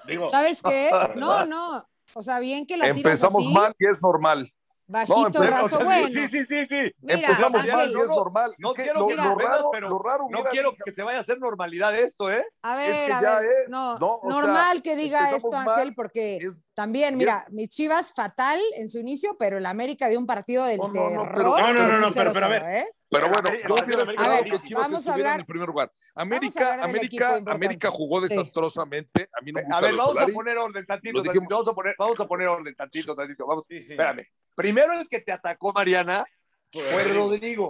digo. 0.08 0.30
¿Sabes 0.30 0.64
qué? 0.64 0.90
No, 1.16 1.46
no. 1.46 1.88
O 2.16 2.24
sea, 2.24 2.40
bien 2.40 2.66
que 2.66 2.76
la 2.76 2.86
tiras 2.86 2.98
Empezamos 2.98 3.52
mal 3.52 3.76
y 3.78 3.86
es 3.86 4.02
normal. 4.02 4.52
Bajito, 4.88 5.40
no, 5.44 5.44
raso, 5.44 5.80
bueno. 5.84 6.08
Sí, 6.08 6.30
sí, 6.30 6.44
sí, 6.44 6.66
sí. 6.66 6.92
Mira, 7.02 7.20
Empezamos 7.20 7.68
mal 7.68 7.92
y 7.92 8.00
es 8.00 8.08
normal. 8.08 8.56
No 8.60 8.74
quiero, 8.74 9.00
lo, 9.00 9.08
que 9.08 9.16
lo, 9.16 9.36
raro, 9.36 9.70
pero 9.72 9.90
lo 9.90 10.00
raro 10.00 10.28
no 10.30 10.44
quiero 10.44 10.76
que 10.76 10.92
se 10.92 11.02
vaya 11.02 11.18
a 11.18 11.22
hacer 11.22 11.40
normalidad 11.40 11.98
esto, 11.98 12.32
¿eh? 12.32 12.46
A 12.62 12.76
ver, 12.76 13.12
a 13.12 13.40
ver. 13.40 13.66
no, 13.70 13.98
normal 14.24 14.82
que 14.82 14.96
diga 14.96 15.32
esto, 15.36 15.56
Ángel, 15.56 15.94
porque 15.96 16.40
también, 16.74 17.18
mira, 17.18 17.46
mis 17.52 17.70
chivas 17.70 18.14
fatal 18.14 18.60
en 18.76 18.90
su 18.90 19.00
inicio, 19.00 19.36
pero 19.40 19.58
el 19.58 19.66
América 19.66 20.08
dio 20.08 20.20
un 20.20 20.28
partido 20.28 20.66
del 20.66 20.80
terror. 20.80 21.62
No, 21.62 21.74
no, 21.74 21.88
no, 21.88 21.98
no, 22.00 22.12
pero, 22.14 22.34
pero 22.34 22.46
a 22.46 22.50
ver. 22.50 22.64
¿eh? 22.64 22.86
Pero 23.16 23.30
bueno, 23.30 23.50
yo 23.68 23.76
hubiera 23.86 24.04
esperado 24.04 24.44
que 24.44 24.60
Chivas 24.60 24.84
vamos 24.84 25.08
a 25.08 25.14
hablar, 25.14 25.40
en 25.40 25.46
primer 25.46 25.68
lugar. 25.68 25.92
América, 26.16 26.84
América, 26.84 27.40
América 27.46 27.90
jugó 27.90 28.22
desastrosamente. 28.22 29.30
A 29.40 29.42
mí 29.44 29.52
no 29.52 29.60
me 29.60 29.64
gusta 29.64 29.78
A 29.78 29.82
ver, 29.82 29.96
vamos 29.96 30.18
a 30.18 30.28
poner 30.28 30.58
orden 30.58 30.86
tantito, 30.86 31.24
tantito, 31.24 31.46
vamos 31.50 31.68
a 31.68 31.74
poner, 31.74 31.96
vamos 31.98 32.20
a 32.20 32.28
poner 32.28 32.48
orden 32.48 32.76
tantito, 32.76 33.16
tantito. 33.16 33.48
Vamos, 33.48 33.66
sí, 33.70 33.82
sí. 33.82 33.94
espérame. 33.94 34.28
Primero 34.54 34.94
el 34.94 35.08
que 35.08 35.22
te 35.22 35.32
atacó 35.32 35.72
Mariana 35.74 36.26
fue 36.72 37.04
Rodrigo. 37.06 37.70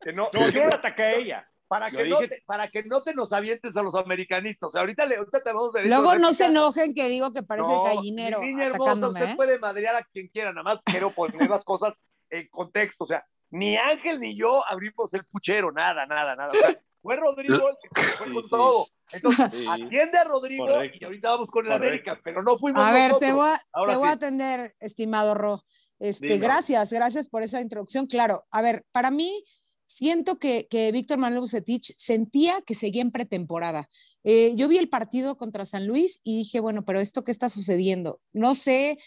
Que 0.00 0.12
no, 0.12 0.28
no, 0.32 0.48
yo 0.50 0.66
la 0.66 0.76
ataqué 0.76 1.02
a 1.02 1.14
ella. 1.14 1.50
Para 1.68 1.90
que, 1.90 2.04
no 2.04 2.18
te, 2.18 2.42
para 2.46 2.68
que 2.68 2.84
no 2.84 3.02
te 3.02 3.12
nos 3.12 3.32
avientes 3.32 3.76
a 3.76 3.82
los 3.82 3.94
americanistas. 3.96 4.68
O 4.68 4.70
sea, 4.70 4.82
ahorita, 4.82 5.04
le, 5.04 5.16
ahorita 5.16 5.42
te 5.42 5.52
vamos 5.52 5.74
a 5.74 5.82
Luego 5.82 6.14
no 6.14 6.32
se 6.32 6.44
enojen 6.44 6.94
que 6.94 7.08
digo 7.08 7.32
que 7.32 7.42
parece 7.42 7.68
no, 7.68 7.82
gallinero. 7.82 8.40
Niña 8.40 8.66
hermosa, 8.66 8.94
usted 8.94 9.30
¿eh? 9.30 9.34
puede 9.34 9.58
madrear 9.58 9.96
a 9.96 10.04
quien 10.04 10.28
quiera, 10.28 10.52
nada 10.52 10.62
más 10.62 10.78
quiero 10.84 11.10
poner 11.10 11.50
las 11.50 11.64
cosas 11.64 11.94
en 12.30 12.46
contexto. 12.48 13.02
O 13.02 13.06
sea, 13.08 13.26
ni 13.50 13.76
Ángel 13.76 14.20
ni 14.20 14.36
yo 14.36 14.66
abrimos 14.66 15.12
el 15.14 15.24
puchero, 15.24 15.72
nada, 15.72 16.06
nada, 16.06 16.34
nada. 16.36 16.52
Fue 17.00 17.16
Rodrigo 17.16 17.68
el 17.68 17.76
que 17.80 17.88
fue 18.16 18.32
con 18.32 18.48
todo. 18.48 18.86
Entonces, 19.12 19.66
atiende 19.68 20.18
a 20.18 20.24
Rodrigo 20.24 20.66
y 20.84 21.04
ahorita 21.04 21.28
vamos 21.30 21.50
con 21.50 21.66
el 21.66 21.72
América, 21.72 22.20
pero 22.24 22.42
no 22.42 22.58
fuimos 22.58 22.84
A 22.84 22.92
ver, 22.92 23.14
te 23.18 23.32
voy 23.32 23.48
a, 23.48 23.86
te 23.86 23.96
voy 23.96 24.08
a 24.08 24.12
atender, 24.12 24.74
estimado 24.80 25.34
Ro. 25.34 25.62
Este, 25.98 26.38
gracias, 26.38 26.92
gracias 26.92 27.28
por 27.28 27.42
esa 27.42 27.60
introducción. 27.60 28.06
Claro, 28.06 28.44
a 28.50 28.60
ver, 28.60 28.84
para 28.92 29.10
mí 29.10 29.44
siento 29.86 30.38
que, 30.38 30.66
que 30.68 30.90
Víctor 30.92 31.18
Manuel 31.18 31.42
Bucetich 31.42 31.94
sentía 31.96 32.60
que 32.62 32.74
seguía 32.74 33.02
en 33.02 33.12
pretemporada. 33.12 33.88
Eh, 34.24 34.52
yo 34.56 34.66
vi 34.66 34.76
el 34.76 34.88
partido 34.88 35.36
contra 35.36 35.64
San 35.64 35.86
Luis 35.86 36.20
y 36.24 36.38
dije, 36.38 36.58
bueno, 36.58 36.84
pero 36.84 37.00
esto 37.00 37.22
qué 37.22 37.30
está 37.30 37.48
sucediendo? 37.48 38.20
No 38.32 38.56
sé, 38.56 38.98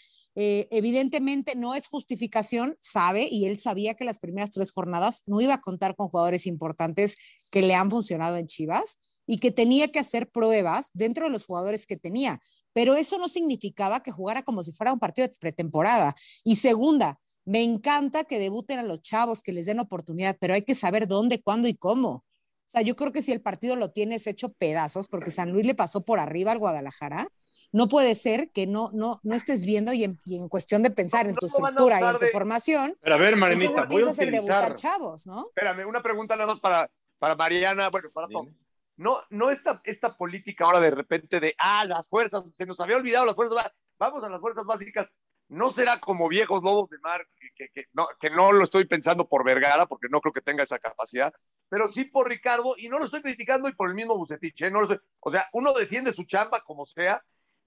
eh, 0.42 0.68
evidentemente 0.70 1.54
no 1.54 1.74
es 1.74 1.86
justificación, 1.86 2.78
sabe, 2.80 3.28
y 3.30 3.44
él 3.44 3.58
sabía 3.58 3.92
que 3.92 4.06
las 4.06 4.18
primeras 4.18 4.50
tres 4.50 4.72
jornadas 4.72 5.22
no 5.26 5.38
iba 5.42 5.52
a 5.52 5.60
contar 5.60 5.96
con 5.96 6.08
jugadores 6.08 6.46
importantes 6.46 7.18
que 7.50 7.60
le 7.60 7.74
han 7.74 7.90
funcionado 7.90 8.38
en 8.38 8.46
Chivas 8.46 8.98
y 9.26 9.38
que 9.38 9.50
tenía 9.50 9.92
que 9.92 9.98
hacer 9.98 10.30
pruebas 10.30 10.92
dentro 10.94 11.26
de 11.26 11.30
los 11.30 11.44
jugadores 11.44 11.86
que 11.86 11.98
tenía. 11.98 12.40
Pero 12.72 12.94
eso 12.94 13.18
no 13.18 13.28
significaba 13.28 14.02
que 14.02 14.12
jugara 14.12 14.42
como 14.42 14.62
si 14.62 14.72
fuera 14.72 14.94
un 14.94 14.98
partido 14.98 15.28
de 15.28 15.34
pretemporada. 15.38 16.14
Y 16.42 16.56
segunda, 16.56 17.20
me 17.44 17.62
encanta 17.62 18.24
que 18.24 18.38
debuten 18.38 18.78
a 18.78 18.82
los 18.82 19.02
chavos, 19.02 19.42
que 19.42 19.52
les 19.52 19.66
den 19.66 19.78
oportunidad, 19.78 20.38
pero 20.40 20.54
hay 20.54 20.62
que 20.62 20.74
saber 20.74 21.06
dónde, 21.06 21.42
cuándo 21.42 21.68
y 21.68 21.74
cómo. 21.74 22.10
O 22.10 22.24
sea, 22.66 22.80
yo 22.80 22.96
creo 22.96 23.12
que 23.12 23.20
si 23.20 23.32
el 23.32 23.42
partido 23.42 23.76
lo 23.76 23.92
tienes 23.92 24.26
hecho 24.26 24.54
pedazos, 24.54 25.06
porque 25.06 25.30
San 25.30 25.50
Luis 25.52 25.66
le 25.66 25.74
pasó 25.74 26.00
por 26.00 26.18
arriba 26.18 26.52
al 26.52 26.58
Guadalajara, 26.60 27.28
no 27.72 27.88
puede 27.88 28.14
ser 28.14 28.50
que 28.52 28.66
no, 28.66 28.90
no, 28.92 29.20
no 29.22 29.34
estés 29.34 29.64
viendo 29.64 29.92
y 29.92 30.04
en, 30.04 30.18
cuestión 30.48 30.82
de 30.82 30.90
pensar 30.90 31.26
en 31.28 31.36
tu 31.36 31.46
estructura 31.46 32.00
y 32.00 32.04
en 32.04 32.18
tu 32.18 32.26
formación. 32.26 32.96
Pero 33.00 33.14
a 33.14 33.18
ver, 33.18 33.36
Marinita, 33.36 33.86
voy 33.86 34.02
a 34.02 34.12
debutar 34.12 34.74
chavos, 34.74 35.26
¿no? 35.26 35.46
Espérame, 35.48 35.86
una 35.86 36.02
pregunta 36.02 36.36
nada 36.36 36.48
más 36.48 36.60
para, 36.60 36.90
para 37.18 37.36
Mariana, 37.36 37.88
bueno, 37.90 38.10
para 38.12 38.28
todos. 38.28 38.64
No, 38.96 39.18
no 39.30 39.50
esta, 39.50 39.80
esta 39.84 40.16
política 40.16 40.64
ahora 40.64 40.80
de 40.80 40.90
repente 40.90 41.40
de, 41.40 41.54
ah, 41.58 41.84
las 41.86 42.08
fuerzas, 42.08 42.44
se 42.56 42.66
nos 42.66 42.80
había 42.80 42.96
olvidado 42.96 43.24
las 43.24 43.34
fuerzas, 43.34 43.72
vamos 43.98 44.22
a 44.24 44.28
las 44.28 44.40
fuerzas 44.40 44.64
básicas. 44.64 45.12
¿No 45.48 45.70
será 45.70 45.98
como 45.98 46.28
viejos 46.28 46.62
lobos 46.62 46.88
de 46.90 46.98
mar, 47.00 47.26
que, 47.56 47.68
que, 47.70 47.86
no, 47.92 48.06
que 48.20 48.30
no 48.30 48.52
lo 48.52 48.62
estoy 48.62 48.84
pensando 48.84 49.28
por 49.28 49.44
Vergara, 49.44 49.86
porque 49.86 50.06
no 50.08 50.20
creo 50.20 50.32
que 50.32 50.40
tenga 50.40 50.62
esa 50.62 50.78
capacidad, 50.78 51.32
pero 51.68 51.88
sí 51.88 52.04
por 52.04 52.28
Ricardo, 52.28 52.74
y 52.78 52.88
no 52.88 53.00
lo 53.00 53.04
estoy 53.04 53.20
criticando 53.20 53.68
y 53.68 53.74
por 53.74 53.88
el 53.88 53.96
mismo 53.96 54.16
Bucetich, 54.16 54.60
¿eh? 54.62 54.70
no 54.70 54.82
lo 54.82 55.02
o 55.18 55.30
sea, 55.30 55.48
uno 55.52 55.72
defiende 55.72 56.12
su 56.12 56.22
chamba 56.22 56.60
como 56.60 56.86
sea, 56.86 57.20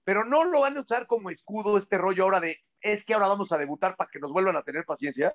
pero 0.04 0.24
no 0.24 0.44
lo 0.44 0.60
van 0.60 0.76
a 0.76 0.82
usar 0.82 1.06
como 1.06 1.30
escudo 1.30 1.76
este 1.78 1.98
rollo 1.98 2.24
ahora 2.24 2.40
de 2.40 2.58
es 2.80 3.04
que 3.04 3.14
ahora 3.14 3.26
vamos 3.28 3.50
a 3.50 3.58
debutar 3.58 3.96
para 3.96 4.10
que 4.12 4.20
nos 4.20 4.30
vuelvan 4.30 4.56
a 4.56 4.62
tener 4.62 4.84
paciencia. 4.84 5.34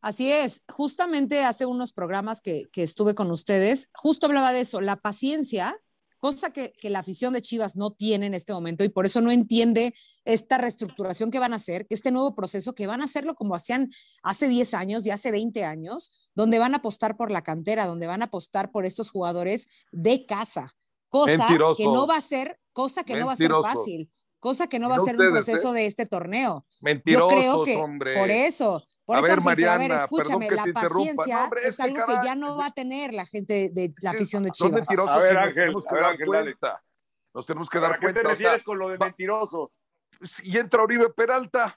Así 0.00 0.30
es, 0.30 0.62
justamente 0.68 1.44
hace 1.44 1.66
unos 1.66 1.92
programas 1.92 2.40
que, 2.40 2.68
que 2.72 2.82
estuve 2.82 3.14
con 3.14 3.30
ustedes, 3.30 3.88
justo 3.94 4.26
hablaba 4.26 4.52
de 4.52 4.60
eso, 4.60 4.80
la 4.80 4.96
paciencia, 4.96 5.76
cosa 6.18 6.52
que, 6.52 6.72
que, 6.72 6.90
la 6.90 7.00
afición 7.00 7.32
de 7.32 7.42
Chivas 7.42 7.76
no 7.76 7.92
tiene 7.92 8.26
en 8.26 8.34
este 8.34 8.52
momento 8.52 8.84
y 8.84 8.88
por 8.88 9.06
eso 9.06 9.20
no 9.20 9.32
entiende 9.32 9.94
esta 10.24 10.58
reestructuración 10.58 11.30
que 11.30 11.40
van 11.40 11.52
a 11.52 11.56
hacer, 11.56 11.86
este 11.90 12.12
nuevo 12.12 12.34
proceso 12.36 12.74
que 12.74 12.86
van 12.86 13.00
a 13.00 13.04
hacerlo 13.04 13.34
como 13.34 13.56
hacían 13.56 13.90
hace 14.22 14.48
10 14.48 14.74
años 14.74 15.06
y 15.06 15.10
hace 15.10 15.32
20 15.32 15.64
años, 15.64 16.28
donde 16.34 16.60
van 16.60 16.74
a 16.74 16.78
apostar 16.78 17.16
por 17.16 17.32
la 17.32 17.42
cantera, 17.42 17.86
donde 17.86 18.06
van 18.06 18.22
a 18.22 18.26
apostar 18.26 18.70
por 18.70 18.86
estos 18.86 19.10
jugadores 19.10 19.68
de 19.90 20.26
casa, 20.26 20.76
cosa 21.08 21.46
que 21.76 21.86
no 21.86 22.06
va 22.06 22.16
a 22.16 22.20
ser 22.20 22.60
cosa 22.78 23.02
que 23.02 23.16
no 23.16 23.26
va 23.26 23.32
a 23.32 23.36
ser 23.36 23.50
fácil, 23.50 24.08
cosa 24.38 24.68
que 24.68 24.78
no 24.78 24.88
va 24.88 24.96
a 24.96 25.00
ser 25.00 25.18
un 25.18 25.32
proceso 25.32 25.74
¿eh? 25.74 25.80
de 25.80 25.86
este 25.86 26.06
torneo. 26.06 26.64
Mentirosos, 26.80 27.28
Yo 27.28 27.36
creo 27.36 27.62
que 27.64 27.76
hombre. 27.76 28.14
por 28.16 28.30
eso, 28.30 28.84
por 29.04 29.16
a 29.16 29.18
eso, 29.18 29.28
ver, 29.28 29.40
Mariana, 29.40 29.74
a 29.74 29.78
ver, 29.78 29.90
escúchame, 29.90 30.48
la 30.48 30.64
paciencia 30.72 31.50
es, 31.64 31.80
algo 31.80 32.06
que 32.06 32.14
ya 32.24 32.36
no 32.36 32.56
va 32.56 32.66
a 32.66 32.70
tener 32.70 33.14
la 33.14 33.26
gente 33.26 33.70
de 33.72 33.92
la 34.00 34.12
afición 34.12 34.44
de 34.44 34.52
Chivas. 34.52 34.68
Son 34.68 34.74
mentirosos. 34.76 35.10
A 35.10 35.18
ver, 35.18 35.36
Ángel, 35.36 35.72
nos 35.72 35.84
tenemos 35.84 35.86
que 35.86 35.94
dar 35.96 36.10
Ángel, 36.12 36.26
cuenta. 36.26 36.84
Nos 37.34 37.46
tenemos 37.46 37.68
que 37.68 37.80
dar 37.80 37.92
¿A 37.92 37.94
qué 37.96 38.00
cuenta. 38.00 38.22
te 38.22 38.28
refieres 38.28 38.62
con 38.62 38.78
lo 38.78 38.88
de 38.90 38.98
mentirosos? 38.98 39.70
Y 40.44 40.56
entra 40.56 40.84
Oribe 40.84 41.10
Peralta. 41.10 41.76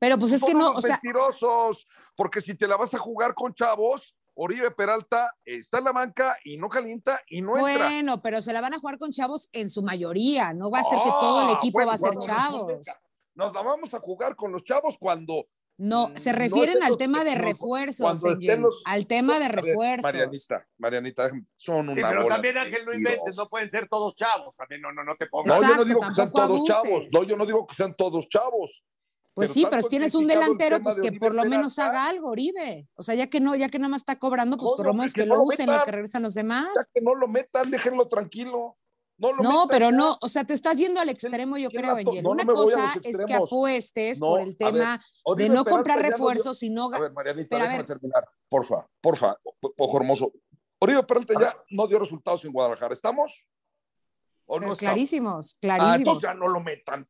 Pero 0.00 0.18
pues 0.18 0.32
es 0.32 0.42
que 0.42 0.52
no, 0.52 0.70
o 0.70 0.80
sea, 0.80 0.98
mentirosos, 1.00 1.86
porque 2.16 2.40
si 2.40 2.56
te 2.56 2.66
la 2.66 2.76
vas 2.76 2.92
a 2.92 2.98
jugar 2.98 3.34
con 3.34 3.54
chavos, 3.54 4.16
Oribe 4.34 4.70
Peralta 4.70 5.30
está 5.44 5.78
en 5.78 5.84
la 5.84 5.92
banca 5.92 6.36
y 6.44 6.56
no 6.56 6.68
calienta 6.68 7.20
y 7.28 7.42
no 7.42 7.56
entra. 7.56 7.86
Bueno, 7.88 8.22
pero 8.22 8.40
se 8.40 8.52
la 8.52 8.60
van 8.60 8.74
a 8.74 8.78
jugar 8.78 8.98
con 8.98 9.10
chavos 9.10 9.48
en 9.52 9.68
su 9.68 9.82
mayoría. 9.82 10.54
No 10.54 10.70
va 10.70 10.80
a 10.80 10.84
ser 10.84 10.98
que 11.04 11.10
todo 11.10 11.42
el 11.42 11.48
Ah, 11.48 11.58
equipo 11.58 11.76
bueno, 11.78 11.88
va 11.88 11.94
a 11.94 11.98
ser 11.98 12.16
chavos. 12.18 12.86
Nos 13.34 13.52
la 13.52 13.62
vamos 13.62 13.92
a 13.94 14.00
jugar 14.00 14.34
con 14.36 14.52
los 14.52 14.64
chavos 14.64 14.96
cuando. 14.98 15.46
No, 15.78 16.12
se 16.16 16.32
no 16.32 16.38
refieren 16.38 16.82
al 16.82 16.90
los- 16.90 16.98
tema 16.98 17.24
de 17.24 17.34
no, 17.34 17.42
refuerzos, 17.42 18.22
los- 18.22 18.82
al 18.84 19.06
tema 19.06 19.38
de 19.38 19.48
refuerzos. 19.48 20.12
Marianita, 20.12 20.68
Marianita, 20.78 21.30
son 21.56 21.88
una 21.88 21.94
Sí, 21.94 22.00
pero 22.08 22.22
bola 22.24 22.34
también 22.36 22.58
Ángel, 22.58 22.84
no 22.84 22.92
inventes, 22.94 23.36
no 23.36 23.48
pueden 23.48 23.70
ser 23.70 23.88
todos 23.88 24.14
chavos. 24.14 24.54
También 24.56 24.80
no, 24.82 24.92
no, 24.92 25.02
no 25.02 25.16
te 25.16 25.24
No, 25.24 25.30
pongas. 25.30 25.60
yo 25.60 25.76
no 25.76 25.84
digo 25.84 26.00
que 26.00 26.14
sean 26.14 26.30
todos 26.30 26.44
abuses. 26.50 26.66
chavos. 26.68 27.04
No, 27.12 27.22
yo 27.24 27.36
no 27.36 27.46
digo 27.46 27.66
que 27.66 27.74
sean 27.74 27.94
todos 27.96 28.28
chavos. 28.28 28.84
Pues 29.34 29.48
Pero 29.48 29.54
sí, 29.54 29.66
pero 29.70 29.82
si 29.82 29.88
tienes 29.88 30.14
un 30.14 30.26
delantero, 30.26 30.80
pues 30.82 30.96
de 30.96 31.10
que 31.10 31.18
por 31.18 31.34
lo 31.34 31.44
menos 31.44 31.78
haga 31.78 32.06
algo, 32.08 32.28
Oribe. 32.30 32.86
O 32.94 33.02
sea, 33.02 33.14
ya 33.14 33.28
que 33.28 33.40
no, 33.40 33.54
ya 33.56 33.68
que 33.70 33.78
nada 33.78 33.88
más 33.88 34.02
está 34.02 34.18
cobrando, 34.18 34.58
pues 34.58 34.70
No, 34.72 34.76
por 34.76 34.86
lo 34.86 34.94
menos 34.94 35.14
que 35.14 35.22
que 35.22 35.26
no 35.26 35.34
lo 35.36 35.40
lo 35.40 35.46
usen 35.46 35.66
lo 35.66 35.72
metan. 35.72 35.84
que 35.86 35.92
regresan 35.92 36.22
los 36.22 36.34
demás. 36.34 36.68
Ya 36.76 36.82
que 36.92 37.00
no 37.00 37.14
lo 37.14 37.28
metan, 37.28 37.70
déjenlo 37.70 38.08
tranquilo. 38.08 38.76
No, 39.18 39.32
lo 39.32 39.66
pero 39.68 39.90
no, 39.92 40.16
o 40.20 40.28
sea, 40.28 40.42
te 40.44 40.52
estás 40.52 40.76
yendo 40.78 41.00
al 41.00 41.08
extremo, 41.08 41.56
yo 41.56 41.68
¿quién 41.70 41.82
creo, 41.82 42.22
no 42.22 42.30
Una 42.30 42.42
a 42.42 42.46
cosa 42.46 42.92
es 43.04 43.16
que 43.24 43.34
apuestes 43.34 44.18
por 44.18 44.40
el 44.40 44.48
a 44.48 44.48
ver, 44.48 44.56
tema 44.56 45.00
de 45.36 45.48
no 45.48 45.64
Peralta 45.64 45.70
comprar 45.70 45.98
refuerzos 46.02 46.62
y 46.64 46.70
no. 46.70 46.90
A 46.92 46.98
ver, 47.00 47.12
Marianita, 47.12 47.48
Pero 47.50 47.62
a 47.62 47.66
déjame 47.68 47.82
ver. 47.84 47.98
terminar. 47.98 48.24
Porfa, 48.48 48.86
porfa, 49.00 49.36
po- 49.60 49.72
ojo 49.78 49.96
hermoso. 49.98 50.32
Oribe 50.80 51.04
Peralta 51.04 51.34
ya 51.40 51.56
no 51.70 51.86
dio 51.86 52.00
resultados 52.00 52.44
en 52.44 52.52
Guadalajara. 52.52 52.92
¿Estamos? 52.92 53.46
¿O 54.44 54.56
no 54.56 54.72
estamos? 54.72 54.78
clarísimos, 54.78 55.54
Ah, 55.54 55.58
clarísimos. 55.60 55.98
entonces 55.98 56.22
ya 56.28 56.34
no 56.34 56.48
lo 56.48 56.60
metan. 56.60 57.08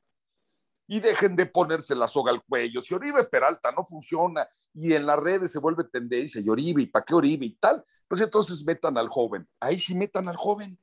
Y 0.93 1.01
dejen 1.01 1.37
de 1.37 1.47
ponerse 1.47 1.95
la 1.95 2.07
soga 2.07 2.31
al 2.31 2.45
cuello. 2.45 2.83
Si 2.83 2.93
Oribe 2.93 3.25
Peralta 3.25 3.73
no 3.73 3.83
funciona 3.83 4.47
y 4.75 4.93
en 4.93 5.07
las 5.07 5.19
redes 5.19 5.51
se 5.51 5.59
vuelve 5.59 5.85
tendencia 5.85 6.39
y 6.39 6.51
Oribe, 6.51 6.83
¿y 6.83 6.87
para 6.87 7.03
qué 7.03 7.15
Oribe 7.15 7.47
y 7.47 7.55
tal? 7.55 7.83
Pues 8.07 8.21
entonces 8.21 8.63
metan 8.63 8.99
al 8.99 9.09
joven. 9.09 9.49
Ahí 9.59 9.81
sí 9.81 9.95
metan 9.95 10.29
al 10.29 10.37
joven. 10.37 10.79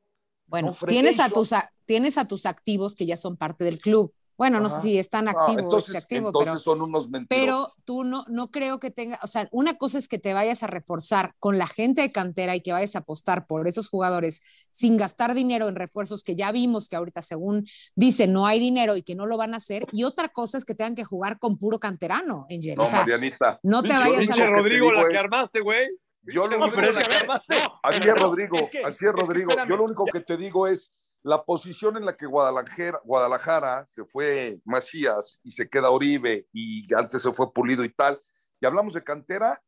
Bueno, 0.48 0.76
no 0.82 0.88
tienes 0.88 1.20
a, 1.20 1.30
tus, 1.30 1.54
tienes 1.86 2.18
a 2.18 2.28
tus 2.28 2.48
activos 2.48 2.96
que 2.96 3.06
ya 3.06 3.18
son 3.18 3.38
parte 3.38 3.64
del 3.64 3.78
club. 3.78 4.12
Bueno, 4.40 4.60
no 4.62 4.70
sé 4.70 4.82
si 4.82 4.98
están 4.98 5.28
Ah, 5.28 5.32
activos 5.32 5.64
entonces, 5.64 5.96
activo, 5.98 6.30
entonces 6.30 6.48
pero, 6.54 6.60
son 6.60 6.82
unos 6.82 7.10
mentirosos. 7.10 7.28
pero 7.28 7.84
tú 7.86 8.04
no, 8.06 8.24
no 8.30 8.50
creo 8.50 8.80
que 8.80 8.90
tenga, 8.90 9.20
o 9.22 9.28
sea, 9.28 9.48
una 9.52 9.78
cosa 9.78 10.00
es 10.00 10.08
que 10.08 10.18
te 10.18 10.34
vayas 10.34 10.64
a 10.64 10.68
reforzar 10.68 11.34
con 11.40 11.58
la 11.58 11.68
gente 11.68 12.02
de 12.02 12.12
cantera 12.12 12.56
y 12.56 12.62
que 12.62 12.72
vayas 12.72 12.96
a 12.96 13.00
apostar 13.00 13.46
por 13.48 13.68
esos 13.68 13.90
jugadores 13.90 14.42
sin 14.72 14.96
gastar 14.98 15.34
dinero 15.36 15.68
en 15.68 15.76
refuerzos 15.76 16.24
que 16.24 16.36
ya 16.38 16.52
vimos 16.54 16.88
que 16.88 16.96
ahorita 16.96 17.22
según 17.22 17.68
dicen 17.96 18.32
no 18.34 18.48
hay 18.48 18.60
dinero 18.60 18.96
y 18.96 19.04
que 19.04 19.14
no 19.14 19.26
lo 19.26 19.36
van 19.38 19.54
a 19.54 19.58
hacer. 19.58 19.86
Y 19.92 20.06
otra 20.06 20.30
cosa 20.30 20.58
es 20.58 20.64
que 20.64 20.74
tengan 20.74 20.96
que 20.96 21.04
jugar 21.04 21.38
con 21.38 21.58
puro 21.58 21.78
canterano, 21.78 22.46
Angel. 22.50 22.76
No, 22.78 22.84
o 22.84 22.86
sea, 22.86 23.02
Marianita. 23.02 23.60
no 23.62 23.84
te 23.84 23.90
vayas 23.90 24.16
a 24.16 24.20
Pinche 24.20 24.34
te 24.42 24.48
Rodrigo, 24.48 24.92
la 24.92 25.08
que 25.10 25.18
armaste, 25.18 25.60
güey. 25.60 25.90
Yo 26.24 26.48
lo 26.48 26.58
único 26.64 26.76
que- 26.76 26.88
a 26.88 27.90
es, 27.90 28.22
Rodrigo. 28.22 28.56
así 28.86 29.06
es 29.06 29.12
Rodrigo. 29.14 29.50
Yo 29.68 29.76
lo 29.78 29.84
único 29.84 30.06
que 30.06 30.22
te 30.22 30.38
digo 30.38 30.66
es 30.68 30.92
la 31.24 31.44
posición 31.44 31.98
en 31.98 32.06
la 32.06 32.16
que 32.16 32.26
Guadalajara, 32.26 33.02
Guadalajara 33.04 33.86
se 33.86 34.06
fue 34.06 34.60
Macías 34.66 35.40
y 35.44 35.52
se 35.52 35.70
queda 35.70 35.90
Oribe 35.90 36.48
y 36.54 36.92
antes 36.94 37.22
se 37.22 37.32
fue 37.34 37.52
Pulido 37.54 37.84
y 37.84 37.90
tal. 37.90 38.20
Y 38.62 38.66
hablamos 38.66 38.94
de 38.94 39.04
cantera, 39.04 39.62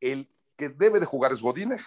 el 0.00 0.30
que 0.56 0.68
debe 0.68 1.00
de 1.00 1.06
jugar 1.06 1.32
es 1.32 1.42
Godínez, 1.42 1.82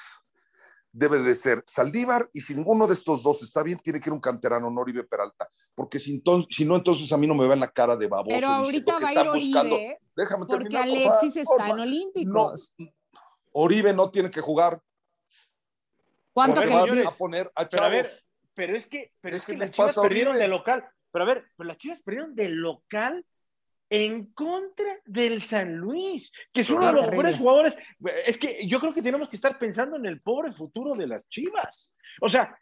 debe 0.92 1.20
de 1.20 1.36
ser 1.36 1.64
Saldívar 1.66 2.30
y 2.34 2.42
si 2.42 2.54
ninguno 2.56 2.88
de 2.88 2.94
estos 2.94 3.24
dos 3.24 3.42
está 3.42 3.64
bien, 3.64 3.80
tiene 3.80 4.00
que 4.00 4.10
ir 4.10 4.14
un 4.14 4.20
canterano, 4.20 4.70
no 4.70 4.82
Oribe 4.82 5.04
Peralta, 5.04 5.48
porque 5.76 6.00
si, 6.00 6.14
entonces, 6.14 6.56
si 6.56 6.66
no, 6.66 6.76
entonces 6.76 7.12
a 7.12 7.18
mí 7.18 7.26
no 7.26 7.36
me 7.36 7.48
va 7.48 7.56
en 7.56 7.60
la 7.60 7.72
cara 7.72 7.96
de 7.96 8.08
baboso. 8.08 8.36
pero 8.36 8.48
ahorita 8.48 8.98
que 8.98 9.04
va 9.04 9.10
a 9.10 9.14
ir 9.14 9.28
Oribe 9.28 10.00
Déjame 10.16 10.46
porque 10.46 10.70
terminar, 10.70 10.84
Alexis 10.84 11.38
está 11.38 11.70
en. 11.70 11.80
Olímpicos. 11.80 12.76
No, 12.78 12.88
Oribe 13.54 13.94
no 13.94 14.10
tiene 14.12 14.30
que 14.30 14.42
jugar. 14.42 14.80
¿Cuánto 16.32 16.62
A 16.62 16.66
ver, 16.66 16.94
que 16.94 17.08
a 17.08 17.12
poner 17.12 17.52
a 17.56 17.68
Pero 17.68 17.84
a 17.84 17.90
ver, 17.90 18.06
chavos. 18.06 18.23
Pero 18.54 18.76
es 18.76 18.88
que, 18.88 19.12
pero 19.22 19.38
es 19.38 19.46
que 19.46 19.58
las 19.58 19.72
Chivas 19.72 19.96
perdieron 19.96 20.38
de 20.38 20.48
local. 20.48 20.88
Pero 21.12 21.26
a 21.26 21.28
ver, 21.28 21.46
pero 21.56 21.68
las 21.68 21.78
Chivas 21.78 22.02
perdieron 22.02 22.36
de 22.36 22.50
local 22.50 23.26
en 23.90 24.34
contra 24.34 25.00
del 25.06 25.44
San 25.44 25.76
Luis, 25.76 26.32
que 26.52 26.62
es 26.62 26.70
uno 26.70 26.88
de 26.88 26.94
los 26.94 27.10
mejores 27.10 27.38
jugadores. 27.38 27.78
Es 28.26 28.38
que 28.38 28.66
yo 28.68 28.80
creo 28.80 28.94
que 28.94 29.04
tenemos 29.04 29.30
que 29.30 29.36
estar 29.36 29.60
pensando 29.60 29.98
en 29.98 30.06
el 30.06 30.22
pobre 30.22 30.52
futuro 30.52 30.96
de 30.96 31.08
las 31.08 31.28
Chivas. 31.30 31.96
O 32.22 32.30
sea, 32.30 32.58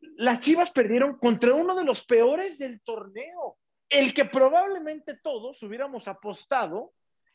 las 0.00 0.40
Chivas 0.40 0.70
perdieron 0.70 1.18
contra 1.18 1.52
uno 1.52 1.74
de 1.74 1.84
los 1.84 2.04
peores 2.04 2.58
del 2.58 2.80
torneo, 2.80 3.58
el 3.88 4.14
que 4.14 4.24
probablemente 4.24 5.18
todos 5.22 5.62
hubiéramos 5.62 6.08
apostado 6.08 6.92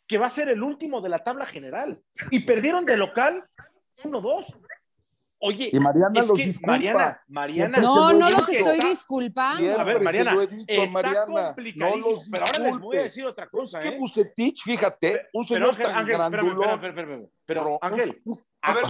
que 0.08 0.18
va 0.18 0.28
a 0.28 0.32
ser 0.32 0.50
el 0.50 0.64
último 0.64 1.02
de 1.02 1.10
la 1.10 1.24
tabla 1.24 1.46
general. 1.46 2.02
Y 2.32 2.42
perdieron 2.42 2.86
de 2.86 2.98
local 2.98 3.46
1-2. 4.04 4.60
Oye, 5.46 5.70
Y 5.74 5.80
Mariana 5.80 6.22
es 6.22 6.28
los 6.30 6.38
que 6.38 6.46
disculpa. 6.46 6.72
Mariana, 6.72 7.22
Mariana. 7.28 7.78
No, 7.80 8.14
no 8.14 8.30
los 8.30 8.48
estoy 8.48 8.76
Está- 8.78 8.88
disculpando. 8.88 9.80
A 9.80 9.84
ver, 9.84 10.02
Mariana, 10.02 10.34
lo 10.36 10.42
he 10.42 10.48
dicho, 10.48 10.64
está 10.68 10.92
Mariana, 10.92 11.26
no 11.76 11.96
los 11.98 12.30
pero 12.32 12.46
ahora 12.46 12.60
les 12.60 12.80
voy 12.80 12.98
a 12.98 13.02
decir 13.04 13.26
otra 13.26 13.44
Es 13.46 13.52
cosa, 13.52 13.80
que 13.82 13.88
¿eh? 13.90 13.98
Bucetich, 14.00 14.64
fíjate, 14.64 15.28
un 15.34 15.46
Pero 15.46 15.56
señor 15.56 15.70
Ángel, 15.70 15.86
tan 15.86 15.98
Ángel, 15.98 16.10
espérame, 16.14 16.32
grandulón. 16.32 16.64
espérame, 16.70 16.90
espérame, 16.90 17.12
espérame. 17.24 17.30
Pero, 17.46 17.64
Ro- 17.66 17.80
Ángel, 17.82 18.22
A 18.62 18.74
ver, 18.74 18.84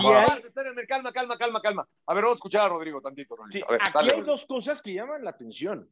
espérenme, 0.45 0.85
calma, 0.85 1.11
calma, 1.11 1.37
calma, 1.39 1.61
calma. 1.61 1.87
A 2.05 2.13
ver, 2.13 2.23
vamos 2.23 2.35
a 2.35 2.39
escuchar 2.39 2.61
a 2.61 2.69
Rodrigo 2.69 3.01
tantito. 3.01 3.35
Rodrigo. 3.35 3.51
sí, 3.51 3.63
A 3.67 3.71
ver, 3.71 3.81
aquí 3.81 3.91
dale, 3.95 4.05
hay 4.05 4.09
Rodrigo. 4.19 4.31
dos 4.33 4.45
cosas 4.45 4.81
que 4.83 4.93
llaman 4.93 5.23
la 5.23 5.31
atención. 5.31 5.89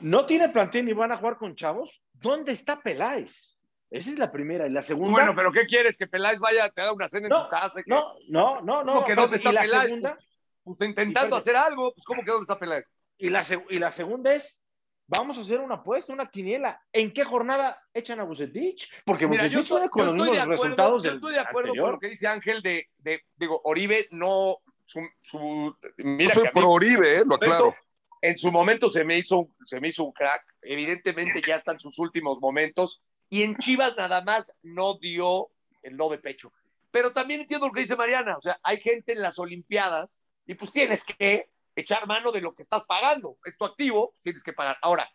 No 0.00 0.26
tiene 0.26 0.48
plantel 0.48 0.88
y 0.88 0.92
van 0.92 1.12
a 1.12 1.16
jugar 1.18 1.38
con 1.38 1.54
chavos. 1.54 2.02
¿Dónde 2.12 2.52
está 2.52 2.80
Peláez? 2.80 3.57
Esa 3.90 4.10
es 4.10 4.18
la 4.18 4.30
primera. 4.30 4.66
Y 4.66 4.70
la 4.70 4.82
segunda. 4.82 5.12
Bueno, 5.12 5.32
pero 5.34 5.50
¿qué 5.50 5.64
quieres? 5.66 5.96
¿Que 5.96 6.06
Peláez 6.06 6.38
vaya, 6.40 6.68
te 6.68 6.82
haga 6.82 6.92
una 6.92 7.08
cena 7.08 7.26
en 7.26 7.30
No, 7.30 7.44
su 7.44 7.48
casa? 7.48 7.82
que- 7.82 7.90
No, 7.90 8.14
no, 8.28 8.60
no, 8.60 8.84
no. 8.84 8.92
¿Cómo 8.94 9.04
que 9.06 9.14
dónde 9.14 9.36
está 9.36 9.50
y 9.50 9.52
la 9.54 9.60
Peláez? 9.62 9.84
segunda, 9.86 10.18
Usted 10.64 10.86
intentando 10.86 11.36
Y 11.36 11.38
hacer 11.38 11.56
algo, 11.56 11.94
pues 11.94 12.04
¿cómo 12.04 12.22
que 12.22 12.30
dónde 12.30 12.42
está 12.42 12.58
Peláez? 12.58 12.84
y 13.16 13.30
la, 13.30 13.42
y 13.70 13.78
la 13.78 13.90
segunda 13.90 14.34
es, 14.34 14.60
vamos 15.06 15.38
a 15.38 15.40
hacer 15.40 15.58
una 15.60 15.76
apuesta, 15.76 16.12
una 16.12 16.28
quiniela. 16.30 16.78
¿En 16.92 17.12
qué 17.14 17.24
jornada 17.24 17.82
echan 17.94 18.20
a 18.20 18.24
Bucetich? 18.24 18.90
Porque 19.06 19.26
Mira, 19.26 19.44
Bucetich 19.44 19.54
yo 19.68 19.76
estoy, 19.76 19.88
con 19.88 20.06
yo 20.08 20.12
los 20.12 20.22
estoy 20.22 20.36
de 20.36 20.42
acuerdo, 20.42 20.62
resultados 20.62 21.02
yo 21.02 21.10
estoy 21.12 21.32
de 21.32 21.40
acuerdo 21.40 21.72
con 21.74 21.92
lo 21.92 21.98
que 21.98 22.08
dice 22.10 22.26
Ángel 22.26 22.60
de, 22.62 22.86
de- 22.98 23.22
digo, 23.36 23.60
Oribe 23.64 24.06
no, 24.10 24.58
su, 24.84 25.00
su- 25.22 25.74
mira 25.96 26.34
Yo 26.34 26.34
soy 26.34 26.42
que 26.42 26.48
a 26.48 26.52
mí, 26.52 26.60
pro 26.60 26.70
Oribe, 26.70 27.16
eh, 27.20 27.22
lo 27.26 27.36
aclaro. 27.36 27.74
en 28.20 28.36
su 28.36 28.52
momento 28.52 28.90
se 28.90 29.04
me 29.04 29.16
hizo, 29.16 29.38
un- 29.38 29.56
se 29.64 29.80
me 29.80 29.88
hizo 29.88 30.04
un 30.04 30.12
crack, 30.12 30.44
evidentemente 30.60 31.40
ya 31.40 31.56
está 31.56 31.72
en 31.72 31.80
sus 31.80 31.98
últimos 31.98 32.38
momentos, 32.40 33.02
y 33.30 33.42
en 33.42 33.56
Chivas 33.56 33.96
nada 33.96 34.22
más 34.22 34.54
no 34.62 34.98
dio 34.98 35.50
el 35.82 35.96
no 35.96 36.08
de 36.08 36.18
pecho. 36.18 36.52
Pero 36.90 37.12
también 37.12 37.40
entiendo 37.40 37.66
lo 37.66 37.72
que 37.72 37.82
dice 37.82 37.96
Mariana, 37.96 38.36
o 38.36 38.40
sea, 38.40 38.58
hay 38.62 38.80
gente 38.80 39.12
en 39.12 39.20
las 39.20 39.38
Olimpiadas 39.38 40.24
y 40.46 40.54
pues 40.54 40.72
tienes 40.72 41.04
que 41.04 41.50
echar 41.76 42.06
mano 42.06 42.32
de 42.32 42.40
lo 42.40 42.54
que 42.54 42.62
estás 42.62 42.84
pagando, 42.84 43.38
es 43.44 43.56
tu 43.56 43.64
activo, 43.64 44.14
tienes 44.20 44.42
que 44.42 44.52
pagar. 44.52 44.78
Ahora, 44.82 45.08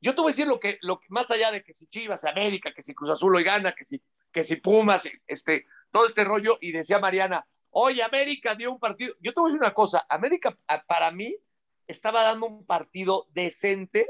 yo 0.00 0.14
te 0.14 0.20
voy 0.20 0.30
a 0.30 0.32
decir 0.32 0.46
lo 0.46 0.60
que, 0.60 0.78
lo 0.82 1.00
que 1.00 1.06
más 1.10 1.30
allá 1.30 1.50
de 1.50 1.62
que 1.62 1.74
si 1.74 1.86
Chivas, 1.86 2.24
América, 2.24 2.72
que 2.72 2.82
si 2.82 2.94
Cruz 2.94 3.14
Azul 3.14 3.34
hoy 3.34 3.42
gana, 3.42 3.72
que 3.72 3.84
si, 3.84 4.00
que 4.30 4.44
si 4.44 4.56
Pumas, 4.56 5.08
este, 5.26 5.66
todo 5.90 6.06
este 6.06 6.24
rollo, 6.24 6.58
y 6.60 6.72
decía 6.72 6.98
Mariana, 7.00 7.46
oye, 7.70 8.02
América 8.02 8.54
dio 8.54 8.70
un 8.72 8.78
partido, 8.78 9.14
yo 9.20 9.34
te 9.34 9.40
voy 9.40 9.50
a 9.50 9.52
decir 9.52 9.60
una 9.60 9.74
cosa, 9.74 10.06
América 10.08 10.56
para 10.86 11.10
mí 11.10 11.36
estaba 11.86 12.22
dando 12.22 12.46
un 12.46 12.64
partido 12.64 13.26
decente 13.32 14.08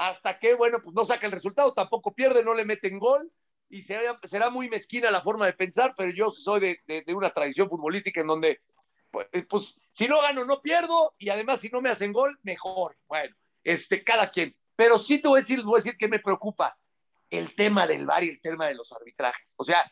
hasta 0.00 0.38
que, 0.38 0.54
bueno, 0.54 0.78
pues 0.82 0.94
no 0.96 1.04
saca 1.04 1.26
el 1.26 1.32
resultado, 1.32 1.74
tampoco 1.74 2.14
pierde, 2.14 2.42
no 2.42 2.54
le 2.54 2.64
meten 2.64 2.98
gol, 2.98 3.30
y 3.68 3.82
será, 3.82 4.18
será 4.24 4.48
muy 4.48 4.70
mezquina 4.70 5.10
la 5.10 5.20
forma 5.20 5.44
de 5.44 5.52
pensar, 5.52 5.94
pero 5.94 6.10
yo 6.10 6.30
soy 6.30 6.58
de, 6.86 7.04
de- 7.04 7.14
una 7.14 7.28
tradición 7.28 7.68
futbolística 7.68 8.22
en 8.22 8.26
donde, 8.26 8.62
pues, 9.10 9.26
pues, 9.46 9.78
si 9.92 10.08
no 10.08 10.22
gano, 10.22 10.46
no 10.46 10.62
pierdo, 10.62 11.14
y 11.18 11.28
además 11.28 11.60
si 11.60 11.68
no 11.68 11.82
me 11.82 11.90
hacen 11.90 12.14
gol, 12.14 12.38
mejor. 12.42 12.96
Bueno, 13.08 13.36
este, 13.62 14.02
cada 14.02 14.30
quien. 14.30 14.56
Pero 14.74 14.96
sí 14.96 15.20
te 15.20 15.28
voy 15.28 15.40
a 15.40 15.42
decir, 15.42 15.62
voy 15.62 15.74
a 15.74 15.82
decir 15.82 15.98
que 15.98 16.08
me 16.08 16.18
preocupa 16.18 16.78
el 17.28 17.54
tema 17.54 17.86
del 17.86 18.06
VAR 18.06 18.24
y 18.24 18.30
el 18.30 18.40
tema 18.40 18.68
de 18.68 18.74
los 18.76 18.90
arbitrajes. 18.92 19.52
O 19.58 19.64
sea, 19.64 19.84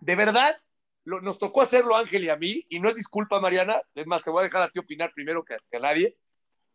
de 0.00 0.16
verdad, 0.16 0.60
lo- 1.04 1.20
nos 1.20 1.38
tocó 1.38 1.62
hacerlo 1.62 1.96
Ángel 1.96 2.24
y 2.24 2.30
a 2.30 2.36
mí, 2.36 2.66
y 2.68 2.80
no 2.80 2.88
es 2.88 2.96
disculpa, 2.96 3.38
Mariana, 3.38 3.80
es 3.94 4.08
más, 4.08 4.24
te 4.24 4.30
voy 4.30 4.40
a 4.40 4.44
dejar 4.44 4.62
a 4.64 4.68
ti 4.70 4.80
opinar 4.80 5.12
primero 5.14 5.44
que, 5.44 5.56
que 5.70 5.76
a 5.76 5.80
nadie. 5.80 6.16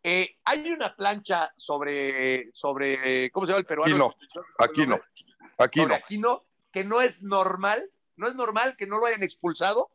Eh, 0.02 0.36
hay 0.44 0.70
una 0.70 0.94
plancha 0.94 1.52
sobre, 1.56 2.50
sobre, 2.52 3.30
¿cómo 3.30 3.46
se 3.46 3.52
llama 3.52 3.60
el 3.60 3.66
peruano? 3.66 4.14
Aquí 4.58 4.86
no, 4.86 5.00
Aquí 5.58 5.84
no. 5.84 5.94
Aquino, 5.94 6.46
que 6.70 6.84
no 6.84 7.00
es 7.00 7.22
normal, 7.22 7.90
no 8.16 8.28
es 8.28 8.34
normal 8.34 8.76
que 8.76 8.86
no 8.86 8.98
lo 8.98 9.06
hayan 9.06 9.22
expulsado 9.22 9.90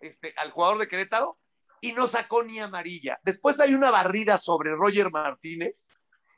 este, 0.00 0.34
al 0.36 0.50
jugador 0.50 0.78
de 0.78 0.88
Querétaro 0.88 1.38
y 1.80 1.92
no 1.92 2.06
sacó 2.06 2.44
ni 2.44 2.58
amarilla. 2.58 3.18
Después 3.22 3.58
hay 3.60 3.74
una 3.74 3.90
barrida 3.90 4.38
sobre 4.38 4.74
Roger 4.74 5.10
Martínez, 5.10 5.90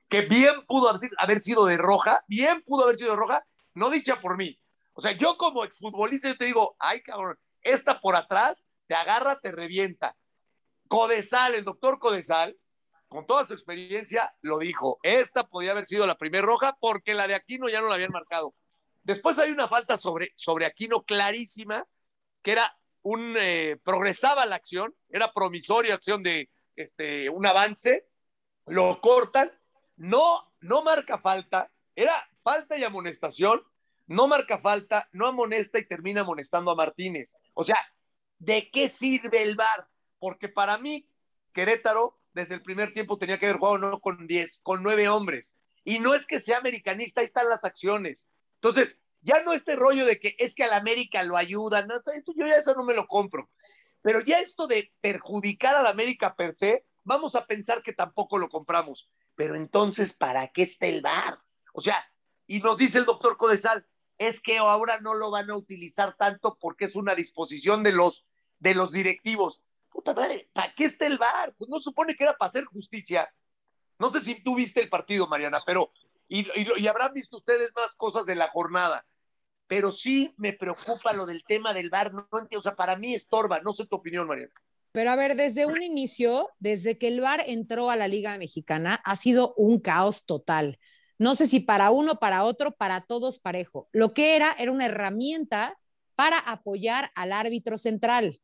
que 0.08 0.22
bien 0.22 0.64
pudo 0.66 0.90
haber 1.18 1.42
sido 1.42 1.66
de 1.66 1.76
roja, 1.76 2.24
bien 2.28 2.62
pudo 2.62 2.84
haber 2.84 2.96
sido 2.96 3.10
de 3.10 3.16
roja, 3.16 3.44
no 3.74 3.90
dicha 3.90 4.20
por 4.20 4.36
mí. 4.36 4.58
O 4.94 5.00
sea, 5.00 5.12
yo 5.12 5.36
como 5.36 5.64
exfutbolista, 5.64 6.28
yo 6.28 6.36
te 6.36 6.46
digo, 6.46 6.76
ay 6.78 7.02
cabrón, 7.02 7.38
esta 7.62 8.00
por 8.00 8.16
atrás 8.16 8.68
te 8.86 8.94
agarra, 8.94 9.38
te 9.40 9.52
revienta. 9.52 10.16
Codesal, 10.88 11.54
el 11.54 11.64
doctor 11.64 11.98
Codesal, 11.98 12.56
con 13.08 13.26
toda 13.26 13.46
su 13.46 13.54
experiencia, 13.54 14.34
lo 14.42 14.58
dijo. 14.58 14.98
Esta 15.02 15.44
podía 15.44 15.72
haber 15.72 15.88
sido 15.88 16.06
la 16.06 16.18
primera 16.18 16.46
roja 16.46 16.76
porque 16.80 17.14
la 17.14 17.26
de 17.26 17.34
Aquino 17.34 17.68
ya 17.68 17.80
no 17.80 17.88
la 17.88 17.94
habían 17.94 18.12
marcado. 18.12 18.54
Después 19.02 19.38
hay 19.38 19.50
una 19.50 19.68
falta 19.68 19.96
sobre, 19.96 20.32
sobre 20.36 20.66
Aquino 20.66 21.02
clarísima, 21.02 21.86
que 22.42 22.52
era 22.52 22.78
un, 23.02 23.34
eh, 23.38 23.78
progresaba 23.82 24.44
la 24.46 24.56
acción, 24.56 24.94
era 25.08 25.32
promisoria 25.32 25.94
acción 25.94 26.22
de 26.22 26.50
este, 26.76 27.30
un 27.30 27.46
avance, 27.46 28.06
lo 28.66 29.00
cortan, 29.00 29.50
no, 29.96 30.52
no 30.60 30.82
marca 30.82 31.18
falta, 31.18 31.72
era 31.96 32.28
falta 32.42 32.76
y 32.76 32.84
amonestación, 32.84 33.62
no 34.06 34.28
marca 34.28 34.58
falta, 34.58 35.08
no 35.12 35.26
amonesta 35.26 35.78
y 35.78 35.86
termina 35.86 36.20
amonestando 36.20 36.70
a 36.70 36.76
Martínez. 36.76 37.36
O 37.54 37.64
sea, 37.64 37.78
¿de 38.38 38.70
qué 38.70 38.88
sirve 38.88 39.42
el 39.42 39.56
VAR? 39.56 39.88
Porque 40.18 40.48
para 40.48 40.78
mí, 40.78 41.08
Querétaro, 41.52 42.18
desde 42.38 42.54
el 42.54 42.62
primer 42.62 42.92
tiempo 42.92 43.18
tenía 43.18 43.36
que 43.36 43.46
haber 43.46 43.58
jugado 43.58 43.78
no 43.78 44.00
con 44.00 44.28
10, 44.28 44.60
con 44.62 44.84
9 44.84 45.08
hombres. 45.08 45.56
Y 45.82 45.98
no 45.98 46.14
es 46.14 46.24
que 46.24 46.38
sea 46.38 46.58
americanista, 46.58 47.20
ahí 47.20 47.26
están 47.26 47.48
las 47.48 47.64
acciones. 47.64 48.28
Entonces, 48.54 49.02
ya 49.22 49.42
no 49.42 49.52
este 49.52 49.74
rollo 49.74 50.06
de 50.06 50.20
que 50.20 50.36
es 50.38 50.54
que 50.54 50.62
al 50.62 50.72
América 50.72 51.24
lo 51.24 51.36
ayudan, 51.36 51.88
no, 51.88 51.96
yo 51.96 52.46
ya 52.46 52.54
eso 52.54 52.74
no 52.74 52.84
me 52.84 52.94
lo 52.94 53.08
compro. 53.08 53.50
Pero 54.02 54.20
ya 54.20 54.38
esto 54.38 54.68
de 54.68 54.92
perjudicar 55.00 55.74
al 55.74 55.88
América 55.88 56.36
per 56.36 56.56
se, 56.56 56.86
vamos 57.02 57.34
a 57.34 57.44
pensar 57.44 57.82
que 57.82 57.92
tampoco 57.92 58.38
lo 58.38 58.48
compramos. 58.48 59.10
Pero 59.34 59.56
entonces, 59.56 60.12
¿para 60.12 60.46
qué 60.48 60.62
está 60.62 60.86
el 60.86 61.02
VAR? 61.02 61.40
O 61.72 61.80
sea, 61.80 62.08
y 62.46 62.60
nos 62.60 62.78
dice 62.78 62.98
el 62.98 63.04
doctor 63.04 63.36
Codesal, 63.36 63.84
es 64.16 64.38
que 64.38 64.58
ahora 64.58 65.00
no 65.00 65.14
lo 65.14 65.32
van 65.32 65.50
a 65.50 65.56
utilizar 65.56 66.16
tanto 66.16 66.56
porque 66.60 66.84
es 66.84 66.94
una 66.94 67.16
disposición 67.16 67.82
de 67.82 67.92
los, 67.92 68.26
de 68.60 68.76
los 68.76 68.92
directivos. 68.92 69.62
Puta 69.98 70.14
madre, 70.14 70.48
¿para 70.52 70.72
qué 70.74 70.84
está 70.84 71.08
el 71.08 71.18
VAR? 71.18 71.56
Pues 71.58 71.68
no 71.68 71.80
supone 71.80 72.14
que 72.14 72.22
era 72.22 72.36
para 72.36 72.50
hacer 72.50 72.64
justicia. 72.66 73.28
No 73.98 74.12
sé 74.12 74.20
si 74.20 74.40
tú 74.44 74.54
viste 74.54 74.80
el 74.80 74.88
partido, 74.88 75.26
Mariana, 75.26 75.58
pero 75.66 75.90
y, 76.28 76.86
habrán 76.86 77.12
visto 77.14 77.36
ustedes 77.36 77.72
más 77.74 77.96
cosas 77.96 78.24
de 78.24 78.36
la 78.36 78.48
jornada. 78.48 79.04
Pero 79.66 79.90
sí 79.90 80.32
me 80.36 80.52
preocupa 80.52 81.14
lo 81.14 81.26
del 81.26 81.42
tema 81.42 81.74
del 81.74 81.90
VAR. 81.90 82.14
No, 82.14 82.28
o 82.30 82.62
sea, 82.62 82.76
para 82.76 82.94
mí 82.96 83.12
estorba. 83.12 83.60
No 83.60 83.72
sé 83.72 83.86
tu 83.86 83.96
opinión, 83.96 84.28
Mariana. 84.28 84.52
Pero 84.92 85.10
a 85.10 85.16
ver, 85.16 85.34
desde 85.34 85.66
un 85.66 85.82
inicio, 85.82 86.48
desde 86.60 86.96
que 86.96 87.08
el 87.08 87.20
VAR 87.20 87.42
entró 87.48 87.90
a 87.90 87.96
la 87.96 88.06
Liga 88.06 88.38
Mexicana, 88.38 89.02
ha 89.04 89.16
sido 89.16 89.52
un 89.56 89.80
caos 89.80 90.26
total. 90.26 90.78
No 91.18 91.34
sé 91.34 91.48
si 91.48 91.58
para 91.58 91.90
uno, 91.90 92.20
para 92.20 92.44
otro, 92.44 92.70
para 92.70 93.00
todos 93.00 93.40
parejo. 93.40 93.88
Lo 93.90 94.14
que 94.14 94.36
era, 94.36 94.54
era 94.60 94.70
una 94.70 94.86
herramienta 94.86 95.76
para 96.14 96.38
apoyar 96.38 97.10
al 97.16 97.32
árbitro 97.32 97.78
central. 97.78 98.40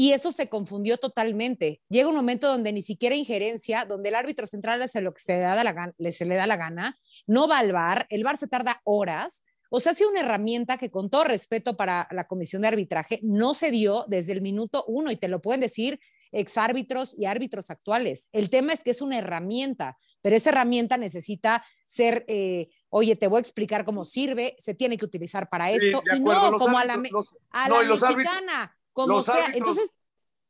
Y 0.00 0.14
eso 0.14 0.32
se 0.32 0.48
confundió 0.48 0.96
totalmente. 0.96 1.82
Llega 1.90 2.08
un 2.08 2.16
momento 2.16 2.48
donde 2.48 2.72
ni 2.72 2.80
siquiera 2.80 3.14
injerencia, 3.14 3.84
donde 3.84 4.08
el 4.08 4.14
árbitro 4.14 4.46
central 4.46 4.80
hace 4.80 5.02
lo 5.02 5.12
que 5.12 5.20
se 5.20 5.34
le 5.34 5.40
da 5.40 5.62
la 5.62 5.74
gana, 5.74 5.92
se 6.10 6.24
le 6.24 6.36
da 6.36 6.46
la 6.46 6.56
gana, 6.56 6.98
no 7.26 7.46
va 7.46 7.58
al 7.58 7.72
VAR, 7.72 8.06
el 8.08 8.24
VAR 8.24 8.38
se 8.38 8.48
tarda 8.48 8.80
horas. 8.84 9.44
O 9.68 9.78
sea, 9.78 9.92
ha 9.92 9.94
sido 9.94 10.08
una 10.08 10.20
herramienta 10.20 10.78
que 10.78 10.90
con 10.90 11.10
todo 11.10 11.24
respeto 11.24 11.76
para 11.76 12.08
la 12.12 12.26
comisión 12.26 12.62
de 12.62 12.68
arbitraje 12.68 13.20
no 13.22 13.52
se 13.52 13.70
dio 13.70 14.06
desde 14.08 14.32
el 14.32 14.40
minuto 14.40 14.86
uno 14.88 15.10
y 15.10 15.16
te 15.16 15.28
lo 15.28 15.42
pueden 15.42 15.60
decir 15.60 16.00
exárbitros 16.32 17.14
y 17.18 17.26
árbitros 17.26 17.68
actuales. 17.68 18.30
El 18.32 18.48
tema 18.48 18.72
es 18.72 18.82
que 18.82 18.92
es 18.92 19.02
una 19.02 19.18
herramienta, 19.18 19.98
pero 20.22 20.34
esa 20.34 20.48
herramienta 20.48 20.96
necesita 20.96 21.62
ser, 21.84 22.24
eh, 22.26 22.68
oye, 22.88 23.16
te 23.16 23.26
voy 23.26 23.36
a 23.36 23.40
explicar 23.40 23.84
cómo 23.84 24.04
sirve, 24.04 24.56
se 24.56 24.72
tiene 24.72 24.96
que 24.96 25.04
utilizar 25.04 25.50
para 25.50 25.70
esto, 25.70 26.02
sí, 26.10 26.16
y 26.16 26.20
no 26.20 26.52
como 26.52 26.78
árbitros, 26.78 27.36
a 27.50 27.68
la, 27.68 27.76
a 27.76 27.82
no, 27.82 27.82
la 27.82 28.08
mexicana, 28.08 28.76
como 28.92 29.08
los 29.16 29.24
sea. 29.24 29.46
Entonces, 29.54 29.98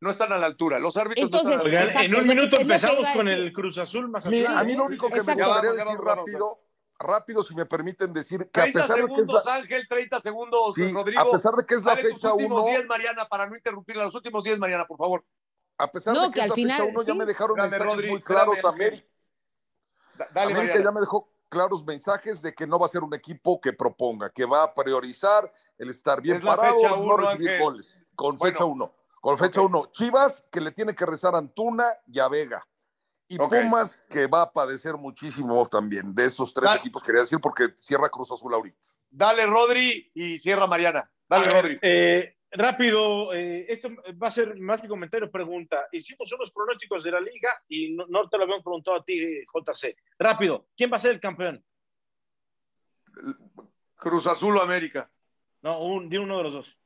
no 0.00 0.10
están 0.10 0.32
a 0.32 0.38
la 0.38 0.46
altura. 0.46 0.78
Los 0.78 0.96
árbitros 0.96 1.24
Entonces, 1.24 1.56
no 1.56 1.62
están 1.62 1.70
a 1.70 1.80
la 1.80 1.80
altura. 2.00 2.04
en 2.04 2.14
un 2.16 2.26
minuto 2.26 2.56
que 2.56 2.62
empezamos 2.62 3.06
a 3.08 3.12
con 3.12 3.28
el 3.28 3.52
Cruz 3.52 3.78
Azul 3.78 4.08
más 4.08 4.26
Mi- 4.26 4.44
a 4.44 4.62
mí 4.64 4.74
lo 4.74 4.84
único 4.84 5.08
que 5.08 5.14
me 5.14 5.20
Exacto. 5.20 5.44
gustaría 5.46 5.70
Ya 5.70 5.84
decir 5.84 6.00
rápido, 6.00 6.60
rápido, 6.98 7.42
si 7.42 7.54
me 7.54 7.66
permiten 7.66 8.12
decir 8.12 8.48
que 8.52 8.60
a 8.60 8.64
30 8.64 8.80
pesar 8.80 8.96
de 8.96 9.02
que 9.06 9.10
es 9.12 9.16
segundos, 9.18 9.44
la, 9.44 9.54
Ángel, 9.56 9.88
30 9.88 10.20
segundos, 10.20 10.74
sí, 10.74 10.92
Rodrigo. 10.92 11.20
a 11.20 11.30
pesar 11.30 11.52
de 11.54 11.66
que 11.66 11.74
es 11.74 11.84
la 11.84 11.94
Dale 11.94 12.02
tus 12.02 12.12
fecha 12.14 12.32
últimos 12.34 12.62
1, 12.62 12.70
10, 12.70 12.86
Mariana, 12.86 13.24
para 13.26 13.46
no 13.46 13.56
interrumpirla. 13.56 14.04
Los 14.04 14.14
últimos 14.14 14.42
10, 14.44 14.58
Mariana, 14.58 14.86
por 14.86 14.98
favor. 14.98 15.24
a 15.78 15.90
pesar 15.90 16.12
No, 16.14 16.22
de 16.22 16.26
que 16.28 16.32
que, 16.34 16.40
es 16.40 16.42
al 16.44 16.48
la 16.50 16.54
final, 16.54 16.76
fecha 16.78 16.90
1, 16.90 17.02
ya 17.02 17.12
sí. 17.12 17.18
me 17.18 17.24
dejaron 17.26 17.58
Espérame, 17.58 17.70
mensajes 17.72 17.94
Rodri, 17.96 18.10
muy 18.10 18.22
claros 18.22 18.56
espérame, 18.56 18.74
América. 18.74 19.06
Da- 20.18 20.28
Dale, 20.34 20.52
América 20.52 20.60
Mariana. 20.74 20.84
ya 20.84 20.92
me 20.92 21.00
dejó 21.00 21.32
claros 21.48 21.84
mensajes 21.86 22.42
de 22.42 22.54
que 22.54 22.66
no 22.66 22.78
va 22.78 22.86
a 22.86 22.88
ser 22.90 23.02
un 23.02 23.14
equipo 23.14 23.60
que 23.60 23.72
proponga, 23.72 24.30
que 24.30 24.44
va 24.44 24.62
a 24.62 24.74
priorizar 24.74 25.50
el 25.78 25.88
estar 25.90 26.20
bien 26.20 26.36
Es 26.36 26.44
parado, 26.44 26.76
fecha 26.76 26.90
no 26.90 27.16
recibir 27.16 27.48
Ángel. 27.48 27.62
goles. 27.62 27.98
Con 28.20 28.38
fecha 28.38 28.64
1. 28.66 28.94
Con 29.18 29.38
fecha 29.38 29.62
Ok. 29.62 29.70
1. 29.70 29.86
Chivas, 29.92 30.44
que 30.52 30.60
le 30.60 30.72
tiene 30.72 30.94
que 30.94 31.06
rezar 31.06 31.34
a 31.34 31.38
Antuna 31.38 31.86
y 32.06 32.18
a 32.18 32.28
Vega. 32.28 32.62
Y. 33.28 33.38
Pumas, 33.38 34.02
que 34.10 34.26
va 34.26 34.42
a 34.42 34.52
padecer 34.52 34.96
muchísimo 34.98 35.64
también. 35.66 36.14
De 36.14 36.26
esos 36.26 36.52
tres 36.52 36.66
Dale. 36.68 36.80
equipos 36.80 37.02
quería 37.02 37.22
decir, 37.22 37.38
porque 37.40 37.68
cierra 37.76 38.10
Cruz 38.10 38.30
Azul 38.30 38.52
ahorita. 38.52 38.88
Dale, 39.08 39.46
Rodri, 39.46 40.10
y 40.12 40.38
cierra 40.38 40.66
Mariana. 40.66 41.10
Dale, 41.26 41.44
ver, 41.46 41.54
Rodri. 41.62 41.78
eh, 41.80 42.36
rápido, 42.50 43.32
eh, 43.32 43.64
esto 43.72 43.88
va 44.22 44.26
a 44.26 44.30
ser 44.30 44.60
más 44.60 44.82
que 44.82 44.88
comentario, 44.88 45.30
pregunta. 45.30 45.86
Hicimos 45.92 46.30
unos 46.32 46.50
pronósticos 46.50 47.02
de 47.04 47.12
la 47.12 47.20
liga 47.20 47.50
y 47.68 47.94
no, 47.94 48.04
no 48.08 48.28
te 48.28 48.36
lo 48.36 48.42
habíamos 48.44 48.64
preguntado 48.64 48.98
a 48.98 49.04
ti, 49.04 49.44
JC. 49.46 49.96
Rápido, 50.18 50.66
¿quién 50.76 50.92
va 50.92 50.96
a 50.96 51.00
ser 51.00 51.12
el 51.12 51.20
campeón? 51.20 51.64
Cruz 53.96 54.26
Azul 54.26 54.56
o 54.56 54.62
América. 54.62 55.10
No, 55.62 55.82
un, 55.84 56.08
de 56.08 56.18
uno 56.18 56.36
de 56.38 56.42
los 56.42 56.52
dos. 56.52 56.76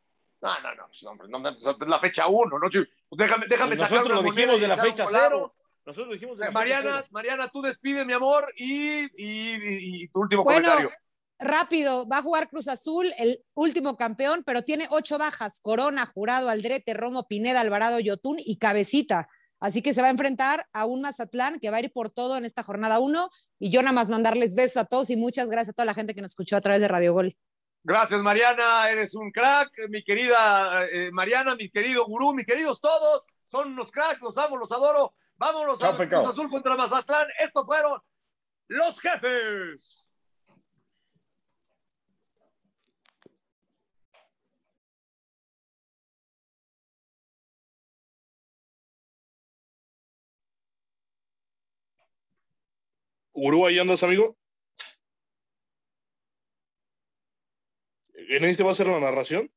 No, 0.45 0.61
no, 0.61 0.75
no, 0.75 0.87
pues, 0.89 1.03
hombre, 1.05 1.29
no, 1.29 1.39
no, 1.39 1.49
es 1.49 1.89
la 1.89 1.99
fecha 1.99 2.27
uno, 2.29 2.59
¿no? 2.59 2.69
Déjame, 3.13 3.47
déjame 3.49 3.77
Pues 3.77 3.81
sacar 3.81 3.93
nosotros 3.93 4.05
una 4.07 4.15
lo 4.17 4.23
moneda 4.23 4.53
dijimos 4.53 4.61
de 4.61 4.69
la 4.69 4.75
un 4.75 4.81
fecha 4.81 5.05
volado. 5.05 5.29
cero. 5.31 5.55
Nosotros 5.87 6.07
lo 6.09 6.13
dijimos 6.15 6.39
de 6.39 6.45
la 6.45 6.47
Eh, 6.47 6.49
fecha 6.53 6.59
Mariana, 6.61 6.91
cero. 6.97 7.09
Mariana, 7.11 7.49
tú 7.49 7.63
despide, 7.63 8.05
mi 8.05 8.13
amor, 8.13 8.53
y, 8.57 9.01
y, 9.05 9.07
y- 9.25 10.03
y 10.05 10.09
tu 10.09 10.21
último 10.21 10.45
Bueno, 10.45 10.69
comentario. 10.69 10.97
rápido, 11.39 12.07
va 12.09 12.19
a 12.19 12.23
jugar 12.23 12.49
Cruz 12.49 12.69
Azul, 12.69 13.11
el 13.19 13.43
último 13.55 13.97
campeón, 13.97 14.43
pero 14.45 14.63
tiene 14.63 14.87
ocho 14.91 15.19
bajas: 15.19 15.61
Corona, 15.61 16.07
Jurado, 16.07 16.49
Aldrete, 16.51 16.95
Romo, 16.95 17.27
Pineda, 17.27 17.61
Alvarado, 17.61 17.99
Yotún 18.01 18.37
y 18.39 18.59
Cabecita. 18.59 19.29
Así 19.61 19.81
que 19.81 19.95
se 19.95 20.03
va 20.03 20.09
a 20.09 20.11
enfrentar 20.11 20.67
a 20.75 20.85
un 20.85 21.01
Mazatlán 21.01 21.59
que 21.59 21.71
va 21.71 21.79
a 21.79 21.81
ir 21.81 21.91
por 21.91 22.11
todo 22.11 22.37
en 22.37 22.45
esta 22.45 22.63
jornada 22.63 22.99
uno. 22.99 23.31
Y 23.59 23.71
yo 23.71 23.81
nada 23.81 23.95
más 23.95 24.11
mandarles 24.11 24.55
besos 24.57 24.77
a 24.77 24.85
todos 24.85 25.09
y 25.09 25.17
muchas 25.17 25.49
gracias 25.49 25.71
a 25.71 25.73
toda 25.73 25.87
la 25.87 25.95
gente 25.95 26.15
que 26.15 26.21
nos 26.21 26.33
escuchó 26.33 26.57
a 26.59 26.61
través 26.61 26.83
de 26.83 26.89
Radio 26.89 27.15
Gol. 27.15 27.35
Gracias, 27.87 28.23
Mariana, 28.23 28.89
eres 28.89 29.15
un 29.15 29.31
crack, 29.31 29.71
mi 29.91 30.03
querida 30.03 30.87
eh, 30.87 31.11
Mariana, 31.13 31.55
mi 31.55 31.69
querido 31.69 32.07
gurú, 32.07 32.33
mis 32.33 32.47
queridos 32.47 32.81
todos, 32.81 33.27
son 33.47 33.73
unos 33.73 33.93
cracks, 33.93 34.23
los 34.23 34.39
amo, 34.39 34.57
los 34.57 34.73
adoro. 34.73 35.15
Vámonos 35.37 35.81
Chao, 35.81 35.91
a. 35.93 35.97
Cruz 35.97 36.29
Azul 36.29 36.49
contra 36.49 36.77
Mazatlán. 36.77 37.27
Estos 37.39 37.67
fueron 37.67 38.01
los 38.69 39.01
jefes. 39.01 40.09
Gurú, 53.35 53.67
ahí 53.67 53.79
andas, 53.79 54.03
amigo. 54.03 54.37
¿En 58.15 58.45
este 58.45 58.63
va 58.63 58.71
a 58.71 58.75
ser 58.75 58.87
la 58.87 59.01
narración? 59.01 59.51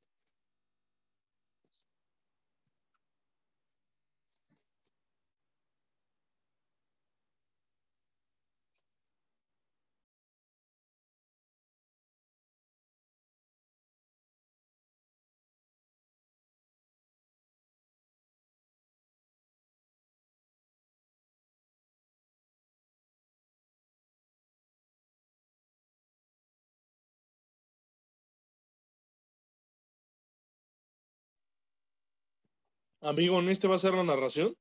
Amigo, 33.07 33.39
¿en 33.39 33.47
este 33.47 33.69
va 33.69 33.75
a 33.77 33.79
ser 33.79 33.93
la 33.93 34.03
narración? 34.03 34.53